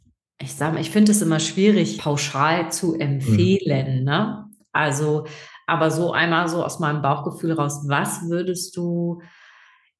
ich 0.40 0.54
sage 0.54 0.74
mal, 0.74 0.80
ich 0.80 0.90
finde 0.90 1.12
es 1.12 1.22
immer 1.22 1.40
schwierig, 1.40 1.98
pauschal 1.98 2.70
zu 2.70 2.94
empfehlen, 2.94 4.00
mhm. 4.00 4.04
ne? 4.04 4.48
Also, 4.74 5.26
aber 5.72 5.90
so 5.90 6.12
einmal 6.12 6.48
so 6.48 6.64
aus 6.64 6.78
meinem 6.78 7.02
Bauchgefühl 7.02 7.52
raus, 7.52 7.84
was 7.88 8.28
würdest 8.28 8.76
du 8.76 9.22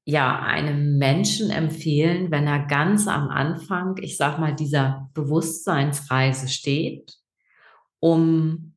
ja 0.05 0.41
einem 0.41 0.99
Menschen 0.99 1.51
empfehlen, 1.51 2.31
wenn 2.31 2.47
er 2.47 2.67
ganz 2.67 3.09
am 3.09 3.29
Anfang, 3.29 3.97
ich 3.99 4.17
sag 4.17 4.39
mal, 4.39 4.55
dieser 4.55 5.11
Bewusstseinsreise 5.15 6.49
steht 6.49 7.23
um 8.03 8.75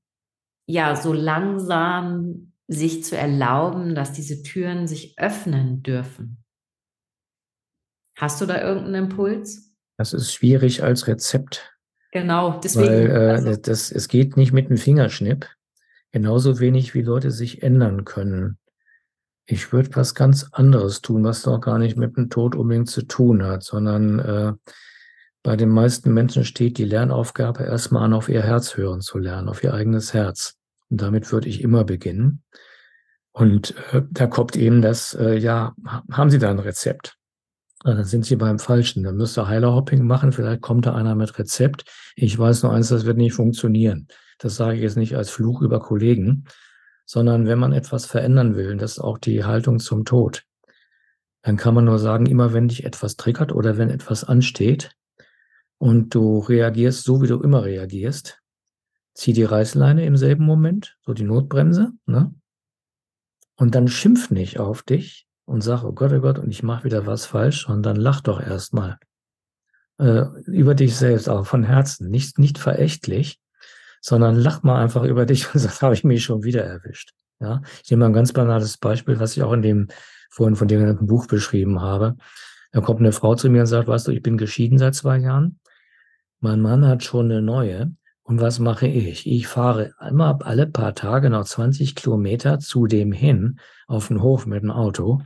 ja 0.67 0.95
so 0.95 1.11
langsam 1.11 2.53
sich 2.67 3.03
zu 3.03 3.17
erlauben, 3.17 3.95
dass 3.95 4.13
diese 4.13 4.43
Türen 4.43 4.87
sich 4.87 5.17
öffnen 5.17 5.81
dürfen. 5.81 6.43
Hast 8.17 8.39
du 8.39 8.45
da 8.45 8.61
irgendeinen 8.61 9.05
Impuls? 9.05 9.75
Das 9.97 10.13
ist 10.13 10.33
schwierig 10.33 10.83
als 10.83 11.07
Rezept. 11.07 11.73
Genau, 12.11 12.59
deswegen. 12.59 12.87
Weil 12.87 13.09
äh, 13.09 13.31
also. 13.31 13.55
das, 13.55 13.91
es 13.91 14.07
geht 14.07 14.37
nicht 14.37 14.53
mit 14.53 14.67
einem 14.67 14.77
Fingerschnipp. 14.77 15.49
Genauso 16.15 16.61
wenig 16.61 16.93
wie 16.93 17.01
Leute 17.01 17.29
sich 17.29 17.61
ändern 17.61 18.05
können. 18.05 18.57
Ich 19.45 19.73
würde 19.73 19.97
was 19.97 20.15
ganz 20.15 20.47
anderes 20.53 21.01
tun, 21.01 21.25
was 21.25 21.41
doch 21.41 21.59
gar 21.59 21.77
nicht 21.77 21.97
mit 21.97 22.15
dem 22.15 22.29
Tod 22.29 22.55
unbedingt 22.55 22.89
zu 22.89 23.01
tun 23.01 23.43
hat, 23.43 23.63
sondern 23.63 24.19
äh, 24.19 24.53
bei 25.43 25.57
den 25.57 25.67
meisten 25.67 26.13
Menschen 26.13 26.45
steht 26.45 26.77
die 26.77 26.85
Lernaufgabe 26.85 27.65
erstmal 27.65 28.03
an, 28.03 28.13
auf 28.13 28.29
ihr 28.29 28.41
Herz 28.43 28.77
hören 28.77 29.01
zu 29.01 29.17
lernen, 29.17 29.49
auf 29.49 29.61
ihr 29.61 29.73
eigenes 29.73 30.13
Herz. 30.13 30.55
Und 30.89 31.01
damit 31.01 31.33
würde 31.33 31.49
ich 31.49 31.59
immer 31.61 31.83
beginnen. 31.83 32.43
Und 33.33 33.75
äh, 33.91 34.03
da 34.09 34.27
kommt 34.27 34.55
eben 34.55 34.81
das, 34.81 35.15
äh, 35.15 35.35
ja, 35.37 35.75
haben 36.13 36.29
Sie 36.29 36.39
da 36.39 36.49
ein 36.49 36.59
Rezept? 36.59 37.17
dann 37.83 38.05
sind 38.05 38.25
Sie 38.25 38.37
beim 38.37 38.57
Falschen. 38.57 39.03
Dann 39.03 39.17
müsst 39.17 39.37
ihr 39.37 39.49
Heilerhopping 39.49 40.07
machen. 40.07 40.31
Vielleicht 40.31 40.61
kommt 40.61 40.85
da 40.85 40.95
einer 40.95 41.13
mit 41.13 41.37
Rezept. 41.37 41.83
Ich 42.15 42.39
weiß 42.39 42.63
nur 42.63 42.71
eins, 42.71 42.87
das 42.87 43.03
wird 43.03 43.17
nicht 43.17 43.33
funktionieren. 43.33 44.07
Das 44.37 44.55
sage 44.55 44.75
ich 44.75 44.81
jetzt 44.81 44.97
nicht 44.97 45.15
als 45.15 45.29
Fluch 45.29 45.61
über 45.61 45.79
Kollegen, 45.79 46.45
sondern 47.05 47.47
wenn 47.47 47.59
man 47.59 47.73
etwas 47.73 48.05
verändern 48.05 48.55
will, 48.55 48.75
das 48.77 48.93
ist 48.93 48.99
auch 48.99 49.17
die 49.17 49.43
Haltung 49.43 49.79
zum 49.79 50.05
Tod, 50.05 50.43
dann 51.41 51.57
kann 51.57 51.75
man 51.75 51.85
nur 51.85 51.99
sagen, 51.99 52.25
immer 52.25 52.53
wenn 52.53 52.67
dich 52.67 52.85
etwas 52.85 53.15
triggert 53.15 53.51
oder 53.51 53.77
wenn 53.77 53.89
etwas 53.89 54.23
ansteht, 54.23 54.95
und 55.77 56.15
du 56.15 56.39
reagierst 56.39 57.03
so, 57.03 57.21
wie 57.21 57.27
du 57.27 57.41
immer 57.41 57.63
reagierst. 57.63 58.41
Zieh 59.13 59.33
die 59.33 59.43
Reißleine 59.43 60.05
im 60.05 60.17
selben 60.17 60.45
Moment, 60.45 60.97
so 61.05 61.13
die 61.13 61.23
Notbremse, 61.23 61.91
ne? 62.05 62.33
Und 63.57 63.75
dann 63.75 63.87
schimpf 63.87 64.31
nicht 64.31 64.59
auf 64.59 64.83
dich 64.83 65.27
und 65.45 65.61
sag, 65.61 65.83
oh 65.83 65.93
Gott, 65.93 66.11
oh 66.11 66.19
Gott, 66.19 66.39
und 66.39 66.49
ich 66.49 66.63
mache 66.63 66.83
wieder 66.83 67.05
was 67.05 67.25
falsch, 67.25 67.67
dann 67.67 67.95
lach 67.95 68.19
doch 68.19 68.41
erstmal 68.41 68.97
äh, 69.97 70.25
über 70.45 70.75
dich 70.75 70.97
selbst, 70.97 71.29
auch 71.29 71.45
von 71.45 71.63
Herzen, 71.63 72.09
nicht, 72.09 72.37
nicht 72.37 72.57
verächtlich, 72.57 73.39
sondern 74.05 74.35
lach 74.35 74.63
mal 74.63 74.81
einfach 74.81 75.03
über 75.03 75.25
dich 75.25 75.53
und 75.53 75.59
sag, 75.59 75.81
habe 75.81 75.93
ich 75.93 76.03
mich 76.03 76.23
schon 76.23 76.43
wieder 76.43 76.63
erwischt. 76.63 77.11
Ja, 77.39 77.61
ich 77.83 77.89
nehme 77.89 78.01
mal 78.01 78.07
ein 78.07 78.13
ganz 78.13 78.33
banales 78.33 78.77
Beispiel, 78.77 79.19
was 79.19 79.35
ich 79.35 79.43
auch 79.43 79.53
in 79.53 79.61
dem 79.61 79.87
vorhin 80.29 80.55
von 80.55 80.67
dir 80.67 80.79
genannten 80.79 81.07
Buch 81.07 81.27
beschrieben 81.27 81.81
habe. 81.81 82.15
Da 82.71 82.81
kommt 82.81 82.99
eine 82.99 83.11
Frau 83.11 83.35
zu 83.35 83.49
mir 83.49 83.61
und 83.61 83.67
sagt, 83.67 83.87
weißt 83.87 84.07
du, 84.07 84.11
ich 84.11 84.21
bin 84.21 84.37
geschieden 84.37 84.77
seit 84.77 84.95
zwei 84.95 85.17
Jahren 85.17 85.59
mein 86.45 86.61
Mann 86.61 86.85
hat 86.85 87.03
schon 87.03 87.31
eine 87.31 87.41
neue. 87.41 87.91
Und 88.21 88.39
was 88.39 88.59
mache 88.59 88.87
ich? 88.87 89.27
Ich 89.27 89.47
fahre 89.47 89.93
immer 90.07 90.39
alle 90.43 90.67
paar 90.67 90.93
Tage 90.93 91.29
noch 91.29 91.45
20 91.45 91.95
Kilometer 91.95 92.59
zu 92.59 92.85
dem 92.87 93.11
hin 93.11 93.59
auf 93.87 94.09
den 94.09 94.21
Hof 94.21 94.45
mit 94.45 94.61
dem 94.61 94.71
Auto. 94.71 95.21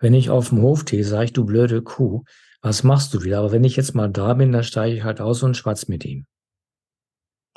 Wenn 0.00 0.14
ich 0.14 0.30
auf 0.30 0.48
dem 0.48 0.62
Hof 0.62 0.80
stehe, 0.80 1.04
sage 1.04 1.26
ich, 1.26 1.32
du 1.32 1.44
blöde 1.44 1.82
Kuh, 1.82 2.24
was 2.62 2.82
machst 2.82 3.12
du 3.12 3.22
wieder? 3.22 3.38
Aber 3.38 3.52
wenn 3.52 3.64
ich 3.64 3.76
jetzt 3.76 3.94
mal 3.94 4.08
da 4.08 4.34
bin, 4.34 4.52
dann 4.52 4.64
steige 4.64 4.96
ich 4.96 5.04
halt 5.04 5.20
aus 5.20 5.42
und 5.42 5.56
schwatz 5.56 5.86
mit 5.86 6.04
ihm. 6.04 6.26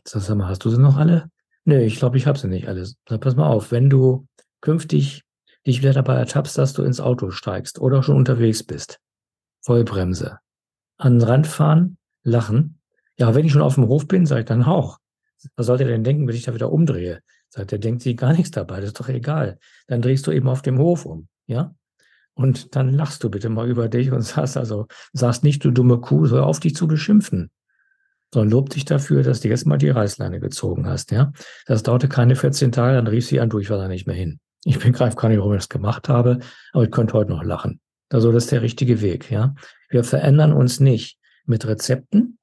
Sag 0.08 0.38
mal, 0.38 0.48
hast 0.48 0.64
du 0.64 0.70
sie 0.70 0.80
noch 0.80 0.96
alle? 0.96 1.30
Nö, 1.66 1.82
ich 1.82 1.98
glaube, 1.98 2.18
ich 2.18 2.28
habe 2.28 2.40
sie 2.40 2.48
nicht 2.48 2.70
alle. 2.70 2.86
Sag, 2.86 3.20
pass 3.20 3.36
mal 3.36 3.50
auf, 3.50 3.72
wenn 3.72 3.90
du 3.90 4.26
künftig 4.62 5.24
dich 5.66 5.80
wieder 5.80 5.92
dabei 5.92 6.16
ertappst, 6.16 6.58
dass 6.58 6.72
du 6.72 6.84
ins 6.84 7.02
Auto 7.02 7.30
steigst 7.30 7.80
oder 7.80 8.02
schon 8.02 8.16
unterwegs 8.16 8.64
bist, 8.64 9.00
Vollbremse, 9.66 10.40
an 10.98 11.20
den 11.20 11.28
Rand 11.28 11.46
fahren, 11.46 11.98
lachen, 12.24 12.80
ja, 13.18 13.36
wenn 13.36 13.46
ich 13.46 13.52
schon 13.52 13.62
auf 13.62 13.76
dem 13.76 13.88
Hof 13.88 14.08
bin, 14.08 14.26
sage 14.26 14.42
ich 14.42 14.48
dann 14.48 14.64
auch. 14.64 15.00
Was 15.58 15.66
sollte 15.66 15.84
er 15.84 15.90
denn 15.90 16.06
denken, 16.06 16.28
wenn 16.28 16.36
ich 16.36 16.44
da 16.44 16.54
wieder 16.54 16.72
umdrehe? 16.72 17.22
Sagt 17.50 17.74
er, 17.74 17.80
denkt 17.80 18.02
sie 18.02 18.16
gar 18.16 18.32
nichts 18.32 18.52
dabei, 18.52 18.78
das 18.78 18.88
ist 18.88 19.00
doch 19.00 19.10
egal. 19.10 19.60
Dann 19.88 20.02
drehst 20.02 20.26
du 20.26 20.32
eben 20.32 20.48
auf 20.48 20.62
dem 20.62 20.78
Hof 20.78 21.06
um, 21.06 21.28
ja? 21.48 21.76
Und 22.34 22.76
dann 22.76 22.94
lachst 22.94 23.24
du 23.24 23.30
bitte 23.30 23.50
mal 23.50 23.68
über 23.68 23.90
dich 23.90 24.12
und 24.12 24.22
sagst 24.22 24.56
also, 24.56 24.88
sagst 25.12 25.44
nicht, 25.44 25.66
du 25.66 25.72
dumme 25.72 26.00
Kuh, 26.00 26.30
hör 26.30 26.46
auf 26.46 26.62
dich 26.62 26.76
zu 26.76 26.88
beschimpfen. 26.88 27.52
Sondern 28.34 28.52
lob 28.52 28.70
dich 28.70 28.86
dafür, 28.86 29.24
dass 29.24 29.42
du 29.42 29.48
jetzt 29.48 29.66
mal 29.66 29.78
die 29.78 29.90
Reißleine 29.90 30.40
gezogen 30.40 30.88
hast, 30.88 31.12
ja? 31.12 31.32
Das 31.66 31.84
dauerte 31.84 32.10
keine 32.10 32.36
14 32.36 32.72
Tage, 32.72 32.96
dann 32.96 33.08
rief 33.08 33.26
sie 33.26 33.40
an, 33.40 33.50
du, 33.50 33.60
ich 33.60 33.70
war 33.70 33.78
da 33.78 33.88
nicht 33.88 34.08
mehr 34.08 34.16
hin. 34.16 34.40
Ich 34.66 34.80
begreife 34.80 35.16
gar 35.16 35.30
nicht, 35.30 35.38
warum 35.38 35.54
ich 35.54 35.60
das 35.60 35.70
gemacht 35.70 36.10
habe, 36.10 36.40
aber 36.74 36.84
ich 36.84 36.92
könnte 36.92 37.14
heute 37.14 37.32
noch 37.32 37.44
lachen. 37.44 37.80
Also, 38.10 38.32
das 38.32 38.46
ist 38.46 38.52
der 38.52 38.62
richtige 38.62 39.02
Weg, 39.02 39.32
ja? 39.32 39.56
Wir 39.90 40.04
verändern 40.04 40.54
uns 40.54 40.80
nicht 40.80 41.20
mit 41.46 41.66
Rezepten, 41.66 42.38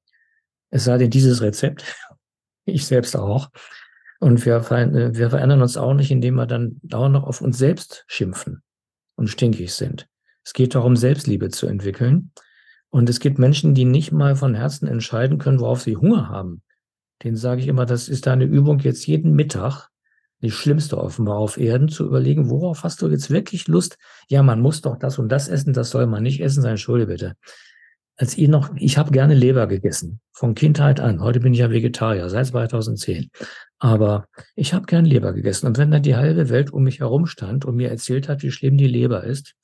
es 0.75 0.83
sei 0.83 0.97
denn, 0.97 1.09
dieses 1.09 1.41
Rezept, 1.41 1.95
ich 2.65 2.85
selbst 2.85 3.15
auch. 3.15 3.49
Und 4.19 4.45
wir, 4.45 4.61
wir 4.69 5.29
verändern 5.29 5.61
uns 5.61 5.77
auch 5.77 5.93
nicht, 5.93 6.11
indem 6.11 6.35
wir 6.35 6.45
dann 6.45 6.79
dauernd 6.83 7.13
noch 7.13 7.23
auf 7.23 7.41
uns 7.41 7.57
selbst 7.57 8.05
schimpfen 8.07 8.63
und 9.15 9.29
stinkig 9.29 9.73
sind. 9.73 10.07
Es 10.43 10.53
geht 10.53 10.75
darum, 10.75 10.95
Selbstliebe 10.95 11.49
zu 11.49 11.67
entwickeln. 11.67 12.31
Und 12.95 13.09
es 13.09 13.19
gibt 13.19 13.39
Menschen, 13.39 13.73
die 13.73 13.83
nicht 13.83 14.13
mal 14.13 14.37
von 14.37 14.55
Herzen 14.55 14.87
entscheiden 14.87 15.37
können, 15.37 15.59
worauf 15.59 15.81
sie 15.81 15.97
Hunger 15.97 16.29
haben. 16.29 16.61
Den 17.23 17.35
sage 17.35 17.59
ich 17.59 17.67
immer, 17.67 17.85
das 17.85 18.07
ist 18.07 18.25
deine 18.25 18.45
Übung 18.45 18.79
jetzt 18.79 19.05
jeden 19.05 19.33
Mittag, 19.33 19.89
die 20.41 20.49
schlimmste 20.49 20.97
offenbar 20.97 21.35
auf 21.35 21.57
Erden, 21.57 21.89
zu 21.89 22.05
überlegen, 22.05 22.49
worauf 22.49 22.85
hast 22.85 23.01
du 23.01 23.09
jetzt 23.09 23.29
wirklich 23.29 23.67
Lust? 23.67 23.97
Ja, 24.29 24.43
man 24.43 24.61
muss 24.61 24.79
doch 24.79 24.95
das 24.95 25.19
und 25.19 25.27
das 25.27 25.49
essen, 25.49 25.73
das 25.73 25.89
soll 25.89 26.07
man 26.07 26.23
nicht 26.23 26.39
essen 26.39 26.61
sein, 26.61 26.77
Schulde 26.77 27.07
bitte 27.07 27.35
als 28.17 28.37
ihr 28.37 28.47
noch, 28.47 28.69
ich 28.77 28.97
habe 28.97 29.11
gerne 29.11 29.33
Leber 29.33 29.67
gegessen, 29.67 30.21
von 30.31 30.55
Kindheit 30.55 30.99
an. 30.99 31.21
Heute 31.21 31.41
bin 31.41 31.53
ich 31.53 31.59
ja 31.59 31.69
Vegetarier, 31.69 32.29
seit 32.29 32.47
2010. 32.47 33.29
Aber 33.77 34.27
ich 34.55 34.73
habe 34.73 34.85
gern 34.85 35.05
Leber 35.05 35.33
gegessen. 35.33 35.67
Und 35.67 35.77
wenn 35.77 35.91
dann 35.91 36.01
die 36.01 36.15
halbe 36.15 36.49
Welt 36.49 36.71
um 36.71 36.83
mich 36.83 37.01
herum 37.01 37.25
stand 37.25 37.65
und 37.65 37.75
mir 37.75 37.89
erzählt 37.89 38.29
hat, 38.29 38.41
wie 38.41 38.51
schlimm 38.51 38.77
die 38.77 38.87
Leber 38.87 39.25
ist, 39.25 39.55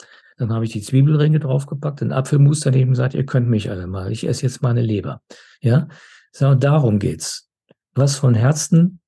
dann 0.42 0.52
habe 0.52 0.66
ich 0.66 0.72
die 0.72 0.82
Zwiebelringe 0.82 1.40
draufgepackt, 1.40 2.02
den 2.02 2.12
Apfelmus 2.12 2.62
daneben 2.62 2.92
gesagt, 2.92 3.14
ihr 3.14 3.28
könnt 3.28 3.48
mich 3.48 3.70
alle 3.70 3.86
mal, 3.86 4.12
ich 4.12 4.28
esse 4.28 4.42
jetzt 4.42 4.64
meine 4.64 4.82
Leber. 4.82 5.22
Ja, 5.62 5.88
so, 6.32 6.56
darum 6.56 6.98
geht's. 6.98 7.50
Was 7.94 8.16
von 8.16 8.34
Herzen 8.34 9.02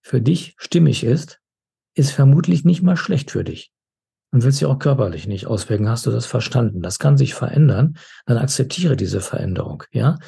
für 0.00 0.20
dich 0.20 0.54
stimmig 0.58 1.02
ist, 1.02 1.40
ist 1.94 2.12
vermutlich 2.12 2.64
nicht 2.64 2.82
mal 2.82 2.96
schlecht 2.96 3.32
für 3.32 3.42
dich. 3.42 3.72
und 4.32 4.44
willst 4.44 4.60
dich 4.60 4.66
auch 4.66 4.78
körperlich 4.78 5.26
nicht 5.26 5.46
auswirken. 5.46 5.88
Hast 5.88 6.06
du 6.06 6.10
das 6.10 6.26
verstanden? 6.26 6.82
Das 6.82 6.98
kann 6.98 7.16
sich 7.16 7.34
verändern. 7.34 7.96
Dann 8.26 8.38
akzeptiere 8.38 8.96
diese 8.96 9.20
Veränderung. 9.20 9.82
Ja, 9.92 10.18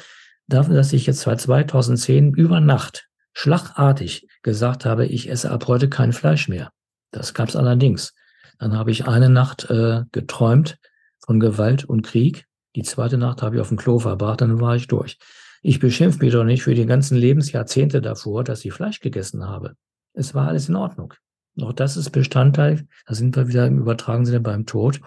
dafür, 0.47 0.75
dass 0.75 0.91
ich 0.93 1.05
jetzt 1.05 1.21
seit 1.21 1.39
2010 1.39 2.33
über 2.33 2.59
Nacht 2.59 3.07
schlagartig 3.33 4.27
gesagt 4.41 4.85
habe, 4.85 5.05
ich 5.05 5.29
esse 5.29 5.51
ab 5.51 5.67
heute 5.67 5.89
kein 5.89 6.11
Fleisch 6.11 6.49
mehr. 6.49 6.71
Das 7.11 7.33
gab 7.33 7.49
es 7.49 7.55
allerdings. 7.55 8.13
Dann 8.59 8.77
habe 8.77 8.91
ich 8.91 9.07
eine 9.07 9.29
Nacht 9.29 9.69
äh, 9.69 10.03
geträumt 10.11 10.77
von 11.25 11.39
Gewalt 11.39 11.85
und 11.85 12.03
Krieg. 12.03 12.45
Die 12.75 12.83
zweite 12.83 13.17
Nacht 13.17 13.41
habe 13.41 13.55
ich 13.55 13.61
auf 13.61 13.69
dem 13.69 13.77
Klo 13.77 13.99
verbracht, 13.99 14.41
dann 14.41 14.61
war 14.61 14.75
ich 14.75 14.87
durch. 14.87 15.17
Ich 15.61 15.79
beschimpfe 15.79 16.19
mich 16.19 16.33
doch 16.33 16.43
nicht 16.43 16.63
für 16.63 16.75
die 16.75 16.85
ganzen 16.85 17.17
Lebensjahrzehnte 17.17 18.01
davor, 18.01 18.43
dass 18.43 18.63
ich 18.63 18.73
Fleisch 18.73 18.99
gegessen 18.99 19.45
habe. 19.45 19.75
Es 20.13 20.33
war 20.35 20.47
alles 20.47 20.69
in 20.69 20.75
Ordnung. 20.75 21.13
Auch 21.61 21.73
das 21.73 21.97
ist 21.97 22.11
Bestandteil, 22.11 22.87
da 23.05 23.13
sind 23.15 23.35
wir 23.35 23.47
wieder 23.47 23.67
im 23.67 23.79
übertragenen 23.79 24.25
Sinne 24.25 24.39
beim 24.39 24.65
Tod, 24.65 25.01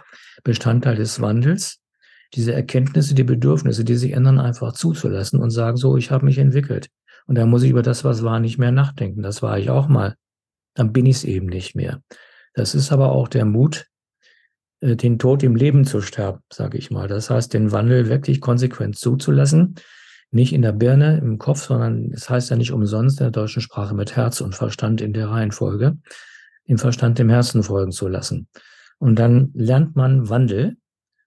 Bestandteil 0.45 0.97
des 0.97 1.21
Wandels. 1.21 1.81
Diese 2.35 2.53
Erkenntnisse, 2.53 3.15
die 3.15 3.25
Bedürfnisse, 3.25 3.85
die 3.85 3.95
sich 3.95 4.13
ändern, 4.13 4.39
einfach 4.39 4.73
zuzulassen 4.73 5.39
und 5.41 5.51
sagen, 5.51 5.77
so, 5.77 5.97
ich 5.97 6.11
habe 6.11 6.25
mich 6.25 6.39
entwickelt. 6.39 6.89
Und 7.27 7.37
da 7.37 7.47
muss 7.47 7.63
ich 7.63 7.71
über 7.71 7.83
das, 7.83 8.05
was 8.05 8.23
war, 8.23 8.41
nicht 8.41 8.59
mehr 8.59 8.73
nachdenken. 8.73 9.23
Das 9.23 9.43
war 9.43 9.59
ich 9.59 9.71
auch 9.71 9.89
mal. 9.89 10.17
Dann 10.75 10.93
bin 10.93 11.07
ich 11.07 11.17
es 11.17 11.25
eben 11.25 11.47
nicht 11.47 11.75
mehr. 11.75 12.03
Das 12.55 12.75
ist 12.75 12.93
aber 12.93 13.13
auch 13.13 13.29
der 13.29 13.45
Mut, 13.45 13.87
äh, 14.81 14.97
den 14.97 15.19
Tod 15.19 15.43
im 15.43 15.57
Leben 15.57 15.85
zu 15.85 16.01
sterben, 16.01 16.41
sage 16.53 16.79
ich 16.79 16.91
mal. 16.91 17.09
Das 17.09 17.31
heißt, 17.31 17.53
den 17.55 17.73
Wandel 17.73 18.09
wirklich 18.09 18.41
konsequent 18.41 18.97
zuzulassen. 18.99 19.77
Nicht 20.31 20.53
in 20.53 20.63
der 20.63 20.73
Birne, 20.73 21.19
im 21.19 21.39
Kopf, 21.39 21.65
sondern 21.65 22.11
es 22.13 22.31
heißt 22.31 22.51
ja 22.51 22.57
nicht 22.57 22.73
umsonst 22.73 23.21
in 23.21 23.25
der 23.25 23.33
deutschen 23.33 23.61
Sprache 23.61 23.95
mit 23.95 24.17
Herz 24.17 24.41
und 24.41 24.55
Verstand 24.55 25.01
in 25.01 25.13
der 25.13 25.29
Reihenfolge, 25.29 25.99
dem 26.69 26.79
Verstand 26.79 27.19
dem 27.19 27.29
Herzen 27.29 27.63
folgen 27.63 27.93
zu 27.93 28.09
lassen. 28.09 28.49
Und 28.99 29.19
dann 29.19 29.51
lernt 29.55 29.95
man 29.95 30.31
Wandel. 30.31 30.77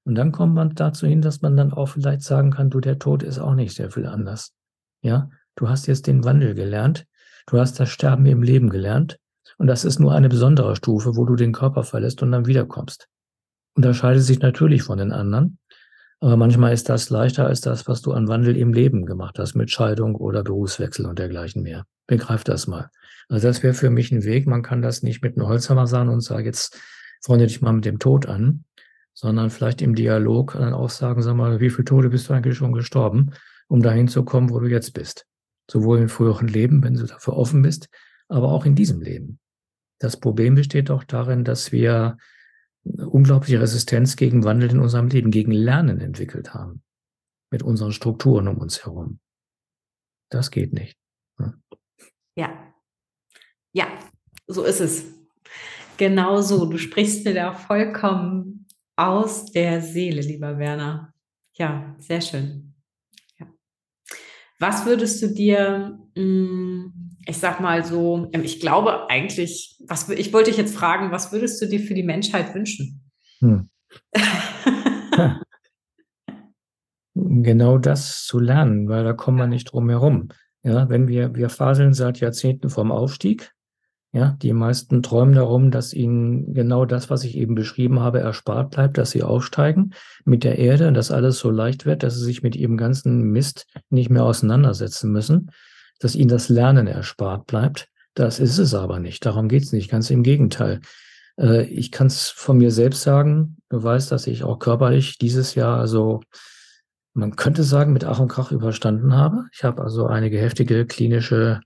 Und 0.06 0.16
dann 0.16 0.32
kommt 0.32 0.56
man 0.56 0.74
dazu 0.74 1.08
hin, 1.08 1.22
dass 1.22 1.42
man 1.42 1.56
dann 1.56 1.72
auch 1.72 1.88
vielleicht 1.88 2.22
sagen 2.22 2.52
kann, 2.52 2.70
du, 2.70 2.80
der 2.80 3.00
Tod 3.00 3.22
ist 3.22 3.40
auch 3.40 3.56
nicht 3.56 3.76
sehr 3.76 3.92
viel 3.92 4.06
anders. 4.06 4.54
Ja, 5.02 5.30
Du 5.56 5.70
hast 5.70 5.88
jetzt 5.88 6.08
den 6.08 6.24
Wandel 6.26 6.54
gelernt. 6.54 7.06
Du 7.48 7.60
hast 7.60 7.80
das 7.80 7.90
Sterben 7.90 8.26
im 8.26 8.44
Leben 8.44 8.70
gelernt. 8.70 9.18
Und 9.58 9.68
das 9.68 9.86
ist 9.86 9.99
nur 9.99 10.14
eine 10.14 10.30
besondere 10.30 10.76
Stufe, 10.76 11.16
wo 11.16 11.26
du 11.26 11.36
den 11.36 11.53
Körper 11.53 11.84
verlässt 11.84 12.22
und 12.22 12.32
dann 12.32 12.45
wiederkommst. 12.45 13.08
Unterscheidet 13.76 14.24
sich 14.24 14.39
natürlich 14.39 14.84
von 14.84 14.97
den 14.97 15.12
anderen. 15.12 15.60
Aber 16.20 16.38
manchmal 16.38 16.74
ist 16.74 16.89
das 16.89 17.10
leichter 17.10 17.45
als 17.45 17.62
das, 17.62 17.88
was 17.88 18.01
du 18.01 18.14
an 18.14 18.28
Wandel 18.28 18.56
im 18.58 18.74
Leben 18.74 19.06
gemacht 19.06 19.38
hast, 19.38 19.56
mit 19.56 19.70
Scheidung 19.70 20.16
oder 20.16 20.43
Berufswechsel 20.43 21.06
und 21.06 21.20
dergleichen 21.20 21.62
mehr. 21.62 21.86
Begreif 22.08 22.43
das 22.43 22.68
mal. 22.68 22.89
Also 23.28 23.47
das 23.47 23.64
wäre 23.64 23.74
für 23.74 23.89
mich 23.89 24.12
ein 24.12 24.24
Weg. 24.24 24.47
Man 24.47 24.62
kann 24.62 24.82
das 24.82 25.03
nicht 25.03 25.22
mit 25.22 25.38
einem 25.38 25.47
Holzhammer 25.47 25.88
sagen 25.88 26.10
und 26.10 26.22
sagen, 26.22 26.45
jetzt 26.45 26.80
freunde 27.22 27.47
dich 27.47 27.62
mal 27.62 27.74
mit 27.74 27.86
dem 27.86 27.99
Tod 27.99 28.28
an, 28.28 28.64
sondern 29.14 29.49
vielleicht 29.49 29.82
im 29.82 29.95
Dialog 29.95 30.53
dann 30.53 30.74
auch 30.74 30.89
sagen, 30.89 31.22
sag 31.22 31.36
mal, 31.36 31.60
wie 31.60 31.70
viele 31.70 31.86
Tode 31.86 32.10
bist 32.10 32.30
du 32.30 32.34
eigentlich 32.34 32.58
schon 32.58 32.74
gestorben, 32.74 33.32
um 33.68 33.82
dahin 33.82 34.08
zu 34.08 34.24
kommen, 34.24 34.49
wo 34.51 34.60
du 34.60 34.68
jetzt 34.68 34.93
bist 34.93 35.26
sowohl 35.70 35.99
im 35.99 36.10
früheren 36.10 36.47
Leben, 36.47 36.84
wenn 36.84 36.95
du 36.95 37.06
dafür 37.06 37.36
offen 37.36 37.62
bist, 37.62 37.89
aber 38.28 38.51
auch 38.51 38.66
in 38.66 38.76
diesem 38.76 39.01
Leben. 39.01 39.39
Das 40.00 40.20
Problem 40.20 40.56
besteht 40.56 40.91
auch 40.91 41.04
darin, 41.04 41.43
dass 41.43 41.72
wir 41.72 42.18
unglaubliche 42.84 43.62
Resistenz 43.62 44.16
gegen 44.16 44.43
Wandel 44.43 44.72
in 44.72 44.80
unserem 44.80 45.08
Leben, 45.08 45.32
gegen 45.32 45.52
Lernen 45.52 46.02
entwickelt 46.02 46.54
haben. 46.54 46.84
Mit 47.52 47.64
unseren 47.64 47.91
Strukturen 47.91 48.48
um 48.48 48.58
uns 48.58 48.86
herum. 48.86 49.20
Das 50.30 50.52
geht 50.52 50.74
nicht. 50.74 50.98
Ja. 52.36 52.74
Ja, 53.74 53.88
so 54.48 54.64
ist 54.64 54.82
es. 54.82 55.06
Genau 55.98 56.41
so. 56.41 56.66
Du 56.66 56.78
sprichst 56.78 57.26
mir 57.26 57.34
da 57.34 57.54
vollkommen 57.54 58.68
aus 58.96 59.52
der 59.52 59.82
Seele, 59.82 60.22
lieber 60.22 60.58
Werner. 60.58 61.14
Ja, 61.54 61.96
sehr 62.00 62.22
schön. 62.22 62.76
Was 64.60 64.86
würdest 64.86 65.22
du 65.22 65.28
dir, 65.28 66.00
mm, 66.16 66.86
ich 67.26 67.38
sag 67.38 67.60
mal 67.60 67.84
so, 67.84 68.30
ähm, 68.32 68.44
ich 68.44 68.60
glaube 68.60 69.10
eigentlich, 69.10 69.78
was, 69.88 70.10
ich 70.10 70.32
wollte 70.34 70.52
dich 70.52 70.58
jetzt 70.58 70.76
fragen, 70.76 71.12
was 71.12 71.32
würdest 71.32 71.62
du 71.62 71.68
dir 71.68 71.80
für 71.80 71.94
die 71.94 72.04
Menschheit 72.04 72.54
wünschen? 72.54 73.02
Hm. 73.40 73.70
genau 77.16 77.78
das 77.78 78.24
zu 78.26 78.40
lernen, 78.40 78.88
weil 78.88 79.04
da 79.04 79.14
kommen 79.14 79.38
wir 79.38 79.48
nicht 79.48 79.72
drum 79.72 79.90
herum. 79.90 80.30
Ja, 80.64 80.90
wenn 80.90 81.08
wir, 81.08 81.36
wir 81.36 81.50
faseln 81.50 81.94
seit 81.94 82.20
Jahrzehnten 82.20 82.70
vom 82.70 82.92
Aufstieg, 82.92 83.52
ja, 84.12 84.38
die 84.42 84.54
meisten 84.54 85.04
träumen 85.04 85.36
darum, 85.36 85.72
dass 85.72 85.94
ihnen 85.94 86.54
genau 86.54 86.86
das, 86.86 87.10
was 87.10 87.26
ich 87.26 87.36
eben 87.38 87.54
beschrieben 87.54 88.00
habe, 88.00 88.22
erspart 88.22 88.72
bleibt, 88.72 88.98
dass 88.98 89.12
sie 89.12 89.24
aufsteigen 89.24 89.92
mit 90.24 90.46
der 90.46 90.58
Erde 90.58 90.88
und 90.88 90.94
dass 90.94 91.12
alles 91.12 91.38
so 91.38 91.52
leicht 91.52 91.86
wird, 91.86 92.02
dass 92.02 92.16
sie 92.16 92.24
sich 92.24 92.42
mit 92.42 92.56
ihrem 92.56 92.78
ganzen 92.78 93.32
Mist 93.32 93.68
nicht 93.90 94.10
mehr 94.10 94.24
auseinandersetzen 94.24 95.12
müssen, 95.12 95.52
dass 96.00 96.16
ihnen 96.16 96.30
das 96.30 96.50
Lernen 96.50 96.88
erspart 96.88 97.48
bleibt. 97.48 97.88
Das 98.14 98.39
ist 98.39 98.58
es 98.58 98.74
aber 98.74 99.00
nicht. 99.00 99.26
Darum 99.26 99.48
geht 99.48 99.64
es 99.64 99.72
nicht. 99.72 99.89
Ganz 99.89 100.10
im 100.10 100.24
Gegenteil. 100.24 100.82
Äh, 101.38 101.64
ich 101.66 101.91
kann 101.91 102.08
es 102.08 102.30
von 102.30 102.58
mir 102.58 102.72
selbst 102.72 103.02
sagen. 103.02 103.58
Du 103.70 103.84
weißt, 103.84 104.12
dass 104.12 104.28
ich 104.28 104.43
auch 104.43 104.60
körperlich 104.60 105.18
dieses 105.18 105.56
Jahr 105.56 105.80
also 105.80 106.22
man 107.16 107.38
könnte 107.38 107.64
sagen, 107.64 107.93
mit 107.93 108.04
Ach 108.04 108.20
und 108.20 108.28
Krach 108.28 108.52
überstanden 108.52 109.16
habe. 109.16 109.46
Ich 109.54 109.64
habe 109.64 109.82
also 109.82 110.06
einige 110.06 110.38
heftige 110.38 110.86
klinische 110.86 111.62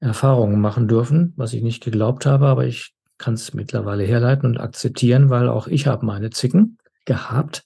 Erfahrungen 0.00 0.60
machen 0.60 0.88
dürfen, 0.88 1.32
was 1.36 1.52
ich 1.52 1.62
nicht 1.62 1.82
geglaubt 1.82 2.26
habe, 2.26 2.46
aber 2.46 2.66
ich 2.66 2.92
kann 3.16 3.34
es 3.34 3.54
mittlerweile 3.54 4.02
herleiten 4.02 4.46
und 4.46 4.58
akzeptieren, 4.58 5.30
weil 5.30 5.48
auch 5.48 5.68
ich 5.68 5.86
habe 5.86 6.04
meine 6.04 6.30
Zicken 6.30 6.78
gehabt 7.04 7.64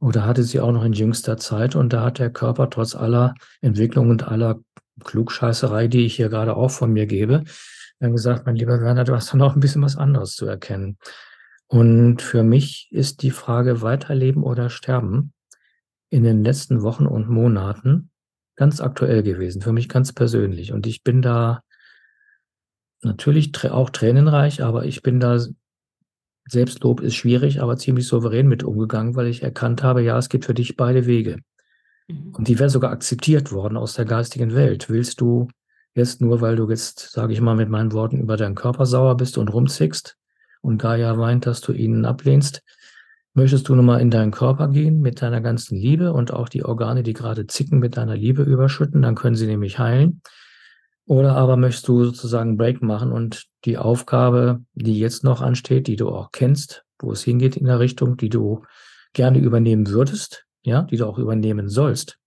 oder 0.00 0.24
hatte 0.24 0.44
sie 0.44 0.60
auch 0.60 0.72
noch 0.72 0.84
in 0.84 0.92
jüngster 0.92 1.36
Zeit 1.36 1.76
und 1.76 1.92
da 1.92 2.02
hat 2.02 2.18
der 2.18 2.30
Körper 2.30 2.70
trotz 2.70 2.94
aller 2.94 3.34
Entwicklung 3.60 4.08
und 4.08 4.26
aller 4.26 4.60
Klugscheißerei, 5.04 5.88
die 5.88 6.06
ich 6.06 6.16
hier 6.16 6.28
gerade 6.28 6.56
auch 6.56 6.70
von 6.70 6.92
mir 6.92 7.06
gebe, 7.06 7.44
dann 8.00 8.12
gesagt, 8.12 8.46
mein 8.46 8.56
lieber 8.56 8.80
Werner, 8.80 9.04
du 9.04 9.14
hast 9.14 9.32
da 9.32 9.36
noch 9.36 9.54
ein 9.54 9.60
bisschen 9.60 9.82
was 9.82 9.96
anderes 9.96 10.34
zu 10.34 10.46
erkennen. 10.46 10.98
Und 11.66 12.22
für 12.22 12.42
mich 12.42 12.88
ist 12.90 13.22
die 13.22 13.30
Frage 13.30 13.82
Weiterleben 13.82 14.42
oder 14.42 14.70
Sterben 14.70 15.32
in 16.10 16.22
den 16.22 16.44
letzten 16.44 16.82
Wochen 16.82 17.06
und 17.06 17.28
Monaten 17.28 18.10
ganz 18.54 18.80
aktuell 18.80 19.22
gewesen, 19.22 19.60
für 19.60 19.72
mich 19.72 19.88
ganz 19.88 20.12
persönlich. 20.12 20.72
Und 20.72 20.86
ich 20.86 21.02
bin 21.02 21.22
da 21.22 21.62
natürlich 23.02 23.52
auch 23.70 23.90
tränenreich, 23.90 24.62
aber 24.62 24.84
ich 24.84 25.02
bin 25.02 25.20
da, 25.20 25.38
Selbstlob 26.48 27.00
ist 27.00 27.16
schwierig, 27.16 27.60
aber 27.60 27.76
ziemlich 27.76 28.06
souverän 28.06 28.46
mit 28.46 28.62
umgegangen, 28.62 29.16
weil 29.16 29.26
ich 29.26 29.42
erkannt 29.42 29.82
habe, 29.82 30.02
ja, 30.02 30.16
es 30.16 30.28
gibt 30.28 30.44
für 30.44 30.54
dich 30.54 30.76
beide 30.76 31.06
Wege. 31.06 31.40
Mhm. 32.08 32.34
Und 32.34 32.48
die 32.48 32.58
wären 32.58 32.70
sogar 32.70 32.92
akzeptiert 32.92 33.52
worden 33.52 33.76
aus 33.76 33.94
der 33.94 34.04
geistigen 34.04 34.54
Welt. 34.54 34.88
Willst 34.88 35.20
du 35.20 35.48
jetzt 35.94 36.20
nur, 36.20 36.40
weil 36.40 36.56
du 36.56 36.68
jetzt, 36.68 37.10
sage 37.12 37.32
ich 37.32 37.40
mal 37.40 37.56
mit 37.56 37.68
meinen 37.68 37.92
Worten, 37.92 38.20
über 38.20 38.36
deinen 38.36 38.54
Körper 38.54 38.86
sauer 38.86 39.16
bist 39.16 39.38
und 39.38 39.48
rumzickst 39.48 40.16
und 40.60 40.78
Gaia 40.78 41.18
weint, 41.18 41.46
dass 41.46 41.60
du 41.60 41.72
ihn 41.72 42.04
ablehnst, 42.04 42.62
Möchtest 43.36 43.68
du 43.68 43.74
nochmal 43.74 44.00
in 44.00 44.10
deinen 44.10 44.30
Körper 44.30 44.68
gehen 44.68 45.02
mit 45.02 45.20
deiner 45.20 45.42
ganzen 45.42 45.76
Liebe 45.76 46.14
und 46.14 46.32
auch 46.32 46.48
die 46.48 46.64
Organe, 46.64 47.02
die 47.02 47.12
gerade 47.12 47.46
zicken, 47.46 47.80
mit 47.80 47.98
deiner 47.98 48.16
Liebe 48.16 48.42
überschütten? 48.42 49.02
Dann 49.02 49.14
können 49.14 49.36
sie 49.36 49.46
nämlich 49.46 49.78
heilen. 49.78 50.22
Oder 51.04 51.36
aber 51.36 51.58
möchtest 51.58 51.86
du 51.86 52.02
sozusagen 52.02 52.56
Break 52.56 52.80
machen 52.80 53.12
und 53.12 53.44
die 53.66 53.76
Aufgabe, 53.76 54.62
die 54.72 54.98
jetzt 54.98 55.22
noch 55.22 55.42
ansteht, 55.42 55.86
die 55.86 55.96
du 55.96 56.08
auch 56.08 56.32
kennst, 56.32 56.86
wo 56.98 57.12
es 57.12 57.22
hingeht 57.22 57.58
in 57.58 57.66
der 57.66 57.78
Richtung, 57.78 58.16
die 58.16 58.30
du 58.30 58.64
gerne 59.12 59.38
übernehmen 59.38 59.88
würdest, 59.88 60.45
ja, 60.66 60.82
die 60.82 60.96
du 60.96 61.06
auch 61.06 61.18
übernehmen 61.18 61.68
sollst. 61.68 62.18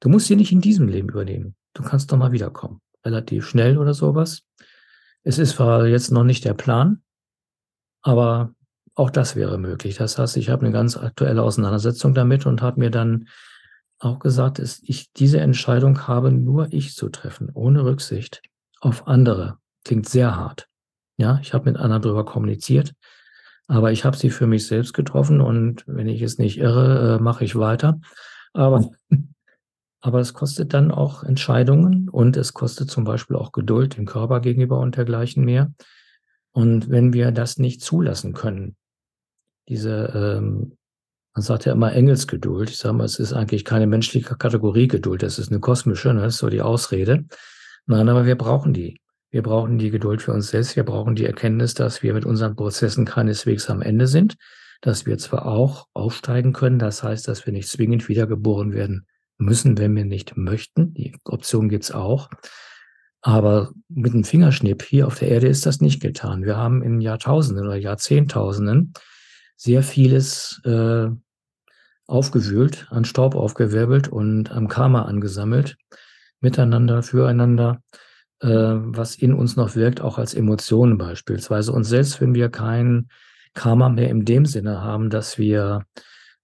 Du 0.00 0.08
musst 0.08 0.26
sie 0.26 0.36
nicht 0.36 0.52
in 0.52 0.60
diesem 0.60 0.88
Leben 0.88 1.10
übernehmen. 1.10 1.54
Du 1.74 1.82
kannst 1.82 2.10
doch 2.10 2.16
mal 2.16 2.32
wiederkommen. 2.32 2.80
Relativ 3.04 3.46
schnell 3.46 3.78
oder 3.78 3.94
sowas. 3.94 4.42
Es 5.22 5.38
ist 5.38 5.56
zwar 5.56 5.86
jetzt 5.86 6.10
noch 6.10 6.24
nicht 6.24 6.44
der 6.44 6.54
Plan, 6.54 7.02
aber 8.02 8.54
auch 8.94 9.10
das 9.10 9.36
wäre 9.36 9.58
möglich. 9.58 9.96
Das 9.96 10.18
heißt, 10.18 10.36
ich 10.38 10.48
habe 10.48 10.64
eine 10.64 10.72
ganz 10.72 10.96
aktuelle 10.96 11.42
Auseinandersetzung 11.42 12.14
damit 12.14 12.46
und 12.46 12.62
habe 12.62 12.80
mir 12.80 12.90
dann 12.90 13.28
auch 13.98 14.18
gesagt, 14.18 14.58
dass 14.58 14.80
ich 14.82 15.12
diese 15.12 15.40
Entscheidung 15.40 16.06
habe 16.08 16.32
nur 16.32 16.72
ich 16.72 16.94
zu 16.94 17.08
treffen, 17.08 17.50
ohne 17.52 17.84
Rücksicht 17.84 18.42
auf 18.80 19.06
andere. 19.06 19.58
Klingt 19.84 20.08
sehr 20.08 20.36
hart. 20.36 20.68
Ja, 21.18 21.38
ich 21.42 21.52
habe 21.52 21.70
mit 21.70 21.78
anderen 21.78 22.02
darüber 22.02 22.24
kommuniziert, 22.24 22.92
aber 23.68 23.92
ich 23.92 24.04
habe 24.04 24.16
sie 24.16 24.30
für 24.30 24.46
mich 24.46 24.66
selbst 24.66 24.94
getroffen 24.94 25.40
und 25.40 25.84
wenn 25.86 26.08
ich 26.08 26.22
es 26.22 26.38
nicht 26.38 26.58
irre, 26.58 27.16
äh, 27.16 27.22
mache 27.22 27.44
ich 27.44 27.54
weiter. 27.54 28.00
Aber, 28.54 28.90
aber 30.00 30.20
es 30.20 30.32
kostet 30.32 30.72
dann 30.72 30.90
auch 30.90 31.22
Entscheidungen 31.22 32.08
und 32.08 32.36
es 32.36 32.54
kostet 32.54 32.90
zum 32.90 33.04
Beispiel 33.04 33.36
auch 33.36 33.52
Geduld 33.52 33.96
dem 33.96 34.06
Körper 34.06 34.40
gegenüber 34.40 34.80
und 34.80 34.96
dergleichen 34.96 35.44
mehr. 35.44 35.70
Und 36.52 36.90
wenn 36.90 37.12
wir 37.12 37.30
das 37.30 37.58
nicht 37.58 37.82
zulassen 37.82 38.32
können, 38.32 38.74
diese, 39.68 40.12
ähm, 40.14 40.78
man 41.34 41.42
sagt 41.42 41.66
ja 41.66 41.72
immer 41.72 41.92
Engelsgeduld. 41.92 42.70
Ich 42.70 42.78
sage 42.78 42.94
mal, 42.94 43.04
es 43.04 43.18
ist 43.18 43.34
eigentlich 43.34 43.66
keine 43.66 43.86
menschliche 43.86 44.34
Kategorie 44.34 44.88
Geduld, 44.88 45.22
das 45.22 45.38
ist 45.38 45.50
eine 45.50 45.60
kosmische, 45.60 46.12
ne? 46.14 46.22
das 46.22 46.34
ist 46.34 46.40
so 46.40 46.48
die 46.48 46.62
Ausrede. 46.62 47.26
Nein, 47.84 48.08
aber 48.08 48.24
wir 48.24 48.36
brauchen 48.36 48.72
die. 48.72 48.98
Wir 49.30 49.42
brauchen 49.42 49.78
die 49.78 49.90
Geduld 49.90 50.22
für 50.22 50.32
uns 50.32 50.48
selbst. 50.48 50.76
Wir 50.76 50.84
brauchen 50.84 51.14
die 51.14 51.26
Erkenntnis, 51.26 51.74
dass 51.74 52.02
wir 52.02 52.14
mit 52.14 52.24
unseren 52.24 52.56
Prozessen 52.56 53.04
keineswegs 53.04 53.68
am 53.68 53.82
Ende 53.82 54.06
sind, 54.06 54.36
dass 54.80 55.06
wir 55.06 55.18
zwar 55.18 55.46
auch 55.46 55.86
aufsteigen 55.92 56.52
können, 56.52 56.78
das 56.78 57.02
heißt, 57.02 57.28
dass 57.28 57.44
wir 57.44 57.52
nicht 57.52 57.68
zwingend 57.68 58.08
wiedergeboren 58.08 58.72
werden 58.72 59.06
müssen, 59.36 59.78
wenn 59.78 59.94
wir 59.94 60.04
nicht 60.04 60.36
möchten. 60.36 60.94
Die 60.94 61.16
Option 61.24 61.68
gibt's 61.68 61.90
auch. 61.90 62.30
Aber 63.20 63.72
mit 63.88 64.14
einem 64.14 64.24
Fingerschnipp 64.24 64.82
hier 64.82 65.06
auf 65.06 65.18
der 65.18 65.28
Erde 65.28 65.48
ist 65.48 65.66
das 65.66 65.80
nicht 65.80 66.00
getan. 66.00 66.44
Wir 66.44 66.56
haben 66.56 66.82
in 66.82 67.00
Jahrtausenden 67.00 67.66
oder 67.66 67.76
Jahrzehntausenden 67.76 68.92
sehr 69.56 69.82
vieles 69.82 70.60
äh, 70.64 71.08
aufgewühlt, 72.06 72.86
an 72.90 73.04
Staub 73.04 73.34
aufgewirbelt 73.34 74.08
und 74.08 74.52
am 74.52 74.68
Karma 74.68 75.02
angesammelt, 75.02 75.76
miteinander, 76.40 77.02
füreinander, 77.02 77.82
äh, 78.40 78.48
was 78.48 79.16
in 79.16 79.34
uns 79.34 79.56
noch 79.56 79.74
wirkt, 79.74 80.00
auch 80.00 80.18
als 80.18 80.34
Emotionen 80.34 80.98
beispielsweise. 80.98 81.72
Und 81.72 81.84
selbst 81.84 82.20
wenn 82.20 82.34
wir 82.34 82.48
kein 82.48 83.08
Karma 83.54 83.88
mehr 83.88 84.10
in 84.10 84.24
dem 84.24 84.46
Sinne 84.46 84.82
haben, 84.82 85.10
dass 85.10 85.38
wir 85.38 85.84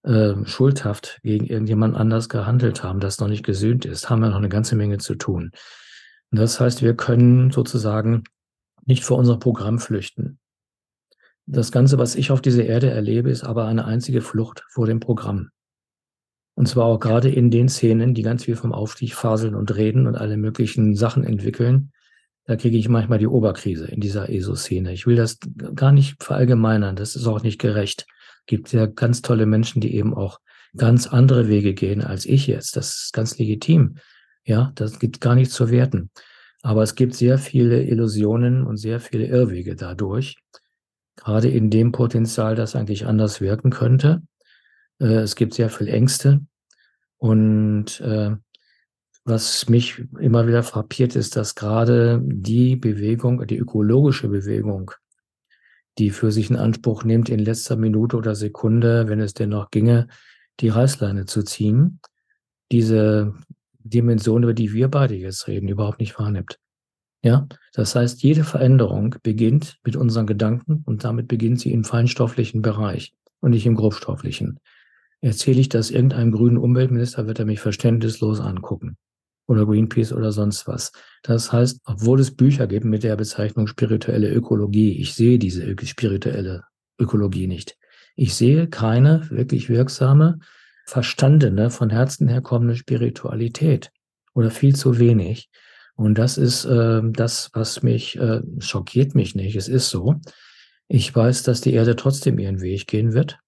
äh, 0.03 0.33
schuldhaft 0.45 1.19
gegen 1.23 1.45
irgendjemand 1.45 1.95
anders 1.95 2.29
gehandelt 2.29 2.83
haben, 2.83 2.99
das 2.99 3.19
noch 3.19 3.27
nicht 3.27 3.45
gesühnt 3.45 3.85
ist, 3.85 4.09
haben 4.09 4.21
wir 4.21 4.29
noch 4.29 4.37
eine 4.37 4.49
ganze 4.49 4.75
Menge 4.75 4.97
zu 4.97 5.15
tun. 5.15 5.51
Das 6.31 6.59
heißt, 6.59 6.81
wir 6.81 6.95
können 6.95 7.51
sozusagen 7.51 8.23
nicht 8.85 9.03
vor 9.03 9.17
unser 9.17 9.37
Programm 9.37 9.79
flüchten. 9.79 10.39
Das 11.47 11.71
Ganze, 11.71 11.97
was 11.97 12.15
ich 12.15 12.31
auf 12.31 12.41
dieser 12.41 12.65
Erde 12.65 12.89
erlebe, 12.89 13.29
ist 13.29 13.43
aber 13.43 13.65
eine 13.65 13.85
einzige 13.85 14.21
Flucht 14.21 14.63
vor 14.69 14.87
dem 14.87 14.99
Programm. 14.99 15.49
Und 16.55 16.67
zwar 16.67 16.85
auch 16.85 16.99
gerade 16.99 17.29
in 17.29 17.51
den 17.51 17.67
Szenen, 17.67 18.13
die 18.13 18.21
ganz 18.21 18.45
viel 18.45 18.55
vom 18.55 18.71
Aufstieg 18.71 19.13
faseln 19.13 19.55
und 19.55 19.75
reden 19.75 20.07
und 20.07 20.15
alle 20.15 20.37
möglichen 20.37 20.95
Sachen 20.95 21.23
entwickeln. 21.23 21.91
Da 22.45 22.55
kriege 22.55 22.77
ich 22.77 22.87
manchmal 22.87 23.19
die 23.19 23.27
Oberkrise 23.27 23.87
in 23.87 23.99
dieser 23.99 24.29
ESO-Szene. 24.29 24.93
Ich 24.93 25.05
will 25.05 25.15
das 25.15 25.37
gar 25.73 25.91
nicht 25.91 26.23
verallgemeinern. 26.23 26.95
Das 26.95 27.15
ist 27.15 27.27
auch 27.27 27.41
nicht 27.43 27.59
gerecht. 27.59 28.05
Gibt 28.45 28.71
ja 28.71 28.85
ganz 28.85 29.21
tolle 29.21 29.45
Menschen, 29.45 29.81
die 29.81 29.95
eben 29.95 30.13
auch 30.13 30.39
ganz 30.77 31.07
andere 31.07 31.47
Wege 31.47 31.73
gehen 31.73 32.01
als 32.01 32.25
ich 32.25 32.47
jetzt. 32.47 32.77
Das 32.77 32.95
ist 32.95 33.13
ganz 33.13 33.37
legitim. 33.37 33.97
Ja, 34.43 34.71
das 34.75 34.99
gibt 34.99 35.21
gar 35.21 35.35
nichts 35.35 35.55
zu 35.55 35.71
werten. 35.71 36.11
Aber 36.61 36.83
es 36.83 36.95
gibt 36.95 37.15
sehr 37.15 37.37
viele 37.37 37.83
Illusionen 37.83 38.65
und 38.65 38.77
sehr 38.77 38.99
viele 38.99 39.25
Irrwege 39.25 39.75
dadurch. 39.75 40.37
Gerade 41.15 41.49
in 41.49 41.69
dem 41.69 41.91
Potenzial, 41.91 42.55
das 42.55 42.75
eigentlich 42.75 43.05
anders 43.05 43.41
wirken 43.41 43.71
könnte. 43.71 44.21
Äh, 44.99 45.21
es 45.21 45.35
gibt 45.35 45.53
sehr 45.53 45.69
viel 45.69 45.87
Ängste. 45.87 46.41
Und 47.17 47.99
äh, 48.01 48.35
was 49.23 49.67
mich 49.69 50.03
immer 50.19 50.47
wieder 50.47 50.63
frappiert, 50.63 51.15
ist, 51.15 51.35
dass 51.35 51.55
gerade 51.55 52.21
die 52.23 52.75
Bewegung, 52.75 53.45
die 53.47 53.57
ökologische 53.57 54.27
Bewegung, 54.27 54.91
die 55.97 56.11
für 56.11 56.31
sich 56.31 56.49
in 56.49 56.57
Anspruch 56.57 57.03
nimmt, 57.03 57.29
in 57.29 57.39
letzter 57.39 57.75
Minute 57.75 58.17
oder 58.17 58.35
Sekunde, 58.35 59.07
wenn 59.07 59.19
es 59.19 59.33
denn 59.33 59.49
noch 59.49 59.71
ginge, 59.71 60.07
die 60.59 60.69
Reißleine 60.69 61.25
zu 61.25 61.43
ziehen, 61.43 61.99
diese 62.71 63.33
Dimension, 63.79 64.43
über 64.43 64.53
die 64.53 64.73
wir 64.73 64.89
beide 64.89 65.15
jetzt 65.15 65.47
reden, 65.47 65.69
überhaupt 65.69 65.99
nicht 65.99 66.17
wahrnimmt. 66.19 66.59
Ja, 67.23 67.47
das 67.73 67.95
heißt, 67.95 68.21
jede 68.21 68.43
Veränderung 68.43 69.15
beginnt 69.23 69.79
mit 69.83 69.95
unseren 69.95 70.27
Gedanken 70.27 70.83
und 70.85 71.03
damit 71.03 71.27
beginnt 71.27 71.59
sie 71.59 71.71
im 71.71 71.83
feinstofflichen 71.83 72.61
Bereich 72.61 73.13
und 73.39 73.51
nicht 73.51 73.65
im 73.65 73.75
grobstofflichen. 73.75 74.59
Erzähle 75.25 75.59
ich 75.59 75.69
das 75.69 75.89
irgendeinem 75.89 76.31
grünen 76.31 76.59
Umweltminister, 76.59 77.25
wird 77.25 77.39
er 77.39 77.45
mich 77.45 77.59
verständnislos 77.59 78.39
angucken. 78.39 78.95
Oder 79.47 79.65
Greenpeace 79.65 80.13
oder 80.13 80.31
sonst 80.31 80.67
was. 80.67 80.91
Das 81.23 81.51
heißt, 81.51 81.79
obwohl 81.85 82.19
es 82.19 82.35
Bücher 82.35 82.67
gibt 82.67 82.85
mit 82.85 83.01
der 83.01 83.15
Bezeichnung 83.15 83.65
spirituelle 83.65 84.31
Ökologie, 84.31 84.99
ich 84.99 85.15
sehe 85.15 85.39
diese 85.39 85.75
spirituelle 85.83 86.65
Ökologie 86.99 87.47
nicht. 87.47 87.75
Ich 88.15 88.35
sehe 88.35 88.67
keine 88.67 89.27
wirklich 89.31 89.67
wirksame 89.67 90.37
verstandene, 90.85 91.71
von 91.71 91.89
Herzen 91.89 92.27
herkommende 92.27 92.75
Spiritualität 92.75 93.89
oder 94.35 94.51
viel 94.51 94.75
zu 94.75 94.99
wenig. 94.99 95.49
Und 95.95 96.19
das 96.19 96.37
ist 96.37 96.65
äh, 96.65 97.01
das, 97.03 97.49
was 97.53 97.81
mich 97.81 98.15
äh, 98.19 98.41
schockiert 98.59 99.15
mich 99.15 99.33
nicht. 99.33 99.55
Es 99.55 99.69
ist 99.69 99.89
so. 99.89 100.21
Ich 100.87 101.15
weiß, 101.15 101.41
dass 101.41 101.61
die 101.61 101.73
Erde 101.73 101.95
trotzdem 101.95 102.37
ihren 102.37 102.61
Weg 102.61 102.85
gehen 102.85 103.13
wird. 103.13 103.39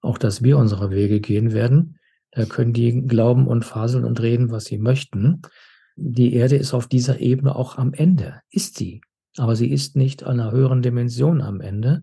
Auch, 0.00 0.18
dass 0.18 0.42
wir 0.42 0.58
unsere 0.58 0.90
Wege 0.90 1.20
gehen 1.20 1.52
werden. 1.52 1.98
Da 2.30 2.44
können 2.44 2.72
die 2.72 3.02
glauben 3.02 3.46
und 3.46 3.64
faseln 3.64 4.04
und 4.04 4.20
reden, 4.20 4.50
was 4.50 4.66
sie 4.66 4.78
möchten. 4.78 5.42
Die 5.96 6.34
Erde 6.34 6.56
ist 6.56 6.74
auf 6.74 6.86
dieser 6.86 7.20
Ebene 7.20 7.56
auch 7.56 7.78
am 7.78 7.92
Ende. 7.92 8.40
Ist 8.50 8.76
sie. 8.76 9.00
Aber 9.36 9.56
sie 9.56 9.70
ist 9.70 9.96
nicht 9.96 10.24
einer 10.24 10.52
höheren 10.52 10.82
Dimension 10.82 11.40
am 11.40 11.60
Ende. 11.60 12.02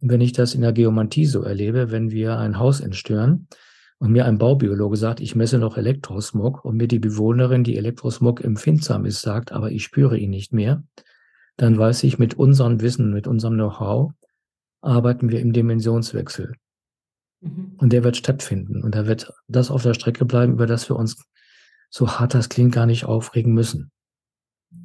Und 0.00 0.10
wenn 0.10 0.20
ich 0.20 0.32
das 0.32 0.54
in 0.54 0.60
der 0.60 0.72
Geomantie 0.72 1.26
so 1.26 1.42
erlebe, 1.42 1.90
wenn 1.90 2.10
wir 2.10 2.38
ein 2.38 2.58
Haus 2.58 2.80
entstören, 2.80 3.48
und 3.98 4.12
mir 4.12 4.26
ein 4.26 4.38
Baubiologe 4.38 4.96
sagt, 4.96 5.20
ich 5.20 5.34
messe 5.34 5.58
noch 5.58 5.76
Elektrosmog 5.76 6.64
und 6.64 6.76
mir 6.76 6.88
die 6.88 6.98
Bewohnerin, 6.98 7.64
die 7.64 7.76
Elektrosmog 7.76 8.44
empfindsam 8.44 9.06
ist, 9.06 9.22
sagt, 9.22 9.52
aber 9.52 9.70
ich 9.70 9.84
spüre 9.84 10.18
ihn 10.18 10.30
nicht 10.30 10.52
mehr, 10.52 10.84
dann 11.56 11.78
weiß 11.78 12.04
ich, 12.04 12.18
mit 12.18 12.34
unserem 12.34 12.80
Wissen, 12.82 13.12
mit 13.12 13.26
unserem 13.26 13.54
Know-how 13.54 14.12
arbeiten 14.82 15.30
wir 15.30 15.40
im 15.40 15.52
Dimensionswechsel. 15.52 16.54
Mhm. 17.40 17.74
Und 17.76 17.92
der 17.92 18.04
wird 18.04 18.16
stattfinden. 18.16 18.82
Und 18.82 18.94
da 18.94 19.06
wird 19.06 19.32
das 19.48 19.70
auf 19.70 19.82
der 19.82 19.94
Strecke 19.94 20.24
bleiben, 20.24 20.54
über 20.54 20.66
das 20.66 20.88
wir 20.88 20.96
uns, 20.96 21.24
so 21.90 22.18
hart 22.18 22.34
das 22.34 22.48
klingt, 22.48 22.74
gar 22.74 22.86
nicht 22.86 23.04
aufregen 23.04 23.52
müssen. 23.52 23.90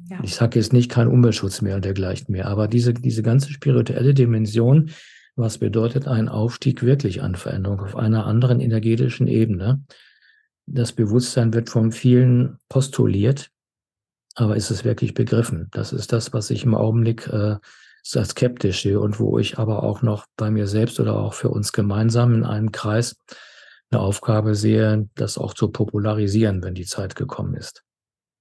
Ja. 0.08 0.20
Ich 0.22 0.34
sage 0.34 0.58
jetzt 0.58 0.72
nicht 0.72 0.90
kein 0.90 1.08
Umweltschutz 1.08 1.62
mehr 1.62 1.76
und 1.76 1.84
dergleichen 1.84 2.32
mehr, 2.32 2.46
aber 2.46 2.68
diese, 2.68 2.94
diese 2.94 3.22
ganze 3.22 3.50
spirituelle 3.50 4.14
Dimension, 4.14 4.90
was 5.36 5.58
bedeutet 5.58 6.06
ein 6.06 6.28
Aufstieg 6.28 6.82
wirklich 6.82 7.22
an 7.22 7.34
Veränderung 7.34 7.80
auf 7.80 7.96
einer 7.96 8.26
anderen 8.26 8.60
energetischen 8.60 9.26
Ebene? 9.26 9.82
Das 10.66 10.92
Bewusstsein 10.92 11.54
wird 11.54 11.70
von 11.70 11.90
vielen 11.90 12.58
postuliert, 12.68 13.50
aber 14.34 14.56
ist 14.56 14.70
es 14.70 14.84
wirklich 14.84 15.14
begriffen? 15.14 15.68
Das 15.72 15.92
ist 15.92 16.12
das, 16.12 16.32
was 16.32 16.50
ich 16.50 16.64
im 16.64 16.74
Augenblick 16.74 17.26
äh, 17.28 17.56
sehr 18.02 18.24
skeptisch 18.24 18.82
sehe 18.82 19.00
und 19.00 19.20
wo 19.20 19.38
ich 19.38 19.58
aber 19.58 19.82
auch 19.82 20.02
noch 20.02 20.26
bei 20.36 20.50
mir 20.50 20.66
selbst 20.66 20.98
oder 21.00 21.16
auch 21.16 21.34
für 21.34 21.48
uns 21.48 21.72
gemeinsam 21.72 22.34
in 22.34 22.44
einem 22.44 22.72
Kreis 22.72 23.16
eine 23.90 24.00
Aufgabe 24.00 24.54
sehe, 24.54 25.08
das 25.14 25.38
auch 25.38 25.54
zu 25.54 25.70
popularisieren, 25.70 26.62
wenn 26.62 26.74
die 26.74 26.86
Zeit 26.86 27.14
gekommen 27.14 27.54
ist. 27.54 27.84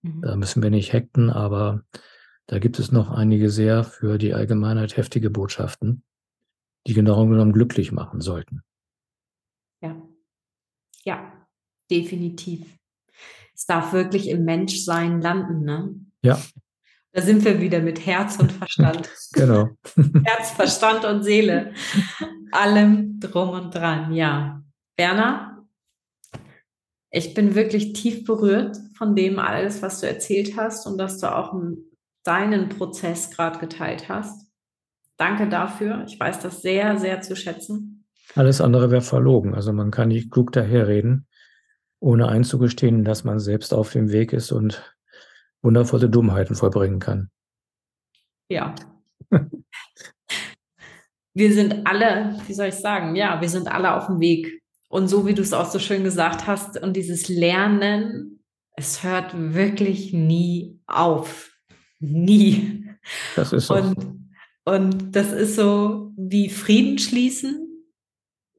Mhm. 0.01 0.21
Da 0.21 0.35
müssen 0.35 0.63
wir 0.63 0.71
nicht 0.71 0.93
hacken, 0.93 1.29
aber 1.29 1.83
da 2.47 2.59
gibt 2.59 2.79
es 2.79 2.91
noch 2.91 3.09
einige 3.09 3.49
sehr 3.49 3.83
für 3.83 4.17
die 4.17 4.33
Allgemeinheit 4.33 4.97
heftige 4.97 5.29
Botschaften 5.29 6.03
die 6.87 6.93
genau 6.93 7.25
genommen 7.27 7.53
glücklich 7.53 7.91
machen 7.91 8.21
sollten. 8.21 8.63
Ja, 9.81 10.01
ja, 11.03 11.47
definitiv. 11.89 12.65
Es 13.53 13.65
darf 13.65 13.93
wirklich 13.93 14.29
im 14.29 14.43
Menschsein 14.45 15.21
landen, 15.21 15.63
ne? 15.63 15.95
Ja. 16.23 16.39
Da 17.13 17.21
sind 17.21 17.43
wir 17.43 17.59
wieder 17.59 17.79
mit 17.79 18.05
Herz 18.05 18.37
und 18.39 18.51
Verstand. 18.51 19.09
genau. 19.33 19.69
Herz, 20.23 20.51
Verstand 20.51 21.05
und 21.05 21.23
Seele. 21.23 21.73
Allem 22.51 23.19
drum 23.19 23.49
und 23.49 23.75
dran, 23.75 24.13
ja. 24.13 24.63
Werner, 24.97 25.67
ich 27.09 27.33
bin 27.33 27.55
wirklich 27.55 27.93
tief 27.93 28.23
berührt 28.23 28.77
von 28.97 29.15
dem 29.15 29.39
alles, 29.39 29.81
was 29.81 29.99
du 29.99 30.07
erzählt 30.07 30.55
hast 30.55 30.87
und 30.87 30.97
dass 30.97 31.19
du 31.19 31.35
auch 31.35 31.53
deinen 32.23 32.69
Prozess 32.69 33.31
gerade 33.31 33.59
geteilt 33.59 34.07
hast. 34.07 34.47
Danke 35.17 35.49
dafür. 35.49 36.03
Ich 36.07 36.19
weiß 36.19 36.39
das 36.39 36.61
sehr, 36.61 36.97
sehr 36.97 37.21
zu 37.21 37.35
schätzen. 37.35 38.05
Alles 38.35 38.61
andere 38.61 38.91
wäre 38.91 39.01
verlogen. 39.01 39.53
Also 39.53 39.73
man 39.73 39.91
kann 39.91 40.07
nicht 40.07 40.31
klug 40.31 40.53
daherreden, 40.53 41.27
ohne 41.99 42.29
einzugestehen, 42.29 43.03
dass 43.03 43.25
man 43.25 43.39
selbst 43.39 43.73
auf 43.73 43.91
dem 43.91 44.11
Weg 44.11 44.31
ist 44.31 44.51
und 44.51 44.95
wundervolle 45.61 46.09
Dummheiten 46.09 46.55
vollbringen 46.55 46.99
kann. 46.99 47.29
Ja. 48.49 48.75
wir 51.33 51.53
sind 51.53 51.87
alle, 51.87 52.39
wie 52.47 52.53
soll 52.53 52.67
ich 52.67 52.75
sagen, 52.75 53.15
ja, 53.15 53.39
wir 53.41 53.49
sind 53.49 53.67
alle 53.67 53.95
auf 53.95 54.07
dem 54.07 54.19
Weg. 54.19 54.61
Und 54.89 55.07
so 55.07 55.25
wie 55.25 55.33
du 55.33 55.41
es 55.41 55.53
auch 55.53 55.69
so 55.69 55.79
schön 55.79 56.03
gesagt 56.03 56.47
hast, 56.47 56.81
und 56.81 56.95
dieses 56.95 57.29
Lernen, 57.29 58.43
es 58.75 59.03
hört 59.03 59.33
wirklich 59.35 60.11
nie 60.11 60.79
auf. 60.87 61.51
Nie. 61.99 62.89
Das 63.35 63.53
ist 63.53 63.67
so. 63.67 63.75
Und 63.75 64.21
und 64.63 65.15
das 65.15 65.31
ist 65.31 65.55
so 65.55 66.13
wie 66.15 66.49
Frieden 66.49 66.99
schließen 66.99 67.70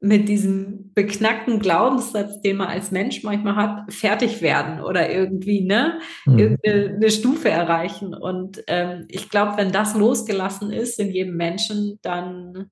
mit 0.02 0.28
diesem 0.28 0.92
beknackten 0.94 1.60
Glaubenssatz, 1.60 2.42
den 2.42 2.56
man 2.56 2.66
als 2.66 2.90
Mensch 2.90 3.22
manchmal 3.22 3.54
hat, 3.54 3.92
fertig 3.92 4.42
werden 4.42 4.82
oder 4.82 5.08
irgendwie 5.08 5.64
ne, 5.64 6.00
mhm. 6.26 6.38
irgendeine 6.38 7.10
Stufe 7.10 7.48
erreichen. 7.48 8.12
Und 8.12 8.64
ähm, 8.66 9.06
ich 9.08 9.30
glaube, 9.30 9.56
wenn 9.56 9.70
das 9.70 9.94
losgelassen 9.94 10.72
ist 10.72 10.98
in 10.98 11.12
jedem 11.12 11.36
Menschen, 11.36 12.00
dann 12.02 12.70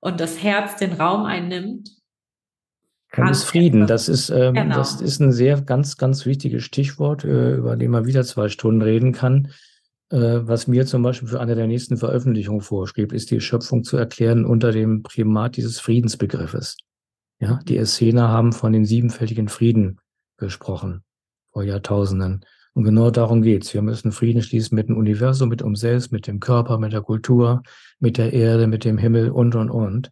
und 0.00 0.20
das 0.20 0.42
Herz 0.42 0.76
den 0.76 0.92
Raum 0.92 1.24
einnimmt, 1.24 1.88
kann 3.10 3.28
es 3.28 3.42
Frieden. 3.42 3.86
Das 3.86 4.08
ist, 4.08 4.28
ähm, 4.28 4.54
genau. 4.54 4.74
das 4.74 5.00
ist 5.00 5.20
ein 5.20 5.32
sehr 5.32 5.62
ganz, 5.62 5.96
ganz 5.96 6.26
wichtiges 6.26 6.64
Stichwort, 6.64 7.24
äh, 7.24 7.54
über 7.54 7.76
den 7.76 7.90
man 7.90 8.06
wieder 8.06 8.24
zwei 8.24 8.48
Stunden 8.48 8.82
reden 8.82 9.12
kann. 9.12 9.48
Äh, 10.10 10.46
was 10.46 10.66
mir 10.66 10.86
zum 10.86 11.02
Beispiel 11.02 11.28
für 11.28 11.40
eine 11.40 11.54
der 11.54 11.66
nächsten 11.66 11.96
Veröffentlichungen 11.96 12.60
vorschrieb, 12.60 13.12
ist 13.12 13.30
die 13.30 13.40
Schöpfung 13.40 13.84
zu 13.84 13.96
erklären 13.96 14.44
unter 14.44 14.72
dem 14.72 15.02
Primat 15.02 15.56
dieses 15.56 15.80
Friedensbegriffes. 15.80 16.76
Ja, 17.40 17.60
die 17.64 17.78
Essener 17.78 18.28
haben 18.28 18.52
von 18.52 18.72
dem 18.72 18.84
siebenfältigen 18.84 19.48
Frieden 19.48 20.00
gesprochen 20.36 21.02
vor 21.52 21.62
Jahrtausenden. 21.62 22.44
Und 22.74 22.84
genau 22.84 23.10
darum 23.10 23.42
geht's. 23.42 23.72
Wir 23.72 23.82
müssen 23.82 24.12
Frieden 24.12 24.42
schließen 24.42 24.74
mit 24.74 24.88
dem 24.88 24.96
Universum, 24.96 25.48
mit 25.48 25.62
uns 25.62 25.80
selbst, 25.80 26.10
mit 26.10 26.26
dem 26.26 26.40
Körper, 26.40 26.78
mit 26.78 26.92
der 26.92 27.02
Kultur, 27.02 27.62
mit 28.00 28.18
der 28.18 28.32
Erde, 28.32 28.66
mit 28.66 28.84
dem 28.84 28.98
Himmel 28.98 29.30
und, 29.30 29.54
und, 29.54 29.70
und. 29.70 30.10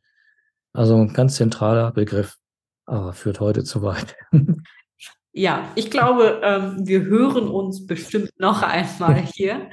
Also 0.72 0.96
ein 0.96 1.12
ganz 1.12 1.36
zentraler 1.36 1.90
Begriff, 1.90 2.36
aber 2.86 3.12
führt 3.12 3.40
heute 3.40 3.64
zu 3.64 3.82
weit. 3.82 4.16
Ja, 5.32 5.70
ich 5.76 5.90
glaube, 5.90 6.40
ähm, 6.44 6.86
wir 6.86 7.02
hören 7.02 7.48
uns 7.48 7.86
bestimmt 7.86 8.30
noch 8.38 8.62
einmal 8.62 9.22
hier. 9.34 9.70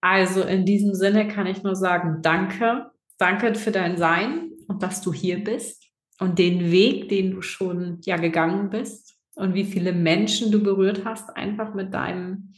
Also 0.00 0.42
in 0.42 0.66
diesem 0.66 0.94
Sinne 0.94 1.28
kann 1.28 1.46
ich 1.46 1.62
nur 1.62 1.76
sagen, 1.76 2.18
danke. 2.22 2.90
Danke 3.18 3.54
für 3.54 3.70
dein 3.70 3.96
Sein 3.96 4.50
und 4.66 4.82
dass 4.82 5.00
du 5.00 5.12
hier 5.12 5.44
bist 5.44 5.84
und 6.18 6.38
den 6.38 6.72
Weg, 6.72 7.08
den 7.08 7.30
du 7.30 7.42
schon 7.42 8.00
ja 8.02 8.16
gegangen 8.16 8.68
bist 8.68 9.16
und 9.36 9.54
wie 9.54 9.64
viele 9.64 9.92
Menschen 9.92 10.50
du 10.50 10.62
berührt 10.62 11.04
hast, 11.04 11.36
einfach 11.36 11.72
mit 11.74 11.94
deinem, 11.94 12.52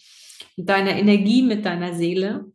mit 0.57 0.69
deiner 0.69 0.97
Energie, 0.97 1.43
mit 1.43 1.65
deiner 1.65 1.95
Seele. 1.95 2.47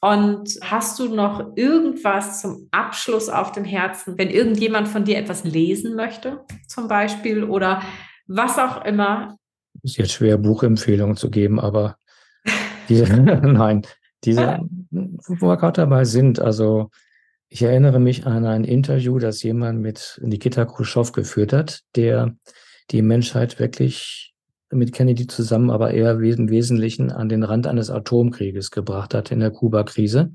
Und 0.00 0.58
hast 0.62 0.98
du 0.98 1.14
noch 1.14 1.56
irgendwas 1.56 2.40
zum 2.40 2.68
Abschluss 2.70 3.28
auf 3.28 3.52
dem 3.52 3.64
Herzen, 3.64 4.16
wenn 4.18 4.30
irgendjemand 4.30 4.88
von 4.88 5.04
dir 5.04 5.18
etwas 5.18 5.44
lesen 5.44 5.94
möchte, 5.94 6.44
zum 6.68 6.86
Beispiel, 6.86 7.44
oder 7.44 7.82
was 8.26 8.58
auch 8.58 8.84
immer. 8.84 9.36
Ist 9.82 9.98
jetzt 9.98 10.12
schwer, 10.12 10.38
Buchempfehlungen 10.38 11.16
zu 11.16 11.30
geben, 11.30 11.60
aber 11.60 11.96
diese, 12.88 13.04
nein, 13.16 13.82
diese, 14.24 14.60
wo 14.90 15.48
wir 15.48 15.56
gerade 15.56 15.82
dabei 15.82 16.04
sind, 16.04 16.40
also 16.40 16.90
ich 17.48 17.62
erinnere 17.62 18.00
mich 18.00 18.26
an 18.26 18.44
ein 18.44 18.64
Interview, 18.64 19.18
das 19.18 19.42
jemand 19.42 19.80
mit 19.80 20.20
Nikita 20.22 20.64
Khrushchev 20.64 21.12
geführt 21.12 21.52
hat, 21.52 21.82
der 21.94 22.34
die 22.90 23.02
Menschheit 23.02 23.58
wirklich 23.58 24.34
mit 24.70 24.92
Kennedy 24.92 25.26
zusammen, 25.26 25.70
aber 25.70 25.92
eher 25.92 26.18
im 26.18 26.50
Wesentlichen 26.50 27.12
an 27.12 27.28
den 27.28 27.44
Rand 27.44 27.66
eines 27.66 27.88
Atomkrieges 27.88 28.70
gebracht 28.70 29.14
hat 29.14 29.30
in 29.30 29.40
der 29.40 29.52
Kuba-Krise. 29.52 30.32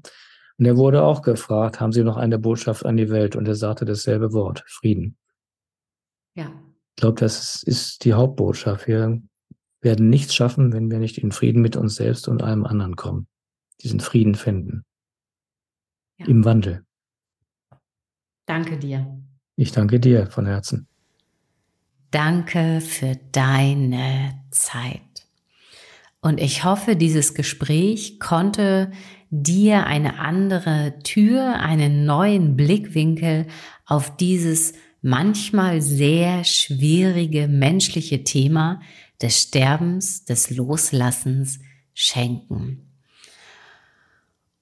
Und 0.58 0.66
er 0.66 0.78
wurde 0.78 1.04
auch 1.04 1.22
gefragt, 1.22 1.80
haben 1.80 1.92
Sie 1.92 2.04
noch 2.04 2.18
eine 2.18 2.40
Botschaft 2.40 2.86
an 2.86 2.96
die 2.96 3.10
Welt? 3.10 3.36
Und 3.36 3.48
er 3.48 3.56
sagte 3.56 3.84
dasselbe 3.84 4.32
Wort, 4.32 4.64
Frieden. 4.68 5.18
Ja. 6.36 6.52
Ich 7.02 7.04
glaube, 7.04 7.20
das 7.20 7.64
ist 7.64 8.06
die 8.06 8.14
Hauptbotschaft. 8.14 8.88
Wir 8.88 9.20
werden 9.82 10.10
nichts 10.12 10.36
schaffen, 10.36 10.72
wenn 10.72 10.92
wir 10.92 11.00
nicht 11.00 11.18
in 11.18 11.32
Frieden 11.32 11.60
mit 11.60 11.76
uns 11.76 11.96
selbst 11.96 12.28
und 12.28 12.44
allem 12.44 12.64
anderen 12.64 12.96
kommen. 12.96 13.26
Diesen 13.82 14.00
Frieden 14.00 14.36
finden. 14.36 14.86
Ja. 16.20 16.28
Im 16.28 16.46
Wandel. 16.46 16.86
Danke 18.46 18.78
dir. 18.78 19.20
Ich 19.56 19.72
danke 19.72 20.00
dir 20.00 20.28
von 20.28 20.46
Herzen. 20.46 20.88
Danke 22.12 22.82
für 22.82 23.18
deine 23.32 24.40
Zeit. 24.52 25.26
Und 26.22 26.40
ich 26.40 26.64
hoffe, 26.64 26.96
dieses 26.96 27.34
Gespräch 27.34 28.20
konnte 28.20 28.92
dir 29.32 29.88
eine 29.88 30.20
andere 30.20 31.00
Tür, 31.04 31.56
einen 31.62 32.06
neuen 32.06 32.56
Blickwinkel 32.56 33.48
auf 33.88 34.16
dieses 34.18 34.74
manchmal 35.02 35.82
sehr 35.82 36.44
schwierige 36.44 37.48
menschliche 37.48 38.24
Thema 38.24 38.82
des 39.22 39.42
Sterbens, 39.42 40.26
des 40.26 40.50
Loslassens 40.50 41.60
schenken. 41.94 42.88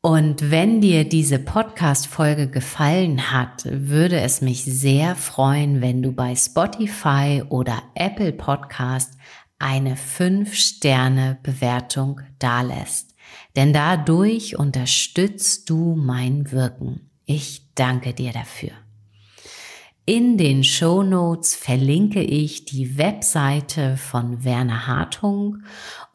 Und 0.01 0.49
wenn 0.49 0.79
dir 0.79 1.03
diese 1.03 1.39
Podcast-Folge 1.39 2.49
gefallen 2.49 3.33
hat, 3.33 3.65
würde 3.65 4.21
es 4.21 4.39
mich 4.39 4.63
sehr 4.63 5.13
freuen, 5.15 5.81
wenn 5.81 6.01
du 6.01 6.13
bei 6.13 6.37
Spotify 6.37 7.43
oder 7.49 7.83
Apple 7.95 8.31
Podcast 8.31 9.17
eine 9.57 9.95
5-Sterne-Bewertung 9.95 12.21
dalässt. 12.39 13.13
Denn 13.57 13.73
dadurch 13.73 14.57
unterstützt 14.57 15.69
du 15.69 15.95
mein 15.95 16.49
Wirken. 16.53 17.09
Ich 17.25 17.73
danke 17.75 18.13
dir 18.13 18.31
dafür. 18.31 18.71
In 20.09 20.39
den 20.39 20.63
Show 20.63 21.03
Notes 21.03 21.53
verlinke 21.53 22.23
ich 22.23 22.65
die 22.65 22.97
Webseite 22.97 23.95
von 23.95 24.43
Werner 24.43 24.87
Hartung 24.87 25.61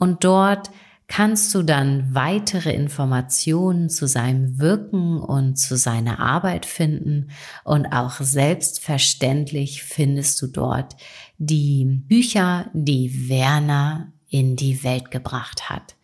und 0.01 0.25
dort 0.25 0.73
kannst 1.07 1.55
du 1.55 1.63
dann 1.63 2.13
weitere 2.13 2.73
Informationen 2.73 3.89
zu 3.89 4.09
seinem 4.09 4.59
Wirken 4.59 5.21
und 5.21 5.61
zu 5.61 5.77
seiner 5.77 6.19
Arbeit 6.19 6.67
finden 6.67 7.29
und 7.63 7.87
auch 7.87 8.15
selbstverständlich 8.15 9.85
findest 9.85 10.43
du 10.43 10.49
dort 10.49 10.97
die 11.39 11.85
Bücher, 11.85 12.71
die 12.73 13.29
Werner 13.29 14.13
in 14.29 14.57
die 14.57 14.83
Welt 14.83 15.13
gebracht 15.13 15.71
hat. 15.71 15.95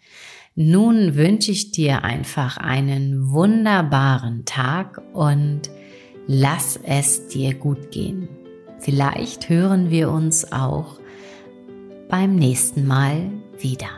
Nun 0.54 1.16
wünsche 1.16 1.50
ich 1.50 1.72
dir 1.72 2.04
einfach 2.04 2.56
einen 2.56 3.32
wunderbaren 3.32 4.44
Tag 4.44 5.02
und 5.12 5.70
lass 6.32 6.78
es 6.84 7.26
dir 7.26 7.54
gut 7.54 7.90
gehen. 7.90 8.28
Vielleicht 8.78 9.48
hören 9.48 9.90
wir 9.90 10.10
uns 10.10 10.52
auch 10.52 11.00
beim 12.08 12.36
nächsten 12.36 12.86
Mal 12.86 13.32
wieder. 13.58 13.88